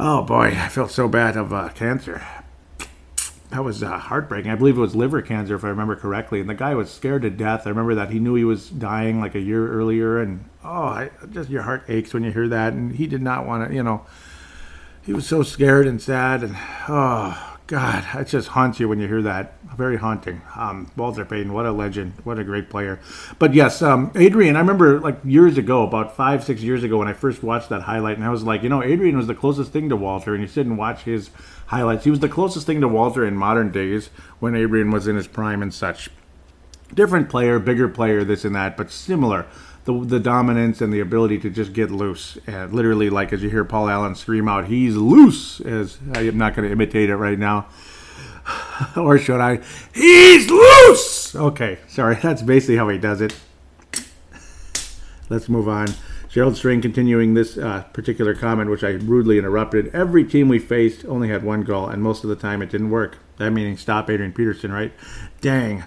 [0.00, 2.24] Oh boy, I felt so bad of uh, cancer.
[3.50, 4.48] that was uh, heartbreaking.
[4.48, 6.38] I believe it was liver cancer, if I remember correctly.
[6.38, 7.66] And the guy was scared to death.
[7.66, 11.10] I remember that he knew he was dying like a year earlier, and oh, I,
[11.32, 12.74] just your heart aches when you hear that.
[12.74, 14.06] And he did not want to, you know,
[15.02, 16.54] he was so scared and sad, and
[16.88, 19.52] oh God, it just haunts you when you hear that.
[19.76, 20.40] Very haunting.
[20.56, 22.98] Um, Walter Payton, what a legend, what a great player.
[23.38, 27.08] But yes, um, Adrian, I remember like years ago, about five, six years ago, when
[27.08, 29.70] I first watched that highlight, and I was like, you know, Adrian was the closest
[29.70, 31.28] thing to Walter, and you sit and watch his
[31.66, 32.04] highlights.
[32.04, 34.08] He was the closest thing to Walter in modern days
[34.40, 36.08] when Adrian was in his prime and such.
[36.94, 39.44] Different player, bigger player, this and that, but similar.
[39.88, 42.36] The, the dominance and the ability to just get loose.
[42.46, 46.36] And literally, like as you hear Paul Allen scream out, he's loose, as I am
[46.36, 47.68] not going to imitate it right now.
[48.98, 49.60] or should I?
[49.94, 51.34] He's loose!
[51.34, 53.34] Okay, sorry, that's basically how he does it.
[55.30, 55.88] Let's move on.
[56.28, 59.88] Gerald String continuing this uh, particular comment, which I rudely interrupted.
[59.94, 62.90] Every team we faced only had one goal, and most of the time it didn't
[62.90, 63.16] work.
[63.38, 64.92] That meaning stop Adrian Peterson, right?
[65.40, 65.84] Dang.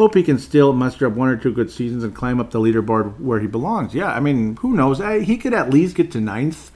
[0.00, 2.58] Hope he can still muster up one or two good seasons and climb up the
[2.58, 3.94] leaderboard where he belongs.
[3.94, 5.00] Yeah, I mean, who knows?
[5.00, 6.70] I, he could at least get to ninth.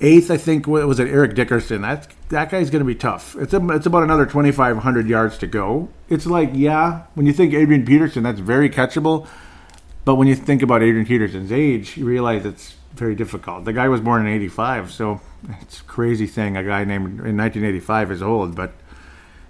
[0.00, 1.82] Eighth, I think, was it Eric Dickerson?
[1.82, 3.36] That that guy's going to be tough.
[3.36, 5.88] It's a, it's about another 2,500 yards to go.
[6.08, 9.26] It's like, yeah, when you think Adrian Peterson, that's very catchable
[10.08, 13.66] but when you think about Adrian Peterson's age, you realize it's very difficult.
[13.66, 15.20] The guy was born in 85, so
[15.60, 16.56] it's crazy thing.
[16.56, 18.72] A guy named in 1985 is old, but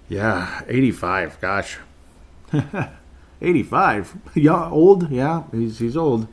[0.09, 1.77] yeah, 85, gosh.
[3.41, 4.17] 85?
[4.35, 5.09] Yeah, old?
[5.09, 6.27] Yeah, he's, he's old.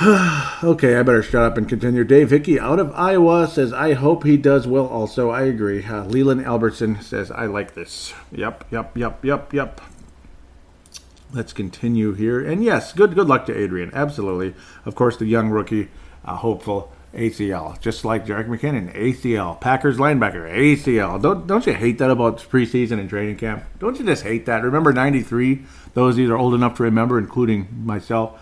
[0.02, 2.04] okay, I better shut up and continue.
[2.04, 5.30] Dave Hickey out of Iowa says, I hope he does well also.
[5.30, 5.84] I agree.
[5.84, 8.14] Uh, Leland Albertson says, I like this.
[8.32, 9.80] Yep, yep, yep, yep, yep.
[11.32, 12.44] Let's continue here.
[12.44, 13.90] And yes, good good luck to Adrian.
[13.94, 14.54] Absolutely.
[14.84, 15.88] Of course, the young rookie,
[16.24, 19.60] uh, hopeful ACL, just like Jerick McKinnon, ACL.
[19.60, 21.20] Packers linebacker, ACL.
[21.20, 23.64] Don't don't you hate that about preseason and training camp?
[23.78, 24.62] Don't you just hate that?
[24.62, 25.62] Remember '93?
[25.94, 28.40] Those of you are old enough to remember, including myself.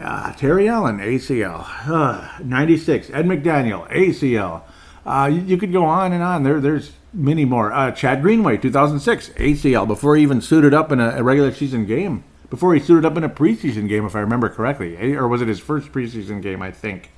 [0.00, 1.66] Uh, Terry Allen, ACL.
[1.86, 4.62] Uh, 96, Ed McDaniel, ACL.
[5.04, 6.44] Uh, you, you, could go on and on.
[6.44, 7.72] There, there's many more.
[7.72, 11.84] Uh, Chad Greenway, 2006, ACL, before he even suited up in a, a, regular season
[11.84, 12.24] game.
[12.48, 15.14] Before he suited up in a preseason game, if I remember correctly.
[15.14, 17.10] Or was it his first preseason game, I think?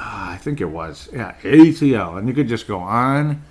[0.00, 1.10] Uh, I think it was.
[1.12, 2.18] Yeah, ACL.
[2.18, 3.42] And you could just go on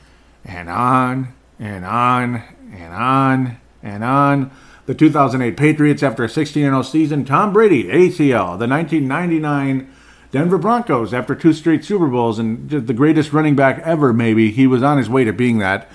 [0.44, 2.44] and on and on
[2.74, 4.52] and on and on.
[4.88, 8.58] The 2008 Patriots, after a 16 0 season, Tom Brady, ACL.
[8.58, 9.94] The 1999
[10.32, 14.50] Denver Broncos after two straight Super Bowls and the greatest running back ever, maybe.
[14.50, 15.88] He was on his way to being that.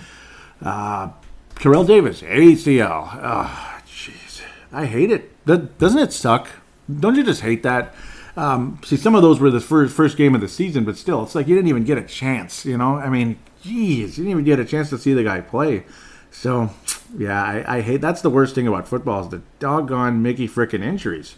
[0.62, 1.10] Uh,
[1.56, 3.18] Terrell Davis, ACL.
[3.20, 4.43] Oh, jeez.
[4.72, 5.32] I hate it.
[5.47, 6.48] That, Doesn't it suck?
[7.01, 7.93] Don't you just hate that?
[8.36, 11.23] Um, see, some of those were the first first game of the season, but still,
[11.23, 12.65] it's like you didn't even get a chance.
[12.65, 15.40] You know, I mean, geez, you didn't even get a chance to see the guy
[15.40, 15.85] play.
[16.31, 16.70] So,
[17.16, 18.01] yeah, I, I hate.
[18.01, 21.36] That's the worst thing about football is the doggone Mickey frickin' injuries.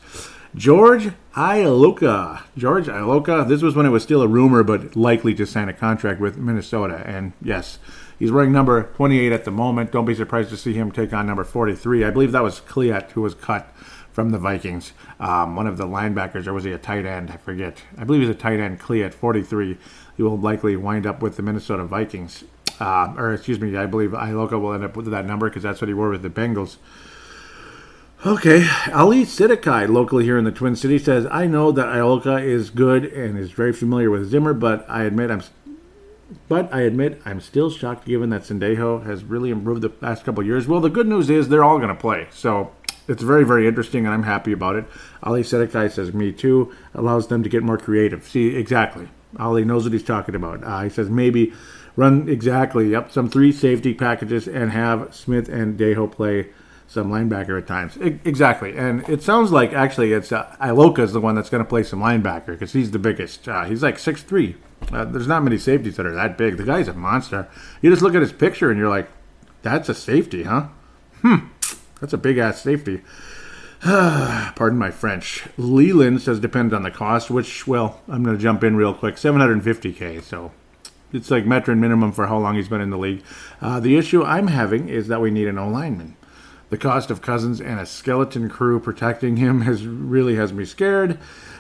[0.55, 2.43] George Iloka.
[2.57, 3.47] George Iloka.
[3.47, 6.39] This was when it was still a rumor, but likely to sign a contract with
[6.39, 7.03] Minnesota.
[7.05, 7.79] And yes,
[8.19, 9.93] he's wearing number 28 at the moment.
[9.93, 12.05] Don't be surprised to see him take on number 43.
[12.05, 13.71] I believe that was Kliat who was cut
[14.17, 14.95] from the Vikings.
[15.21, 17.31] Um, one of the linebackers, or was he a tight end?
[17.31, 17.83] I forget.
[17.99, 18.81] I believe he's a tight end.
[18.81, 19.77] Kliat 43.
[20.17, 22.43] He will likely wind up with the Minnesota Vikings.
[22.81, 25.83] Uh, or excuse me, I believe Iloka will end up with that number because that's
[25.83, 26.79] what he wore with the Bengals.
[28.25, 32.71] Okay, Ali Sidikai, locally here in the Twin Cities, says, "I know that Iloka is
[32.71, 35.43] good and is very familiar with Zimmer, but I admit I'm,
[36.49, 40.43] but I admit I'm still shocked given that Sendejo has really improved the past couple
[40.43, 40.67] years.
[40.67, 42.73] Well, the good news is they're all going to play, so
[43.09, 44.85] it's very very interesting, and I'm happy about it.
[45.23, 48.27] Ali Sidikai says, "Me too." Allows them to get more creative.
[48.27, 49.09] See, exactly.
[49.39, 50.65] Ali knows what he's talking about.
[50.65, 51.53] Uh, he says maybe
[51.97, 56.49] run exactly up some three safety packages and have Smith and Dejo play
[56.89, 57.99] some linebacker at times.
[58.01, 61.63] I, exactly, and it sounds like actually it's uh, Iloka is the one that's going
[61.63, 63.49] to play some linebacker because he's the biggest.
[63.49, 64.57] Uh, he's like six three.
[64.93, 66.57] Uh, there's not many safeties that are that big.
[66.57, 67.49] The guy's a monster.
[67.83, 69.09] You just look at his picture and you're like,
[69.63, 70.69] that's a safety, huh?
[71.23, 71.47] Hmm,
[72.01, 73.03] that's a big ass safety.
[73.83, 75.45] Pardon my French.
[75.57, 79.17] Leland says depends on the cost, which well, I'm going to jump in real quick.
[79.17, 80.53] 750k, so
[81.13, 83.23] it's like veteran minimum for how long he's been in the league.
[83.61, 86.17] Uh, the issue I'm having is that we need an O lineman.
[86.69, 91.19] The cost of Cousins and a skeleton crew protecting him has really has me scared.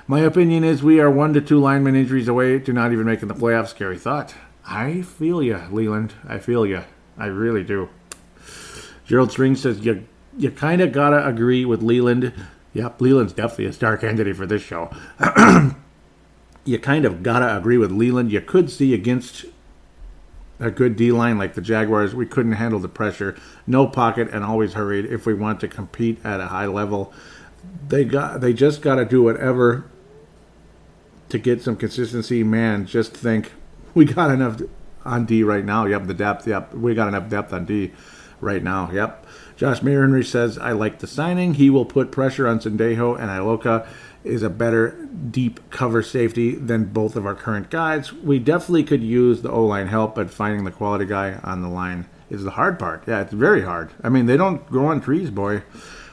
[0.08, 3.28] My opinion is we are one to two lineman injuries away to not even making
[3.28, 3.68] the playoffs.
[3.68, 4.34] Scary thought.
[4.66, 6.14] I feel you, Leland.
[6.26, 6.82] I feel you.
[7.16, 7.88] I really do.
[9.06, 10.06] Gerald String says you
[10.36, 12.32] you kind of gotta agree with Leland.
[12.72, 14.90] Yep, Leland's definitely a star candidate for this show.
[16.64, 18.30] you kind of gotta agree with Leland.
[18.30, 19.46] You could see against
[20.58, 23.36] a good D line like the Jaguars, we couldn't handle the pressure.
[23.66, 27.12] No pocket and always hurried if we want to compete at a high level.
[27.88, 29.90] They got they just got to do whatever
[31.28, 32.42] to get some consistency.
[32.42, 33.52] Man, just think
[33.94, 34.60] we got enough
[35.04, 35.86] on D right now.
[35.86, 36.46] Yep, the depth.
[36.46, 37.92] Yep, we got enough depth on D
[38.40, 38.90] right now.
[38.90, 39.25] Yep.
[39.56, 41.54] Josh Marinry says I like the signing.
[41.54, 43.86] He will put pressure on Sendejo and Iloka
[44.22, 48.12] is a better deep cover safety than both of our current guys.
[48.12, 51.68] We definitely could use the O line help, but finding the quality guy on the
[51.68, 53.04] line is the hard part.
[53.06, 53.92] Yeah, it's very hard.
[54.02, 55.62] I mean, they don't grow on trees, boy.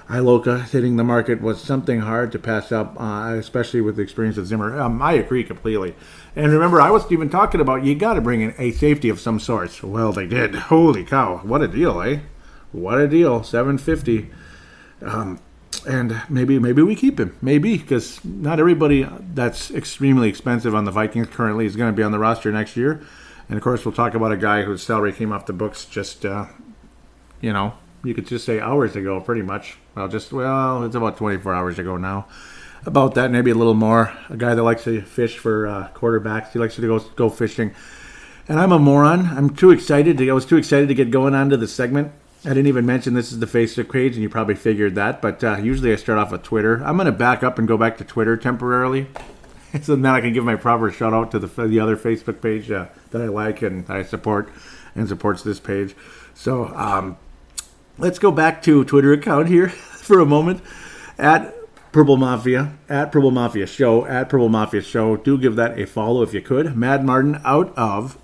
[0.08, 4.38] Iloka hitting the market was something hard to pass up, uh, especially with the experience
[4.38, 4.80] of Zimmer.
[4.80, 5.96] Um, I agree completely.
[6.36, 9.20] And remember, I was even talking about you got to bring in a safety of
[9.20, 9.82] some sort.
[9.82, 10.56] Well, they did.
[10.56, 11.38] Holy cow!
[11.38, 12.20] What a deal, eh?
[12.74, 13.44] What a deal!
[13.44, 14.30] Seven fifty.
[15.02, 15.40] Um,
[15.88, 17.36] and maybe maybe we keep him.
[17.42, 22.04] Maybe because not everybody that's extremely expensive on the Vikings currently is going to be
[22.04, 23.02] on the roster next year.
[23.50, 26.26] And of course, we'll talk about a guy whose salary came off the books just,
[26.26, 26.46] uh,
[27.42, 27.74] you know,
[28.04, 29.78] you could just say hours ago, pretty much.
[29.96, 32.28] Well, just well, it's about 24 hours ago now.
[32.86, 34.12] About that, maybe a little more.
[34.30, 36.52] A guy that likes to fish for uh, quarterbacks.
[36.52, 37.74] He likes to go go fishing.
[38.48, 39.28] And I'm a moron.
[39.28, 40.18] I'm too excited.
[40.18, 42.12] To, I was too excited to get going on to the segment
[42.46, 45.22] I didn't even mention this is the Facebook page, and you probably figured that.
[45.22, 46.84] But uh, usually I start off with Twitter.
[46.84, 49.08] I'm going to back up and go back to Twitter temporarily,
[49.82, 52.70] so then I can give my proper shout out to the the other Facebook page
[52.70, 54.50] uh, that I like and I support
[54.94, 55.96] and supports this page.
[56.34, 57.18] So um,
[57.98, 60.62] let's go back to Twitter account here for a moment
[61.18, 61.56] at
[61.94, 65.16] Purple Mafia at Purple Mafia Show at Purple Mafia Show.
[65.16, 66.76] Do give that a follow if you could.
[66.76, 68.18] Mad Martin out of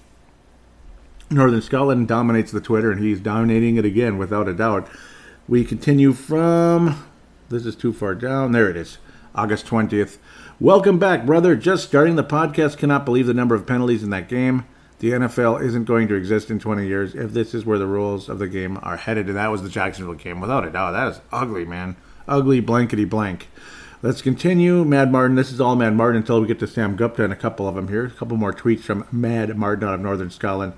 [1.32, 4.90] Northern Scotland dominates the Twitter, and he's dominating it again without a doubt.
[5.48, 7.06] We continue from.
[7.50, 8.52] This is too far down.
[8.52, 8.98] There it is.
[9.36, 10.18] August 20th.
[10.60, 11.56] Welcome back, brother.
[11.56, 12.80] Just starting the podcast.
[12.80, 14.66] Cannot believe the number of penalties in that game.
[14.98, 18.28] The NFL isn't going to exist in 20 years if this is where the rules
[18.28, 19.28] of the game are headed.
[19.28, 20.94] And that was the Jacksonville game, without a doubt.
[20.94, 21.96] That is ugly, man.
[22.28, 23.50] Ugly blankety blank.
[24.02, 24.84] Let's continue.
[24.84, 25.36] Mad Martin.
[25.36, 27.76] This is all Mad Martin until we get to Sam Gupta and a couple of
[27.76, 28.06] them here.
[28.06, 30.74] A couple more tweets from Mad Martin out of Northern Scotland.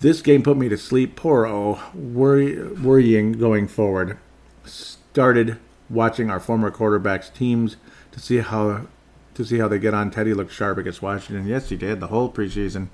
[0.00, 1.14] This game put me to sleep.
[1.14, 1.78] Poor O.
[1.94, 4.18] Worry, worrying going forward.
[4.64, 5.58] Started
[5.90, 7.76] watching our former quarterbacks' teams
[8.12, 8.86] to see how
[9.34, 10.10] to see how they get on.
[10.10, 11.46] Teddy looked sharp against Washington.
[11.46, 12.88] Yes, he did the whole preseason.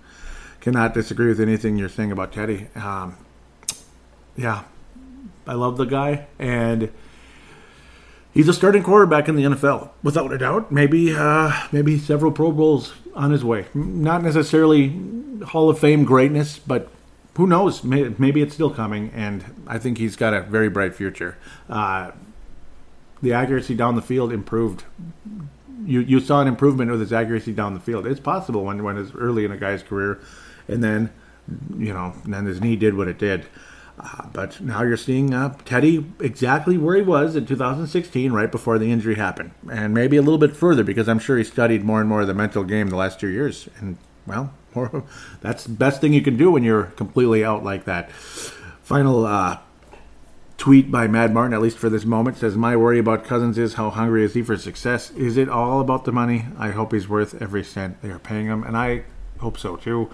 [0.61, 2.66] Cannot disagree with anything you're saying about Teddy.
[2.74, 3.16] Um,
[4.37, 4.65] yeah,
[5.47, 6.91] I love the guy, and
[8.35, 10.73] he's a starting quarterback in the NFL without a doubt.
[10.73, 13.66] Maybe uh, maybe several Pro Bowls on his way.
[13.74, 15.01] Not necessarily
[15.47, 16.91] Hall of Fame greatness, but
[17.37, 17.85] who knows?
[17.85, 21.37] Maybe it's still coming, and I think he's got a very bright future.
[21.69, 22.13] Uh,
[23.23, 24.85] the accuracy down the field improved.
[25.85, 28.07] You you saw an improvement with his accuracy down the field.
[28.07, 30.19] It's possible when when it's early in a guy's career,
[30.67, 31.11] and then
[31.79, 33.47] you know, then his knee did what it did.
[33.99, 38.79] Uh, but now you're seeing uh, Teddy exactly where he was in 2016, right before
[38.79, 42.01] the injury happened, and maybe a little bit further because I'm sure he studied more
[42.01, 43.69] and more of the mental game the last two years.
[43.79, 43.97] And
[44.27, 44.53] well,
[45.40, 48.11] that's the best thing you can do when you're completely out like that.
[48.82, 49.59] Final uh,
[50.59, 53.74] tweet by Mad Martin, at least for this moment, says, My worry about Cousins is
[53.74, 55.11] how hungry is he for success?
[55.12, 56.47] Is it all about the money?
[56.59, 59.05] I hope he's worth every cent they are paying him, and I
[59.39, 60.11] hope so too.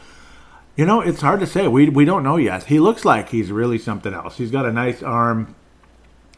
[0.77, 1.69] You know, it's hard to say.
[1.69, 2.65] We, we don't know yet.
[2.65, 4.39] He looks like he's really something else.
[4.39, 5.55] He's got a nice arm.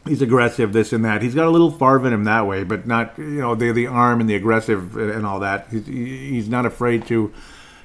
[0.05, 1.21] He's aggressive, this and that.
[1.21, 3.87] He's got a little Favre in him that way, but not, you know, the, the
[3.87, 5.67] arm and the aggressive and all that.
[5.71, 7.33] He's, he's not afraid to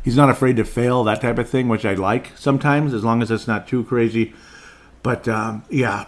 [0.05, 3.23] he's not afraid to fail, that type of thing, which I like sometimes, as long
[3.23, 4.35] as it's not too crazy.
[5.03, 6.07] But um, yeah,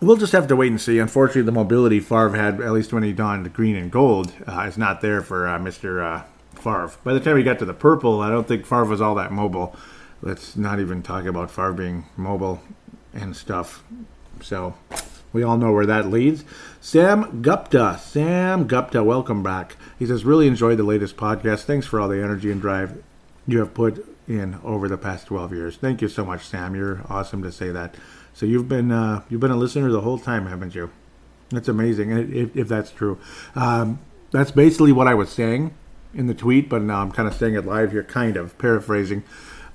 [0.00, 0.98] we'll just have to wait and see.
[0.98, 4.78] Unfortunately, the mobility Favre had, at least when he donned green and gold, uh, is
[4.78, 6.02] not there for uh, Mr.
[6.02, 6.92] Uh, Favre.
[7.04, 9.32] By the time he got to the purple, I don't think Favre was all that
[9.32, 9.74] mobile.
[10.22, 12.60] Let's not even talk about Favre being mobile
[13.12, 13.84] and stuff.
[14.40, 14.74] So
[15.32, 16.44] we all know where that leads.
[16.88, 18.00] Sam Gupta.
[18.02, 19.76] Sam Gupta, welcome back.
[19.98, 21.64] He says, really enjoyed the latest podcast.
[21.64, 23.04] Thanks for all the energy and drive
[23.46, 25.76] you have put in over the past 12 years.
[25.76, 26.74] Thank you so much, Sam.
[26.74, 27.94] You're awesome to say that.
[28.32, 30.90] So you've been uh, you've been a listener the whole time, haven't you?
[31.50, 33.18] That's amazing, if, if that's true.
[33.54, 33.98] Um,
[34.30, 35.74] that's basically what I was saying
[36.14, 39.24] in the tweet, but now I'm kind of saying it live here, kind of paraphrasing.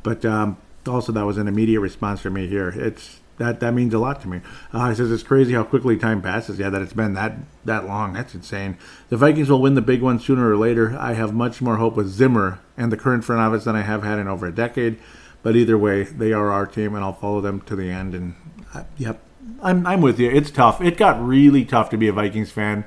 [0.01, 0.57] But um,
[0.87, 2.69] also, that was an immediate response from me here.
[2.69, 4.41] It's that that means a lot to me.
[4.71, 6.59] Uh, he says it's crazy how quickly time passes.
[6.59, 8.13] Yeah, that it's been that that long.
[8.13, 8.77] That's insane.
[9.09, 10.95] The Vikings will win the big one sooner or later.
[10.99, 14.03] I have much more hope with Zimmer and the current front office than I have
[14.03, 14.99] had in over a decade.
[15.41, 18.15] But either way, they are our team, and I'll follow them to the end.
[18.15, 18.35] And
[18.73, 19.19] uh, yep,
[19.61, 20.29] I'm I'm with you.
[20.29, 20.79] It's tough.
[20.79, 22.85] It got really tough to be a Vikings fan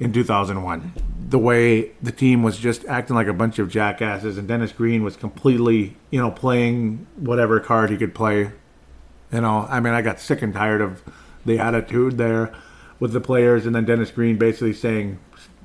[0.00, 0.92] in 2001.
[1.28, 5.02] The way the team was just acting like a bunch of jackasses, and Dennis Green
[5.02, 8.50] was completely, you know, playing whatever card he could play.
[9.32, 11.02] You know, I mean, I got sick and tired of
[11.44, 12.52] the attitude there
[13.00, 15.18] with the players, and then Dennis Green basically saying,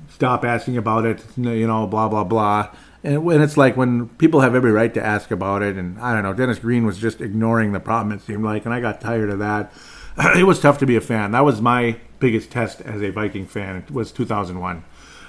[0.09, 2.69] "Stop asking about it," you know, blah blah blah.
[3.03, 6.13] And when it's like when people have every right to ask about it, and I
[6.13, 8.17] don't know, Dennis Green was just ignoring the problem.
[8.17, 9.73] It seemed like, and I got tired of that.
[10.37, 11.31] it was tough to be a fan.
[11.31, 13.75] That was my biggest test as a Viking fan.
[13.75, 14.83] It was 2001.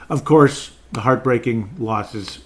[0.09, 2.40] Of course, the heartbreaking losses.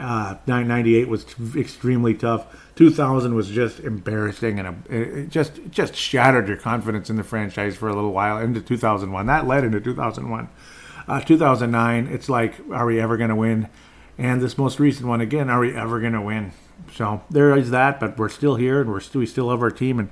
[0.00, 2.46] Uh, 98 was t- extremely tough.
[2.76, 7.88] 2000 was just embarrassing, and it just just shattered your confidence in the franchise for
[7.88, 9.26] a little while into 2001.
[9.26, 10.48] That led into 2001.
[11.06, 13.68] Uh, 2009, it's like, are we ever going to win?
[14.16, 16.52] And this most recent one again, are we ever going to win?
[16.94, 19.70] So there is that, but we're still here, and we're still, we still love our
[19.70, 20.10] team, and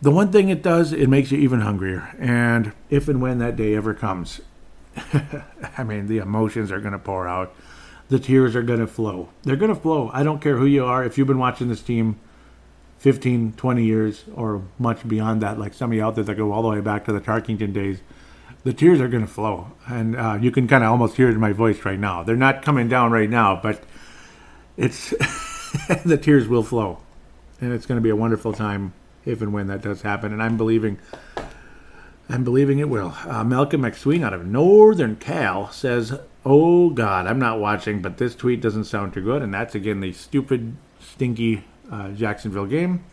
[0.00, 2.14] the one thing it does, it makes you even hungrier.
[2.18, 4.40] And if and when that day ever comes,
[5.78, 7.54] I mean, the emotions are going to pour out.
[8.08, 9.28] The tears are going to flow.
[9.42, 10.10] They're going to flow.
[10.12, 11.04] I don't care who you are.
[11.04, 12.20] If you've been watching this team
[12.98, 16.52] 15, 20 years or much beyond that, like some of you out there that go
[16.52, 18.00] all the way back to the Tarkenton days,
[18.62, 19.72] the tears are going to flow.
[19.86, 22.22] And uh, you can kind of almost hear it in my voice right now.
[22.22, 23.82] They're not coming down right now, but
[24.76, 25.10] it's
[26.04, 26.98] the tears will flow.
[27.60, 28.92] And it's going to be a wonderful time
[29.24, 30.32] if and when that does happen.
[30.32, 30.98] And I'm believing,
[32.28, 33.14] I'm believing it will.
[33.24, 38.34] Uh, Malcolm McSween out of Northern Cal says, "Oh God, I'm not watching, but this
[38.34, 43.04] tweet doesn't sound too good." And that's again the stupid, stinky uh, Jacksonville game.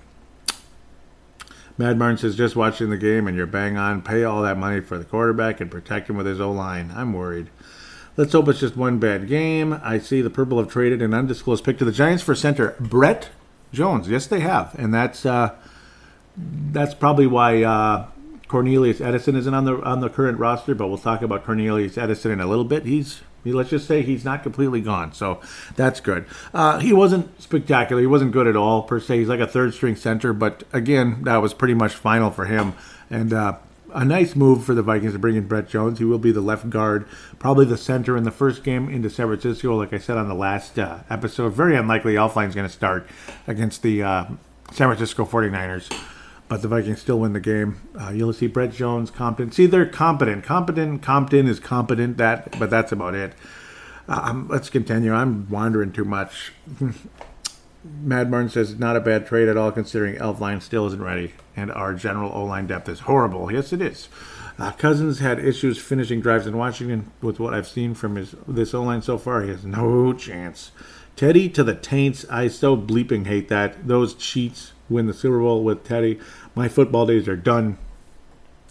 [1.78, 4.04] Mad Martin says, just watching the game and you're bang on.
[4.04, 6.94] Pay all that money for the quarterback and protect him with his O line.
[6.96, 7.50] I'm worried.
[8.16, 9.80] Let's hope it's just one bad game.
[9.84, 13.30] I see the Purple have traded an undisclosed pick to the Giants for center Brett
[13.72, 14.08] Jones.
[14.08, 15.56] Yes, they have, and that's uh,
[16.38, 18.06] that's probably why uh,
[18.54, 20.76] Cornelius Edison isn't on the on the current roster.
[20.76, 22.86] But we'll talk about Cornelius Edison in a little bit.
[22.86, 25.42] He's let's just say he's not completely gone, so
[25.76, 26.28] that's good.
[26.54, 28.00] Uh, he wasn't spectacular.
[28.00, 29.18] He wasn't good at all per se.
[29.18, 32.76] He's like a third string center, but again, that was pretty much final for him.
[33.10, 33.58] And uh,
[33.92, 35.98] a nice move for the Vikings to bring in Brett Jones.
[35.98, 37.08] He will be the left guard,
[37.40, 39.76] probably the center in the first game into San Francisco.
[39.76, 43.08] Like I said on the last uh, episode, very unlikely Elflein's going to start
[43.48, 44.26] against the uh,
[44.72, 45.92] San Francisco 49ers
[46.54, 47.82] but the Vikings still win the game.
[48.00, 49.52] Uh, you'll see Brett Jones, Compton.
[49.52, 50.44] See, they're competent.
[50.44, 51.02] Competent.
[51.02, 52.18] Compton is competent.
[52.18, 53.34] That, but that's about it.
[54.08, 55.12] Um, let's continue.
[55.12, 56.52] I'm wandering too much.
[57.84, 61.34] Mad Martin says it's not a bad trade at all, considering Elflein still isn't ready,
[61.56, 63.52] and our general O line depth is horrible.
[63.52, 64.08] Yes, it is.
[64.60, 67.12] Uh, Cousins had issues finishing drives in Washington.
[67.20, 70.70] With what I've seen from his this O line so far, he has no chance.
[71.16, 72.26] Teddy to the Taints.
[72.30, 73.88] I so bleeping hate that.
[73.88, 76.20] Those cheats win the Super Bowl with Teddy
[76.56, 77.78] my football days are done.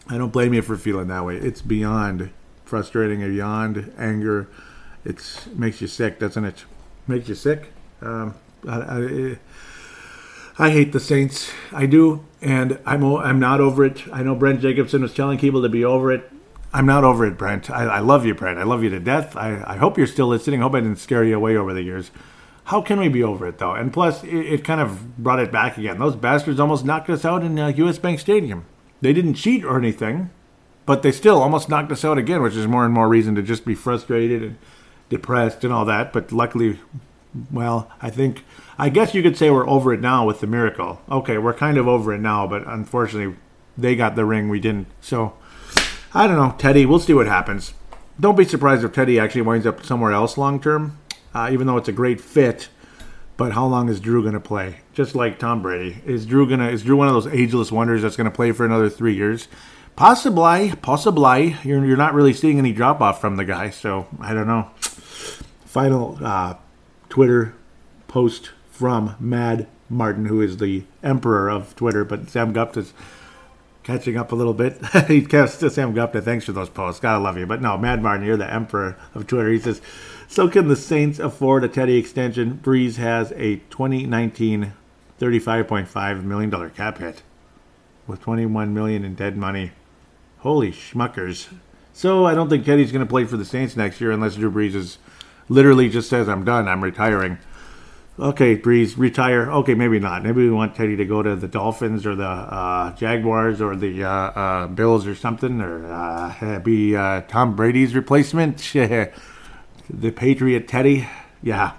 [0.09, 1.37] I don't blame you for feeling that way.
[1.37, 2.31] It's beyond
[2.65, 4.49] frustrating, beyond anger.
[5.05, 6.65] It makes you sick, doesn't it?
[7.07, 7.73] Makes you sick.
[8.01, 8.35] Um,
[8.69, 9.39] I, I,
[10.59, 11.53] I, hate the Saints.
[11.73, 14.03] I do, and I'm I'm not over it.
[14.13, 16.31] I know Brent Jacobson was telling people to be over it.
[16.73, 17.71] I'm not over it, Brent.
[17.71, 18.59] I, I love you, Brent.
[18.59, 19.37] I love you to death.
[19.37, 20.61] I, I hope you're still listening.
[20.61, 22.11] I hope I didn't scare you away over the years.
[22.65, 23.73] How can we be over it though?
[23.73, 25.99] And plus, it, it kind of brought it back again.
[25.99, 27.99] Those bastards almost knocked us out in uh, U.S.
[27.99, 28.65] Bank Stadium.
[29.01, 30.31] They didn't cheat or anything,
[30.87, 33.43] but they still almost knocked us out again, which is more and more reason to
[33.43, 34.59] just be frustrated and
[35.09, 36.13] depressed and all that.
[36.13, 36.79] But luckily,
[37.51, 38.45] well, I think
[38.79, 41.01] I guess you could say we're over it now with the miracle.
[41.11, 43.37] Okay, we're kind of over it now, but unfortunately,
[43.77, 44.87] they got the ring, we didn't.
[45.01, 45.35] So
[46.15, 46.87] I don't know, Teddy.
[46.87, 47.75] We'll see what happens.
[48.21, 50.99] Don't be surprised if Teddy actually winds up somewhere else long term
[51.35, 52.69] uh, even though it's a great fit.
[53.37, 54.77] But how long is Drew going to play?
[54.93, 58.17] Just like Tom Brady, is Drew gonna is Drew one of those ageless wonders that's
[58.17, 59.49] going to play for another three years?
[59.97, 61.57] Possibly, possibly.
[61.65, 64.71] You're you're not really seeing any drop off from the guy, so I don't know.
[65.65, 66.55] Final uh,
[67.09, 67.55] Twitter
[68.07, 72.93] post from Mad Martin, who is the emperor of Twitter, but Sam Gupta's
[73.83, 74.79] catching up a little bit.
[75.09, 76.23] he Sam Gupta.
[76.23, 77.01] Thanks for those posts.
[77.01, 77.47] Gotta love you.
[77.47, 79.51] But no, Mad Martin, you're the emperor of Twitter.
[79.51, 79.81] He says,
[80.33, 82.59] so can the Saints afford a Teddy extension?
[82.63, 84.73] Brees has a 2019
[85.21, 87.23] $35.5 million cap hit
[88.07, 89.73] with 21 million in dead money.
[90.39, 91.53] Holy schmuckers.
[91.93, 94.51] So I don't think Teddy's going to play for the Saints next year unless Drew
[94.51, 94.97] Brees is
[95.51, 97.37] literally just says, I'm done, I'm retiring.
[98.19, 99.53] Okay, Brees, retire.
[99.53, 100.23] Okay, maybe not.
[100.23, 104.03] Maybe we want Teddy to go to the Dolphins or the uh, Jaguars or the
[104.03, 108.75] uh, uh, Bills or something, or uh, be uh, Tom Brady's replacement.
[109.89, 111.09] the Patriot Teddy.
[111.43, 111.73] Yeah,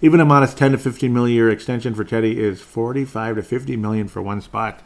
[0.00, 3.76] even a modest 10 to 15 million year extension for Teddy is 45 to 50
[3.76, 4.80] million for one spot.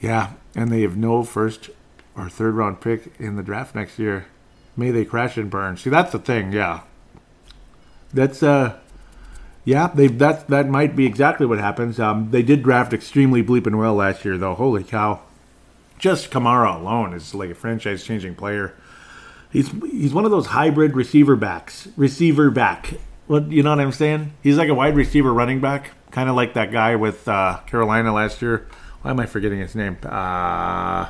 [0.00, 1.70] Yeah, and they have no first
[2.16, 4.26] or third round pick in the draft next year.
[4.76, 5.76] May they crash and burn.
[5.76, 6.52] See, that's the thing.
[6.52, 6.82] Yeah,
[8.12, 8.78] that's uh,
[9.64, 12.00] yeah, they that that might be exactly what happens.
[12.00, 14.54] Um, they did draft extremely bleeping well last year, though.
[14.54, 15.20] Holy cow!
[15.98, 18.74] Just Kamara alone is like a franchise-changing player.
[19.50, 22.94] He's he's one of those hybrid receiver backs, receiver back.
[23.26, 24.32] What you know what I'm saying?
[24.42, 28.12] He's like a wide receiver running back, kind of like that guy with uh, Carolina
[28.12, 28.68] last year.
[29.02, 29.96] Why am I forgetting his name?
[30.04, 31.06] Uh,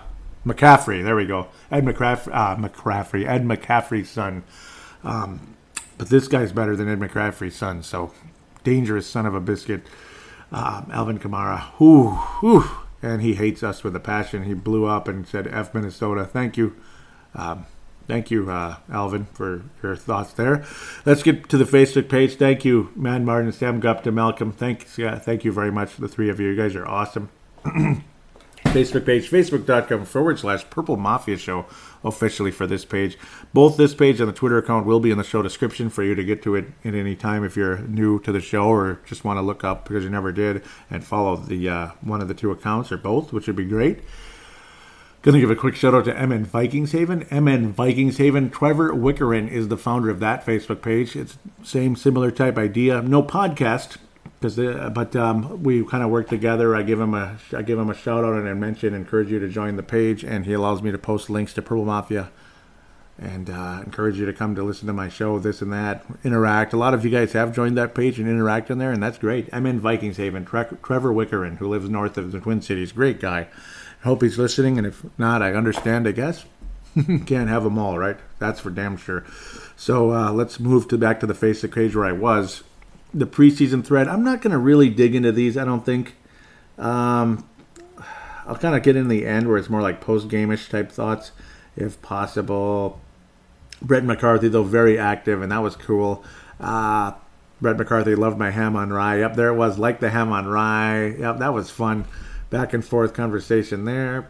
[0.46, 1.02] McCaffrey.
[1.02, 1.48] There we go.
[1.70, 2.30] Ed McCaffrey.
[2.32, 3.26] Uh, McCaffrey.
[3.26, 4.44] Ed McCaffrey's son.
[5.04, 5.56] Um,
[5.98, 7.82] but this guy's better than Ed McCaffrey's son.
[7.82, 8.12] So
[8.64, 9.82] dangerous son of a biscuit.
[10.52, 11.60] Um, Alvin Kamara.
[11.78, 12.64] Whew.
[13.02, 14.44] And he hates us with a passion.
[14.44, 16.24] He blew up and said, F Minnesota.
[16.24, 16.76] Thank you.
[17.34, 17.66] Um,
[18.10, 20.64] thank you, uh, Alvin, for your thoughts there.
[21.06, 22.34] Let's get to the Facebook page.
[22.34, 24.52] Thank you, Mad Martin, Sam Gupta, Malcolm.
[24.52, 26.48] Thanks, yeah, thank you very much, the three of you.
[26.48, 27.30] You guys are awesome.
[28.64, 31.66] Facebook page, facebook.com forward slash Purple Mafia Show
[32.04, 33.18] officially for this page.
[33.52, 36.14] Both this page and the Twitter account will be in the show description for you
[36.14, 39.24] to get to it at any time if you're new to the show or just
[39.24, 42.34] want to look up because you never did and follow the uh, one of the
[42.34, 44.00] two accounts or both, which would be great.
[45.22, 47.30] Going to give a quick shout out to MN Vikingshaven.
[47.30, 48.50] MN Vikingshaven.
[48.50, 51.14] Trevor Wickerin is the founder of that Facebook page.
[51.14, 53.02] It's same similar type idea.
[53.02, 53.98] No podcast,
[54.40, 56.74] because but um, we kind of work together.
[56.74, 59.38] I give him a I give him a shout out and I mention encourage you
[59.40, 62.30] to join the page, and he allows me to post links to Purple Mafia
[63.18, 66.72] and uh, encourage you to come to listen to my show, this and that, interact.
[66.72, 69.18] A lot of you guys have joined that page and interact in there, and that's
[69.18, 69.52] great.
[69.52, 70.46] MN Vikingshaven.
[70.46, 73.48] Tre- Trevor Wickerin, who lives north of the Twin Cities, great guy.
[74.02, 76.08] Hope he's listening, and if not, I understand.
[76.08, 76.44] I guess
[77.26, 78.16] can't have them all, right?
[78.38, 79.24] That's for damn sure.
[79.76, 82.62] So uh, let's move to back to the Facebook page where I was
[83.12, 84.08] the preseason thread.
[84.08, 85.56] I'm not going to really dig into these.
[85.56, 86.16] I don't think.
[86.78, 87.46] Um,
[88.46, 91.32] I'll kind of get in the end where it's more like post gameish type thoughts,
[91.76, 93.00] if possible.
[93.82, 96.24] Brett McCarthy, though, very active, and that was cool.
[96.58, 97.12] Uh,
[97.60, 99.18] Brett McCarthy loved my ham on rye.
[99.18, 101.14] Yep, there it was, like the ham on rye.
[101.18, 102.06] Yep, that was fun.
[102.50, 104.28] Back and forth conversation there.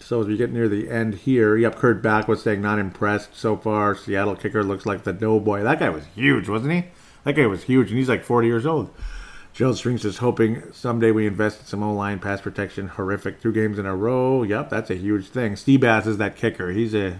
[0.00, 3.36] So as we get near the end here, yep, Kurt Back was saying not impressed
[3.36, 3.96] so far.
[3.96, 5.62] Seattle kicker looks like the doughboy.
[5.62, 6.84] That guy was huge, wasn't he?
[7.24, 8.94] That guy was huge, and he's like 40 years old.
[9.52, 12.88] Gerald Strings is hoping someday we invest in some O line pass protection.
[12.88, 14.42] Horrific two games in a row.
[14.42, 15.56] Yep, that's a huge thing.
[15.56, 16.70] Sea Bass is that kicker.
[16.70, 17.18] He's a,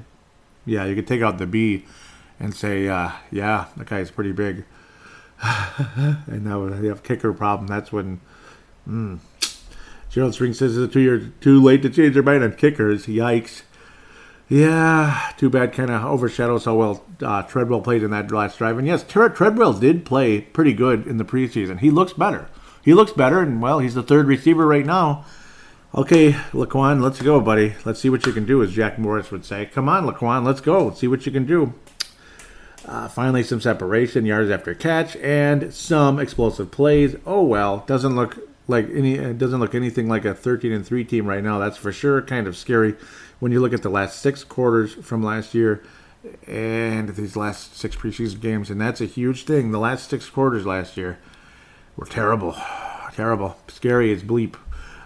[0.65, 1.87] yeah, you could take out the B
[2.39, 4.65] and say, uh, yeah, that guy's pretty big.
[5.43, 7.67] and now we have kicker problem.
[7.67, 8.21] That's when,
[8.89, 9.19] mm.
[10.17, 13.05] Gerald Strings says it's too, too late to change their mind on kickers.
[13.05, 13.65] Yikes.
[14.49, 18.79] Yeah, too bad kind of overshadows how well uh, Treadwell played in that last drive.
[18.79, 21.81] And yes, Ter- Treadwell did play pretty good in the preseason.
[21.81, 22.49] He looks better.
[22.83, 25.27] He looks better, and well, he's the third receiver right now.
[25.95, 27.75] Okay, Laquan, let's go, buddy.
[27.85, 29.67] Let's see what you can do, as Jack Morris would say.
[29.67, 30.87] Come on, Laquan, let's go.
[30.87, 31.75] Let's see what you can do.
[32.87, 37.17] Uh, finally, some separation, yards after catch, and some explosive plays.
[37.27, 38.39] Oh well, doesn't look
[38.69, 39.15] like any.
[39.15, 41.59] It doesn't look anything like a 13 and three team right now.
[41.59, 42.23] That's for sure.
[42.23, 42.95] Kind of scary
[43.39, 45.83] when you look at the last six quarters from last year
[46.47, 49.71] and these last six preseason games, and that's a huge thing.
[49.71, 51.19] The last six quarters last year
[51.97, 52.57] were terrible,
[53.13, 54.57] terrible, scary as bleep.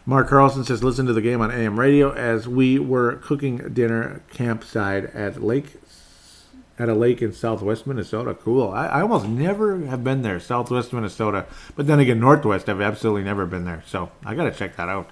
[0.06, 4.22] Mark Carlson says, listen to the game on AM radio as we were cooking dinner
[4.32, 5.76] campsite at Lake
[6.80, 8.32] at a lake in southwest Minnesota.
[8.32, 8.70] Cool.
[8.70, 11.44] I, I, almost never have been there, southwest Minnesota.
[11.76, 13.82] But then again, northwest, I've absolutely never been there.
[13.86, 15.10] So I got to check that out.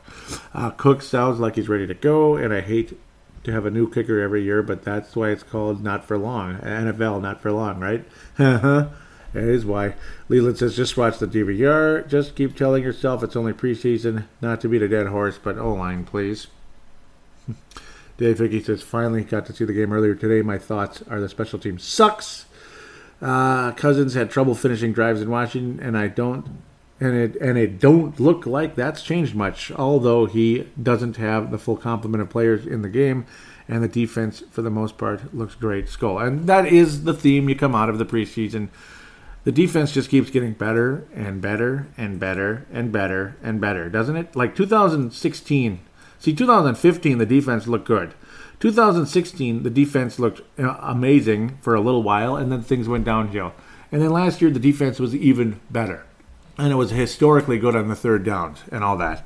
[0.55, 2.99] Uh, Cook sounds like he's ready to go, and I hate
[3.45, 6.57] to have a new kicker every year, but that's why it's called not for long.
[6.57, 8.03] NFL, not for long, right?
[8.37, 8.91] that
[9.35, 9.95] is why.
[10.31, 12.09] Leland says, just watch the DVR.
[12.09, 15.75] Just keep telling yourself it's only preseason, not to beat a dead horse, but O
[15.75, 16.47] line, please.
[18.19, 20.43] Dave Hickey says, finally got to see the game earlier today.
[20.43, 22.45] My thoughts are the special team sucks.
[23.23, 26.63] Uh, Cousins had trouble finishing drives in Washington, and I don't
[27.01, 29.71] and it and it don't look like that's changed much.
[29.73, 33.27] Although he doesn't have the full complement of players in the game,
[33.69, 35.89] and the defense for the most part looks great.
[35.89, 38.69] Skull, and that is the theme you come out of the preseason.
[39.45, 44.17] The defense just keeps getting better and better and better and better and better, doesn't
[44.17, 44.37] it?
[44.37, 45.81] Like 2016.
[46.19, 48.15] See, 2015 the defense looked good.
[48.61, 53.53] 2016 the defense looked amazing for a little while, and then things went downhill.
[53.93, 56.05] And then last year the defense was even better
[56.59, 59.25] and it was historically good on the third downs and all that.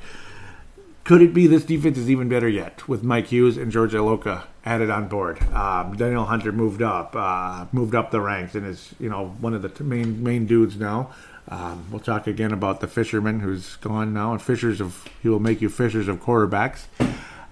[1.04, 4.44] Could it be this defense is even better yet with Mike Hughes and George Iloka
[4.64, 5.42] added on board?
[5.52, 9.54] Um, Danielle Hunter moved up, uh, moved up the ranks, and is you know one
[9.54, 11.12] of the main main dudes now.
[11.48, 15.40] Um, we'll talk again about the fisherman who's gone now, and fishers of he will
[15.40, 16.84] make you fishers of quarterbacks.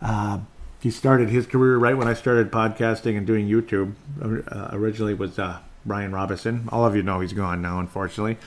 [0.00, 0.40] Uh,
[0.80, 3.94] he started his career right when I started podcasting and doing YouTube.
[4.22, 6.68] Uh, originally was uh, Brian Robison.
[6.70, 8.38] All of you know he's gone now, unfortunately.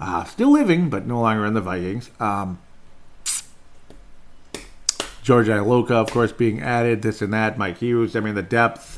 [0.00, 2.10] Uh, still living, but no longer in the Vikings.
[2.20, 2.58] Um,
[5.22, 7.58] George Iloka, of course, being added, this and that.
[7.58, 8.16] Mike Hughes.
[8.16, 8.97] I mean, the depth.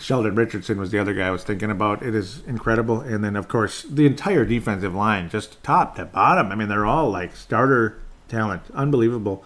[0.00, 2.02] Sheldon Richardson was the other guy I was thinking about.
[2.02, 3.00] It is incredible.
[3.00, 6.52] And then, of course, the entire defensive line, just top to bottom.
[6.52, 7.98] I mean, they're all like starter
[8.28, 8.62] talent.
[8.74, 9.44] Unbelievable.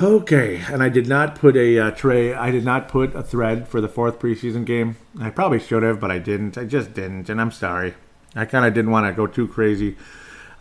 [0.00, 2.32] Okay, and I did not put a uh, tray.
[2.32, 4.96] I did not put a thread for the fourth preseason game.
[5.20, 6.56] I probably should have, but I didn't.
[6.56, 7.94] I just didn't, and I'm sorry.
[8.36, 9.96] I kind of didn't want to go too crazy.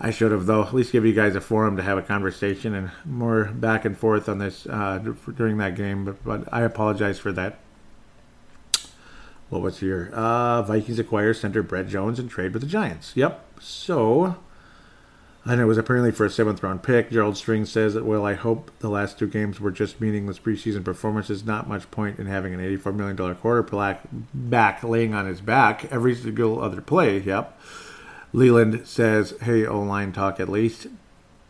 [0.01, 0.64] I should have, though.
[0.64, 3.97] At least give you guys a forum to have a conversation and more back and
[3.97, 4.97] forth on this uh,
[5.35, 6.06] during that game.
[6.06, 7.60] But, but I apologize for that.
[9.49, 10.11] What was here?
[10.13, 13.13] Uh, Vikings acquire center Brett Jones and trade with the Giants.
[13.15, 13.43] Yep.
[13.59, 14.38] So
[15.45, 17.09] and it was apparently for a seventh round pick.
[17.11, 20.84] Gerald String says that, well, I hope the last two games were just meaningless preseason
[20.84, 21.45] performances.
[21.45, 24.01] Not much point in having an $84 million quarterback
[24.34, 27.19] back laying on his back every single other play.
[27.19, 27.59] Yep.
[28.34, 30.88] Leland says, hey, O line talk at least.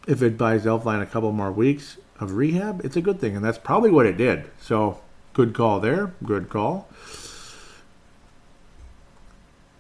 [0.08, 3.36] If it buys Elflein a couple more weeks of rehab, it's a good thing.
[3.36, 4.50] And that's probably what it did.
[4.62, 5.02] So,
[5.34, 6.14] good call there.
[6.24, 6.88] Good call.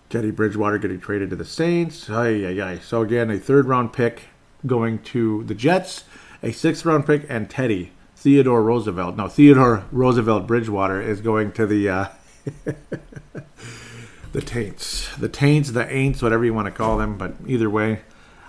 [0.09, 2.09] Teddy Bridgewater getting traded to the Saints.
[2.09, 2.79] Ay, ay, ay.
[2.79, 4.23] So again, a third round pick
[4.65, 6.03] going to the Jets,
[6.41, 9.15] a sixth round pick, and Teddy Theodore Roosevelt.
[9.15, 12.07] Now Theodore Roosevelt Bridgewater is going to the uh,
[14.31, 17.17] the Taints, the Taints, the Aints, whatever you want to call them.
[17.17, 18.01] But either way,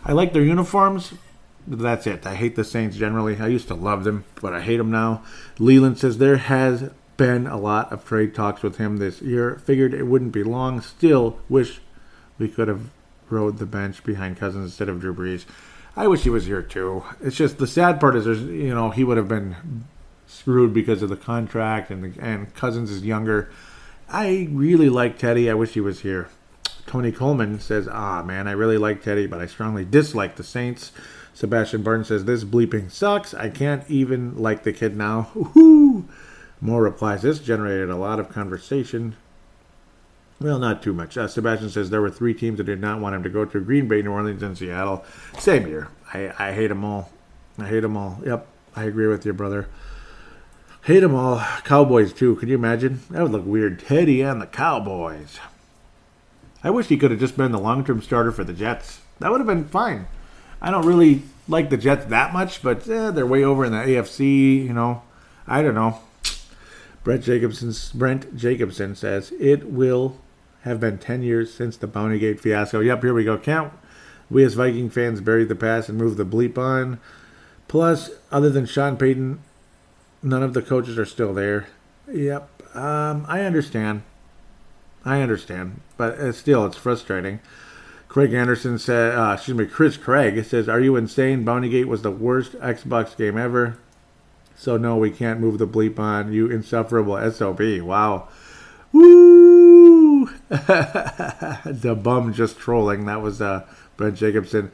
[0.03, 1.13] I like their uniforms.
[1.67, 2.27] That's it.
[2.27, 3.37] I hate the Saints generally.
[3.39, 5.23] I used to love them, but I hate them now.
[5.59, 9.61] Leland says there has been a lot of trade talks with him this year.
[9.67, 10.81] Figured it wouldn't be long.
[10.81, 11.79] Still wish
[12.39, 12.89] we could have
[13.29, 15.45] rode the bench behind Cousins instead of Drew Brees.
[15.95, 17.05] I wish he was here too.
[17.21, 19.85] It's just the sad part is there's you know he would have been
[20.27, 23.51] screwed because of the contract and and Cousins is younger.
[24.09, 25.51] I really like Teddy.
[25.51, 26.31] I wish he was here.
[26.87, 30.91] Tony Coleman says, "Ah man, I really like Teddy, but I strongly dislike the Saints."
[31.35, 33.35] Sebastian Burton says, "This bleeping sucks.
[33.35, 35.90] I can't even like the kid now." Woohoo!
[36.61, 37.23] More replies.
[37.23, 39.17] This generated a lot of conversation.
[40.41, 41.19] Well, not too much.
[41.19, 43.61] Uh, Sebastian says there were three teams that did not want him to go to
[43.61, 45.05] Green Bay, New Orleans, and Seattle.
[45.39, 45.89] Same here.
[46.15, 47.11] I, I hate them all.
[47.59, 48.19] I hate them all.
[48.25, 49.69] Yep, I agree with you, brother.
[50.85, 51.41] Hate them all.
[51.65, 52.37] Cowboys, too.
[52.37, 53.01] Could you imagine?
[53.11, 53.81] That would look weird.
[53.81, 55.39] Teddy and the Cowboys.
[56.65, 59.01] I wish he could have just been the long term starter for the Jets.
[59.19, 60.07] That would have been fine.
[60.63, 63.79] I don't really like the Jets that much, but eh, they're way over in the
[63.79, 65.03] AFC, you know.
[65.47, 66.01] I don't know.
[67.03, 70.19] Brent Jacobson, Brent Jacobson says it will
[70.63, 72.81] have been 10 years since the Bountygate fiasco.
[72.81, 73.39] Yep, here we go.
[73.39, 73.73] Can't
[74.31, 77.01] we as Viking fans bury the past and move the bleep on?
[77.69, 79.41] Plus, other than Sean Payton,
[80.23, 81.69] none of the coaches are still there.
[82.13, 84.03] Yep, um, I understand.
[85.05, 87.41] I understand, but it's still, it's frustrating.
[88.09, 91.45] Craig Anderson said, uh, excuse me, Chris Craig says, Are you insane?
[91.45, 93.79] Bountygate was the worst Xbox game ever.
[94.61, 96.35] So no, we can't move the bleep on.
[96.35, 97.81] You insufferable SOB.
[97.81, 98.29] Wow.
[98.93, 100.27] Woo!
[100.51, 103.07] the bum just trolling.
[103.07, 103.67] That was uh,
[103.97, 104.71] Brent Jacobson.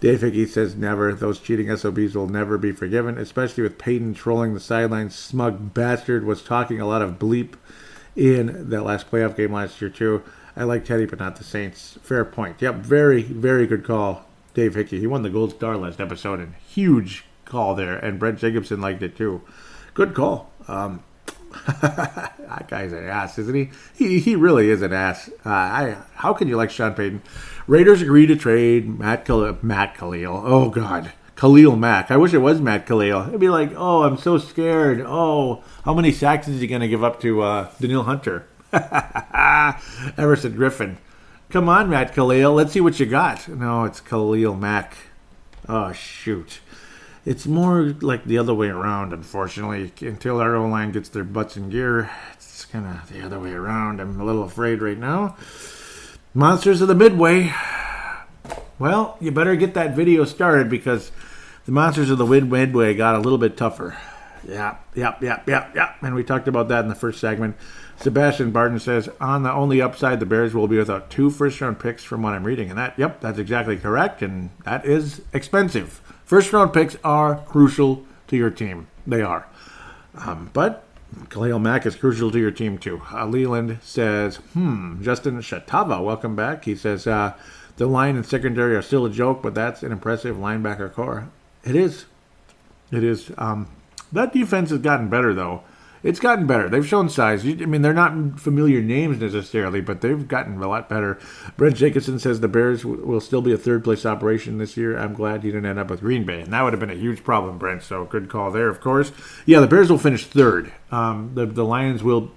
[0.00, 1.12] Dave Hickey says never.
[1.12, 5.14] Those cheating SOBs will never be forgiven, especially with Payton trolling the sidelines.
[5.14, 7.52] Smug bastard was talking a lot of bleep
[8.16, 10.22] in that last playoff game last year, too.
[10.56, 11.98] I like Teddy, but not the Saints.
[12.00, 12.62] Fair point.
[12.62, 14.24] Yep, very, very good call,
[14.54, 14.98] Dave Hickey.
[14.98, 19.02] He won the Gold Star last episode, and huge call there, and Brent Jacobson liked
[19.02, 19.42] it too.
[19.94, 20.50] Good call.
[20.68, 21.02] Um,
[21.80, 23.70] that guy's an ass, isn't he?
[23.96, 25.28] He he really is an ass.
[25.44, 27.22] Uh, I how can you like Sean Payton?
[27.66, 30.42] Raiders agree to trade Matt Kalil, Matt Kalil.
[30.44, 32.10] Oh God, Khalil Mack.
[32.10, 33.28] I wish it was Matt Kalil.
[33.28, 35.02] It'd be like, oh, I'm so scared.
[35.06, 38.46] Oh, how many sacks is he going to give up to uh, Danielle Hunter?
[38.72, 40.96] Everson Griffen.
[41.48, 42.52] Come on, Matt Kalil.
[42.52, 43.48] Let's see what you got.
[43.48, 44.96] No, it's Khalil Mack.
[45.68, 46.60] Oh shoot.
[47.28, 49.92] It's more like the other way around, unfortunately.
[50.00, 53.52] Until our O line gets their butts in gear, it's kind of the other way
[53.52, 54.00] around.
[54.00, 55.36] I'm a little afraid right now.
[56.32, 57.52] Monsters of the Midway.
[58.78, 61.12] Well, you better get that video started because
[61.66, 63.98] the Monsters of the Midway got a little bit tougher.
[64.48, 65.96] Yeah, yep, yep, yep, yep.
[66.00, 67.58] And we talked about that in the first segment.
[68.00, 71.78] Sebastian Barton says, on the only upside, the Bears will be without two first round
[71.78, 72.70] picks from what I'm reading.
[72.70, 74.22] And that, yep, that's exactly correct.
[74.22, 76.00] And that is expensive.
[76.28, 78.88] First round picks are crucial to your team.
[79.06, 79.46] They are.
[80.14, 80.84] Um, but
[81.30, 83.00] Khalil Mack is crucial to your team too.
[83.10, 86.66] Uh, Leland says, hmm, Justin Shatava, welcome back.
[86.66, 87.32] He says, uh,
[87.78, 91.30] the line and secondary are still a joke, but that's an impressive linebacker core.
[91.64, 92.04] It is.
[92.92, 93.32] It is.
[93.38, 93.70] Um,
[94.12, 95.62] that defense has gotten better, though.
[96.02, 96.68] It's gotten better.
[96.68, 97.44] They've shown size.
[97.44, 101.18] I mean, they're not familiar names necessarily, but they've gotten a lot better.
[101.56, 104.96] Brent Jacobson says the Bears will still be a third place operation this year.
[104.96, 106.94] I'm glad he didn't end up with Green Bay, and that would have been a
[106.94, 107.82] huge problem, Brent.
[107.82, 109.12] So good call there, of course.
[109.46, 110.72] Yeah, the Bears will finish third.
[110.90, 112.30] Um, the the Lions will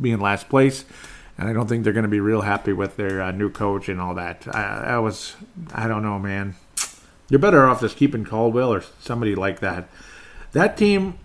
[0.00, 0.84] be in last place.
[1.36, 3.88] And I don't think they're going to be real happy with their uh, new coach
[3.88, 4.46] and all that.
[4.54, 4.62] I,
[4.94, 5.34] I was,
[5.74, 6.54] I don't know, man.
[7.28, 9.88] You're better off just keeping Caldwell or somebody like that.
[10.52, 11.18] That team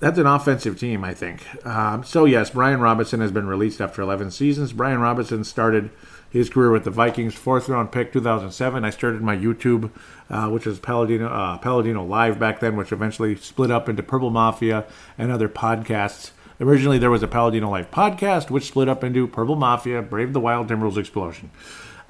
[0.00, 1.66] that's an offensive team, I think.
[1.66, 4.72] Um, so yes, Brian Robison has been released after 11 seasons.
[4.72, 5.90] Brian Robison started
[6.30, 8.84] his career with the Vikings, fourth round pick, 2007.
[8.84, 9.90] I started my YouTube,
[10.28, 14.30] uh, which was Paladino uh, Paladino Live back then, which eventually split up into Purple
[14.30, 14.84] Mafia
[15.16, 16.32] and other podcasts.
[16.60, 20.40] Originally, there was a Paladino Live podcast, which split up into Purple Mafia, Brave the
[20.40, 21.50] Wild, Timberwolves Explosion.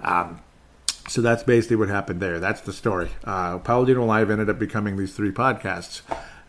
[0.00, 0.40] Um,
[1.06, 2.40] so that's basically what happened there.
[2.40, 3.10] That's the story.
[3.24, 6.00] Uh, Paladino Live ended up becoming these three podcasts.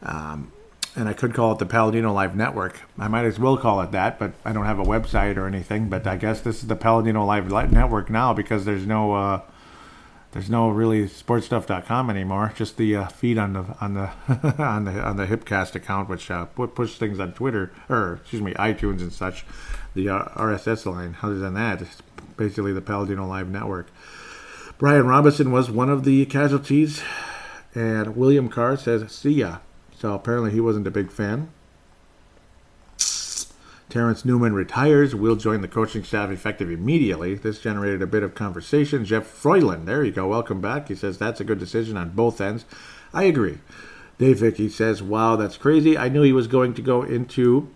[0.01, 0.51] Um,
[0.95, 2.81] and I could call it the Paladino Live Network.
[2.97, 5.89] I might as well call it that, but I don't have a website or anything.
[5.89, 9.41] But I guess this is the Paladino Live Network now because there's no uh,
[10.31, 12.53] there's no really sportstuff.com anymore.
[12.55, 14.09] Just the uh, feed on the on the
[14.63, 18.53] on the on the Hipcast account, which uh, push things on Twitter or excuse me
[18.53, 19.45] iTunes and such.
[19.95, 21.17] The uh, RSS line.
[21.21, 22.01] Other than that, it's
[22.35, 23.87] basically the Paladino Live Network.
[24.77, 27.01] Brian Robison was one of the casualties,
[27.73, 29.59] and William Carr says, "See ya."
[29.97, 31.49] So apparently he wasn't a big fan.
[33.89, 35.15] Terrence Newman retires.
[35.15, 37.35] Will join the coaching staff effective immediately.
[37.35, 39.05] This generated a bit of conversation.
[39.05, 40.27] Jeff Froyland, there you go.
[40.27, 40.89] Welcome back.
[40.89, 42.65] He says that's a good decision on both ends.
[43.13, 43.59] I agree.
[44.17, 45.97] Dave Hickey says, wow, that's crazy.
[45.97, 47.69] I knew he was going to go into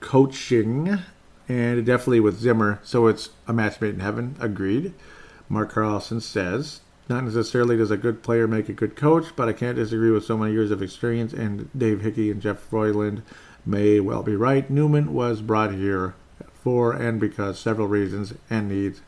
[0.00, 0.98] coaching
[1.48, 4.36] and definitely with Zimmer, so it's a match made in heaven.
[4.40, 4.94] Agreed.
[5.48, 9.52] Mark Carlson says, not necessarily does a good player make a good coach, but I
[9.52, 13.22] can't disagree with so many years of experience, and Dave Hickey and Jeff Froyland
[13.66, 14.68] may well be right.
[14.68, 16.14] Newman was brought here
[16.52, 19.02] for and because several reasons and needs.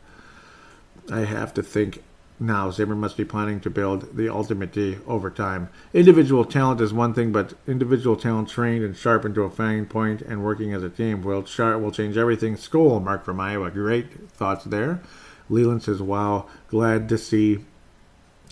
[1.11, 2.03] I have to think
[2.39, 5.69] now Zimmer must be planning to build the ultimate D over time.
[5.93, 10.21] Individual talent is one thing, but individual talent trained and sharpened to a fine point
[10.21, 12.55] and working as a team will, will change everything.
[12.55, 13.71] School, Mark from Iowa.
[13.71, 15.01] Great thoughts there.
[15.49, 17.59] Leland says, wow, glad to see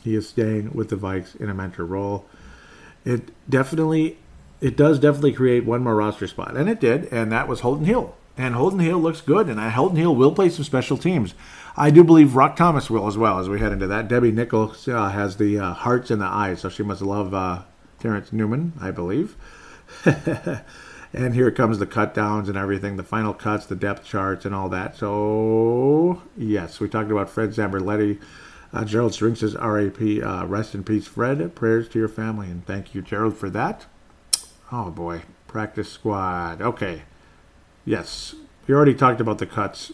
[0.06, 2.26] he is staying with the Vikes in a mentor role.
[3.04, 4.18] It definitely,
[4.62, 7.86] it does definitely create one more roster spot, and it did, and that was Holton
[7.86, 8.16] Hill.
[8.38, 11.34] And Holton Hill looks good, and Holton Hill will play some special teams.
[11.76, 14.08] I do believe Roc Thomas will as well as we head into that.
[14.08, 17.64] Debbie Nichols uh, has the uh, hearts and the eyes, so she must love uh,
[18.00, 19.36] Terrence Newman, I believe.
[20.06, 24.54] and here comes the cut downs and everything, the final cuts, the depth charts, and
[24.54, 24.96] all that.
[24.96, 28.20] So, yes, we talked about Fred Zamberletti
[28.76, 31.56] uh, Gerald String says, RAP, uh, rest in peace, Fred.
[31.56, 32.48] Prayers to your family.
[32.48, 33.86] And thank you, Gerald, for that.
[34.72, 35.22] Oh, boy.
[35.48, 36.62] Practice squad.
[36.62, 37.04] Okay.
[37.86, 38.36] Yes.
[38.68, 39.94] We already talked about the cuts.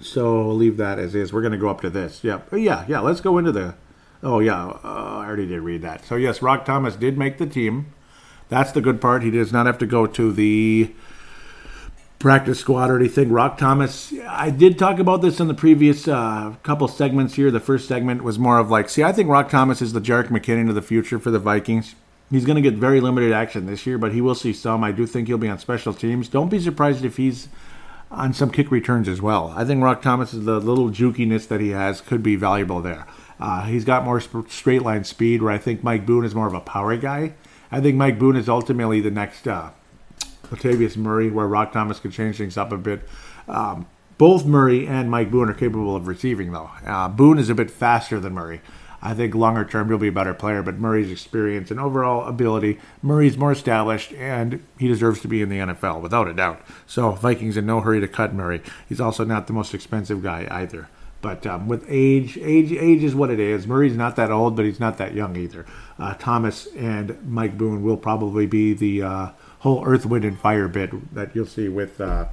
[0.00, 1.32] So we'll leave that as is.
[1.32, 2.24] We're going to go up to this.
[2.24, 2.48] Yep.
[2.52, 2.58] Yeah.
[2.58, 3.00] yeah, yeah.
[3.00, 3.74] Let's go into the.
[4.22, 4.66] Oh, yeah.
[4.66, 6.04] Uh, I already did read that.
[6.04, 7.92] So, yes, Roc Thomas did make the team.
[8.48, 9.22] That's the good part.
[9.22, 10.94] He does not have to go to the
[12.26, 13.30] practice squad or anything.
[13.30, 17.52] Roc Thomas, I did talk about this in the previous uh, couple segments here.
[17.52, 20.26] The first segment was more of like, see, I think Roc Thomas is the Jerick
[20.26, 21.94] McKinnon of the future for the Vikings.
[22.28, 24.82] He's going to get very limited action this year, but he will see some.
[24.82, 26.28] I do think he'll be on special teams.
[26.28, 27.46] Don't be surprised if he's
[28.10, 29.54] on some kick returns as well.
[29.56, 33.06] I think Roc Thomas is the little jukiness that he has could be valuable there.
[33.38, 36.48] Uh, he's got more sp- straight line speed, where I think Mike Boone is more
[36.48, 37.34] of a power guy.
[37.70, 39.70] I think Mike Boone is ultimately the next uh,
[40.50, 43.02] Latavius Murray, where Roc Thomas could change things up a bit.
[43.48, 43.86] Um,
[44.18, 46.70] both Murray and Mike Boone are capable of receiving, though.
[46.86, 48.60] Uh, Boone is a bit faster than Murray.
[49.02, 52.80] I think longer term he'll be a better player, but Murray's experience and overall ability,
[53.02, 56.60] Murray's more established, and he deserves to be in the NFL without a doubt.
[56.86, 58.62] So Vikings in no hurry to cut Murray.
[58.88, 60.88] He's also not the most expensive guy either.
[61.22, 63.66] But um, with age, age, age is what it is.
[63.66, 65.66] Murray's not that old, but he's not that young either.
[65.98, 69.30] Uh, Thomas and Mike Boone will probably be the uh,
[69.66, 72.26] whole Earth, Wind, and Fire bit that you'll see with uh,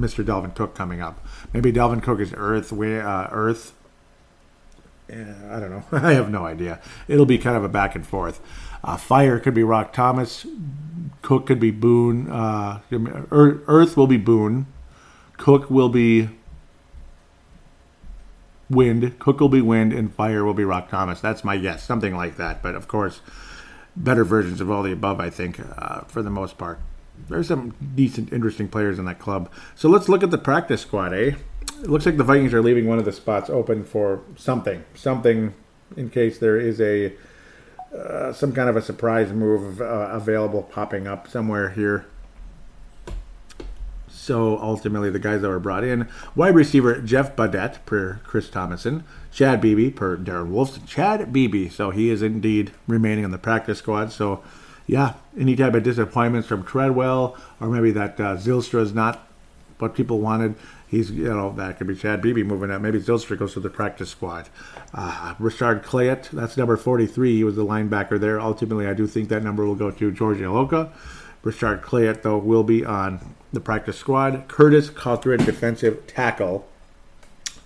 [0.00, 0.24] Mr.
[0.24, 1.22] Dalvin Cook coming up.
[1.52, 3.74] Maybe Dalvin Cook is Earth, uh, Earth.
[5.10, 5.84] I don't know.
[5.92, 6.80] I have no idea.
[7.08, 8.40] It'll be kind of a back and forth.
[8.82, 10.46] Uh, fire could be Roc Thomas.
[11.20, 12.30] Cook could be Boone.
[12.30, 12.80] Uh,
[13.30, 14.66] Earth will be Boone.
[15.36, 16.30] Cook will be
[18.70, 19.18] Wind.
[19.18, 21.20] Cook will be Wind, and Fire will be Roc Thomas.
[21.20, 21.84] That's my guess.
[21.84, 22.62] Something like that.
[22.62, 23.20] But of course,
[23.96, 26.80] better versions of all the above, I think, uh, for the most part.
[27.28, 29.50] There's some decent, interesting players in that club.
[29.74, 31.34] So let's look at the practice squad, eh?
[31.82, 34.84] It looks like the Vikings are leaving one of the spots open for something.
[34.94, 35.54] Something
[35.96, 37.12] in case there is a
[37.94, 42.06] uh, some kind of a surprise move uh, available popping up somewhere here.
[44.08, 49.02] So ultimately, the guys that were brought in wide receiver Jeff Badet per Chris Tomasson,
[49.32, 50.86] Chad Beebe per Darren Wolfson.
[50.86, 54.12] Chad Beebe, so he is indeed remaining on the practice squad.
[54.12, 54.42] So,
[54.86, 59.26] yeah, any type of disappointments from Treadwell, or maybe that uh, Zylstra is not
[59.78, 60.54] what people wanted.
[60.86, 62.82] He's, you know, that could be Chad Beebe moving up.
[62.82, 64.50] Maybe Zylstra goes to the practice squad.
[64.92, 67.36] Uh, Reshard Cliett, that's number 43.
[67.36, 68.38] He was the linebacker there.
[68.38, 70.92] Ultimately, I do think that number will go to George Iloka.
[71.42, 74.46] Reshard Cliett, though, will be on the practice squad.
[74.48, 76.68] Curtis Cawthron, defensive tackle.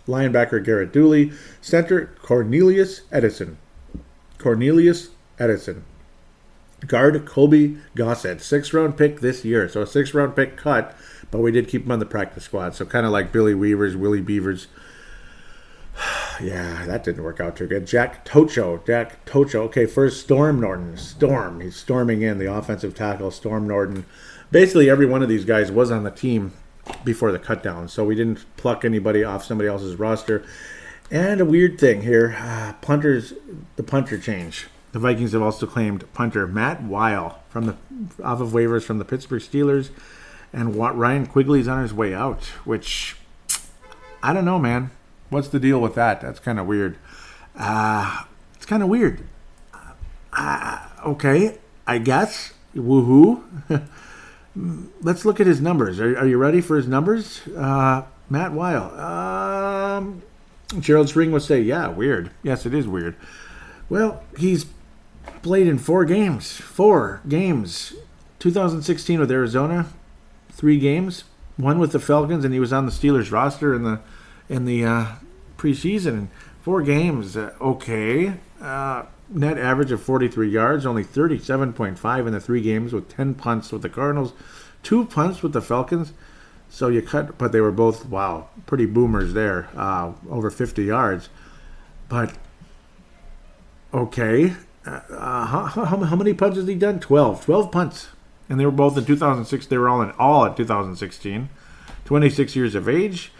[0.06, 1.32] Linebacker Garrett Dooley.
[1.60, 3.58] Center Cornelius Edison.
[4.38, 5.84] Cornelius Edison.
[6.86, 8.40] Guard Colby Gossett.
[8.40, 9.68] Six round pick this year.
[9.68, 10.96] So a six round pick cut,
[11.30, 12.74] but we did keep him on the practice squad.
[12.74, 14.68] So kind of like Billy Weaver's, Willie Beavers.
[16.40, 17.86] yeah, that didn't work out too good.
[17.86, 18.86] Jack Tocho.
[18.86, 19.60] Jack Tocho.
[19.66, 20.96] Okay, first Storm Norton.
[20.96, 21.60] Storm.
[21.60, 23.30] He's storming in the offensive tackle.
[23.30, 24.04] Storm Norton
[24.50, 26.52] basically every one of these guys was on the team
[27.04, 30.44] before the cutdown, so we didn't pluck anybody off somebody else's roster.
[31.10, 33.32] And a weird thing here, uh, punters,
[33.76, 34.66] the punter change.
[34.92, 37.76] The Vikings have also claimed punter Matt Wile from the
[38.24, 39.90] off of waivers from the Pittsburgh Steelers,
[40.52, 42.44] and Ryan Quigley's on his way out.
[42.64, 43.16] Which
[44.22, 44.90] I don't know, man.
[45.28, 46.20] What's the deal with that?
[46.20, 46.96] That's kind of weird.
[47.56, 49.22] Uh, it's kind of weird.
[50.32, 52.52] Uh, okay, I guess.
[52.74, 53.42] Woohoo.
[55.02, 56.00] let's look at his numbers.
[56.00, 57.46] Are, are you ready for his numbers?
[57.48, 58.90] Uh, Matt Wile.
[58.98, 60.22] Um,
[60.80, 62.30] Gerald String would say, yeah, weird.
[62.42, 63.14] Yes, it is weird.
[63.88, 64.66] Well, he's
[65.42, 66.56] played in four games.
[66.56, 67.94] Four games.
[68.38, 69.86] 2016 with Arizona,
[70.50, 71.24] three games.
[71.56, 74.00] One with the Falcons, and he was on the Steelers roster in the
[74.48, 75.06] in the uh,
[75.56, 76.28] preseason.
[76.60, 77.36] Four games.
[77.36, 78.34] Uh, okay.
[78.60, 83.72] Uh, net average of 43 yards, only 37.5 in the three games with 10 punts
[83.72, 84.32] with the Cardinals,
[84.82, 86.12] two punts with the Falcons.
[86.68, 91.28] So you cut, but they were both, wow, pretty boomers there, uh, over 50 yards.
[92.08, 92.34] But,
[93.94, 94.54] okay.
[94.84, 97.00] Uh, how, how, how, many punts has he done?
[97.00, 97.44] 12.
[97.44, 98.08] 12 punts.
[98.48, 99.66] And they were both in 2006.
[99.66, 101.48] They were all in all at 2016.
[102.04, 103.32] 26 years of age.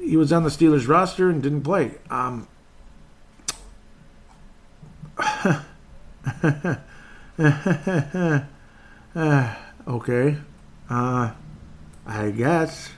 [0.00, 1.92] He was on the Steelers roster and didn't play.
[2.10, 2.48] Um,
[9.88, 10.36] okay.
[10.88, 11.32] Uh,
[12.06, 12.90] I guess.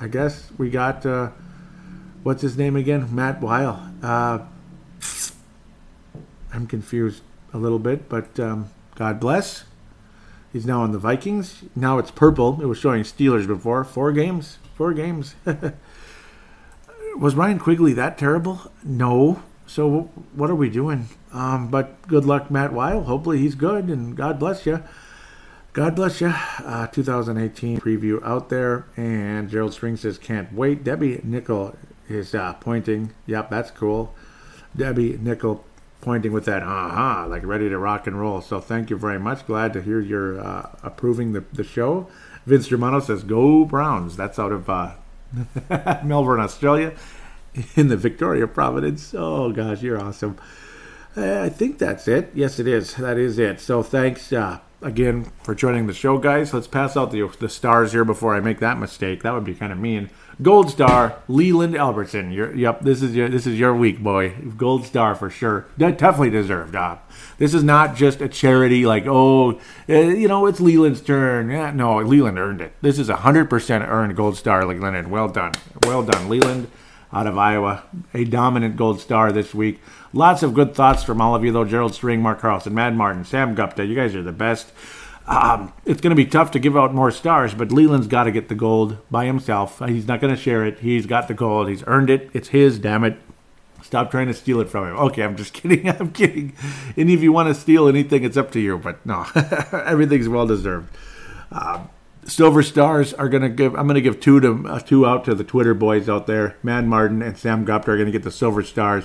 [0.00, 1.30] I guess we got, uh,
[2.22, 3.12] what's his name again?
[3.14, 3.92] Matt Wile.
[4.02, 4.40] Uh,
[6.52, 9.64] I'm confused a little bit, but um, God bless.
[10.52, 11.64] He's now on the Vikings.
[11.76, 12.60] Now it's purple.
[12.62, 13.84] It was showing Steelers before.
[13.84, 14.58] Four games.
[14.74, 15.34] Four games.
[17.18, 18.72] was Ryan Quigley that terrible?
[18.82, 19.42] No.
[19.68, 21.08] So what are we doing?
[21.32, 23.02] Um, but good luck, Matt Wile.
[23.02, 24.82] Hopefully he's good, and God bless you.
[25.74, 26.32] God bless you.
[26.64, 30.82] Uh, 2018 preview out there, and Gerald String says can't wait.
[30.82, 31.76] Debbie Nickel
[32.08, 33.12] is uh, pointing.
[33.26, 34.14] Yep, that's cool.
[34.74, 35.64] Debbie Nickel
[36.00, 38.40] pointing with that uh-huh, like ready to rock and roll.
[38.40, 39.46] So thank you very much.
[39.46, 42.08] Glad to hear you're uh, approving the, the show.
[42.46, 44.16] Vince Germano says go Browns.
[44.16, 44.92] That's out of uh,
[46.04, 46.94] Melbourne, Australia,
[47.76, 49.14] in the Victoria Providence.
[49.16, 50.38] Oh gosh, you're awesome.
[51.16, 52.30] Uh, I think that's it.
[52.34, 52.94] Yes, it is.
[52.94, 53.60] That is it.
[53.60, 56.54] So thanks uh, again for joining the show, guys.
[56.54, 59.22] Let's pass out the, the stars here before I make that mistake.
[59.22, 60.10] That would be kind of mean.
[60.40, 62.30] Gold star, Leland Albertson.
[62.30, 64.30] You're, yep, this is your this is your week, boy.
[64.56, 65.66] Gold star for sure.
[65.76, 66.76] That definitely deserved.
[66.76, 66.98] Uh,
[67.38, 69.58] this is not just a charity like oh,
[69.88, 71.50] uh, you know, it's Leland's turn.
[71.50, 72.74] Yeah, no, Leland earned it.
[72.80, 75.10] This is a hundred percent earned gold star, like Leland.
[75.10, 75.54] Well done,
[75.84, 76.68] well done, Leland
[77.12, 77.84] out of Iowa.
[78.14, 79.80] A dominant gold star this week.
[80.12, 81.64] Lots of good thoughts from all of you, though.
[81.64, 83.84] Gerald String, Mark Carlson, Mad Martin, Sam Gupta.
[83.84, 84.72] You guys are the best.
[85.26, 88.30] Um, it's going to be tough to give out more stars, but Leland's got to
[88.30, 89.78] get the gold by himself.
[89.86, 90.78] He's not going to share it.
[90.78, 91.68] He's got the gold.
[91.68, 92.30] He's earned it.
[92.32, 93.18] It's his, damn it.
[93.82, 94.96] Stop trying to steal it from him.
[94.96, 95.88] Okay, I'm just kidding.
[95.88, 96.54] I'm kidding.
[96.96, 98.78] And if you want to steal anything, it's up to you.
[98.78, 99.26] But no,
[99.72, 100.96] everything's well deserved.
[101.52, 101.84] Uh,
[102.28, 103.74] Silver Stars are going to give.
[103.74, 106.56] I'm going to give two to uh, two out to the Twitter boys out there.
[106.62, 109.04] Mad Martin and Sam Gupta are going to get the Silver Stars.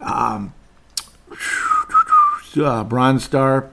[0.00, 0.54] Um,
[2.56, 3.70] uh, Bronze Star.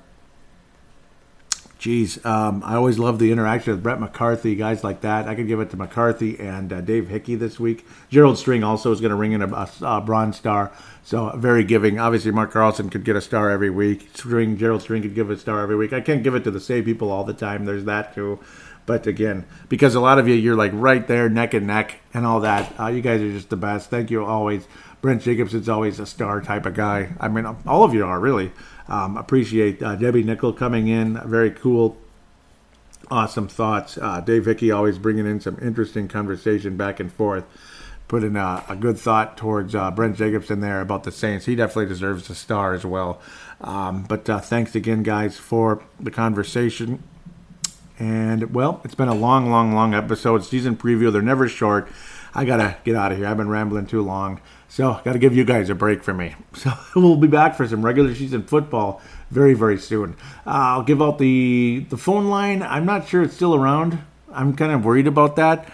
[1.77, 5.27] Geez, um, I always love the interaction with Brett McCarthy, guys like that.
[5.27, 7.87] I could give it to McCarthy and uh, Dave Hickey this week.
[8.07, 10.71] Gerald String also is going to ring in a, a, a, bronze star,
[11.03, 11.97] so very giving.
[11.97, 14.11] Obviously, Mark Carlson could get a star every week.
[14.13, 15.91] String, Gerald String could give a star every week.
[15.91, 17.65] I can't give it to the same people all the time.
[17.65, 18.39] There's that too.
[18.85, 22.25] But again, because a lot of you, you're like right there, neck and neck, and
[22.25, 22.73] all that.
[22.79, 23.89] Uh, you guys are just the best.
[23.89, 24.67] Thank you always.
[25.01, 27.09] Brent Jacobson's always a star type of guy.
[27.19, 28.51] I mean, all of you are really.
[28.87, 31.19] Um, appreciate uh, Debbie Nickel coming in.
[31.27, 31.97] Very cool,
[33.09, 33.97] awesome thoughts.
[33.97, 37.45] Uh, Dave Hickey always bringing in some interesting conversation back and forth.
[38.07, 41.45] Putting a, a good thought towards uh, Brent Jacobson there about the Saints.
[41.45, 43.21] He definitely deserves a star as well.
[43.61, 47.03] Um, but uh, thanks again, guys, for the conversation.
[48.01, 50.43] And well, it's been a long, long, long episode.
[50.43, 51.13] Season preview.
[51.13, 51.87] They're never short.
[52.33, 53.27] I gotta get out of here.
[53.27, 54.41] I've been rambling too long.
[54.69, 56.33] So got to give you guys a break for me.
[56.55, 60.15] So we'll be back for some regular season football very very soon.
[60.47, 62.63] Uh, I'll give out the the phone line.
[62.63, 64.01] I'm not sure it's still around.
[64.33, 65.71] I'm kind of worried about that.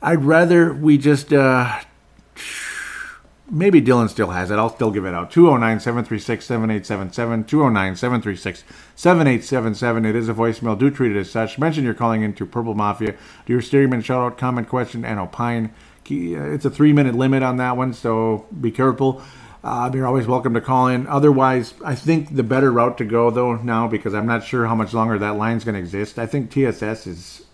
[0.00, 1.80] I'd rather we just uh,
[3.50, 4.54] maybe Dylan still has it.
[4.54, 5.30] I'll still give it out.
[5.30, 7.44] 209 736 7877.
[7.44, 8.64] 209 736
[8.96, 10.04] 7877.
[10.04, 10.78] It is a voicemail.
[10.78, 11.58] Do treat it as such.
[11.58, 13.12] Mention you're calling into Purple Mafia.
[13.44, 15.72] Do your Steerman shout out, comment, question, and opine.
[16.08, 19.22] It's a three minute limit on that one, so be careful.
[19.62, 21.06] Uh, you're always welcome to call in.
[21.08, 24.76] Otherwise, I think the better route to go, though, now, because I'm not sure how
[24.76, 27.44] much longer that line's going to exist, I think TSS is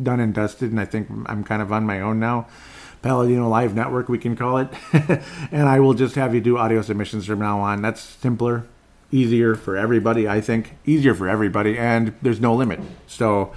[0.00, 2.46] done and dusted, and I think I'm kind of on my own now.
[3.02, 4.68] Paladino Live Network, we can call it.
[5.50, 7.82] and I will just have you do audio submissions from now on.
[7.82, 8.66] That's simpler,
[9.12, 10.76] easier for everybody, I think.
[10.86, 12.80] Easier for everybody, and there's no limit.
[13.06, 13.52] So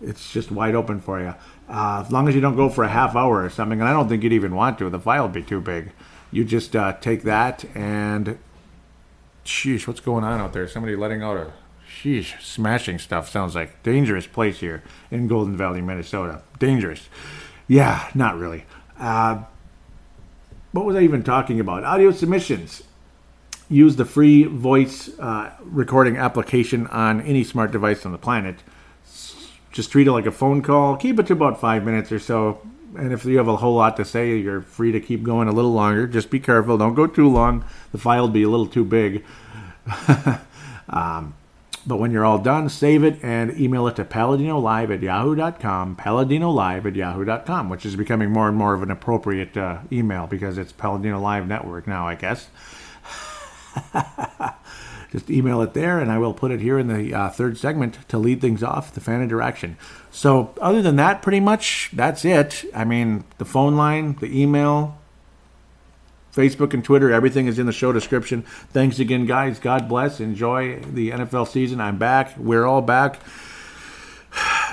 [0.00, 1.34] it's just wide open for you.
[1.68, 3.92] Uh, as long as you don't go for a half hour or something, and I
[3.92, 5.92] don't think you'd even want to, the file would be too big.
[6.30, 8.38] You just uh, take that and.
[9.44, 10.66] Sheesh, what's going on out there?
[10.66, 11.52] Somebody letting out a.
[11.88, 16.42] Sheesh, smashing stuff sounds like dangerous place here in Golden Valley, Minnesota.
[16.58, 17.08] Dangerous.
[17.68, 18.64] Yeah, not really.
[18.98, 19.44] Uh,
[20.72, 21.84] what was I even talking about?
[21.84, 22.82] Audio submissions.
[23.68, 28.56] Use the free voice uh, recording application on any smart device on the planet.
[29.72, 30.96] Just treat it like a phone call.
[30.96, 32.60] Keep it to about five minutes or so.
[32.96, 35.52] And if you have a whole lot to say, you're free to keep going a
[35.52, 36.06] little longer.
[36.06, 36.78] Just be careful.
[36.78, 37.64] Don't go too long.
[37.92, 39.24] The file will be a little too big.
[40.88, 41.34] um,
[41.86, 46.84] but when you're all done, save it and email it to paladinolive at yahoo.com, paladinolive
[46.84, 50.72] at yahoo.com, which is becoming more and more of an appropriate uh, email because it's
[50.72, 52.48] Paladino Live Network now, I guess.
[55.12, 57.98] Just email it there, and I will put it here in the uh, third segment
[58.08, 59.78] to lead things off the fan interaction.
[60.10, 62.64] So, other than that, pretty much that's it.
[62.74, 64.98] I mean, the phone line, the email,
[66.36, 67.10] Facebook and Twitter.
[67.10, 68.42] Everything is in the show description.
[68.42, 69.58] Thanks again, guys.
[69.58, 70.20] God bless.
[70.20, 71.80] Enjoy the NFL season.
[71.80, 72.36] I'm back.
[72.36, 73.18] We're all back.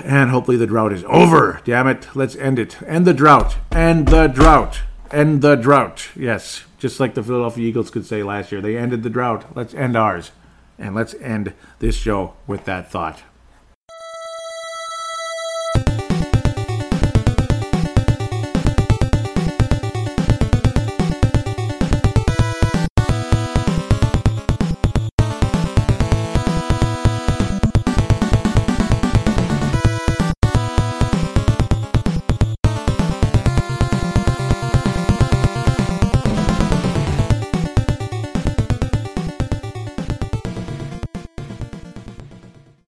[0.04, 1.60] And hopefully the drought is over.
[1.64, 2.08] Damn it.
[2.16, 2.82] Let's end it.
[2.82, 3.56] End the drought.
[3.70, 4.80] End the drought.
[5.12, 6.08] End the drought.
[6.16, 6.64] Yes.
[6.84, 8.60] Just like the Philadelphia Eagles could say last year.
[8.60, 9.56] They ended the drought.
[9.56, 10.32] Let's end ours.
[10.78, 13.22] And let's end this show with that thought.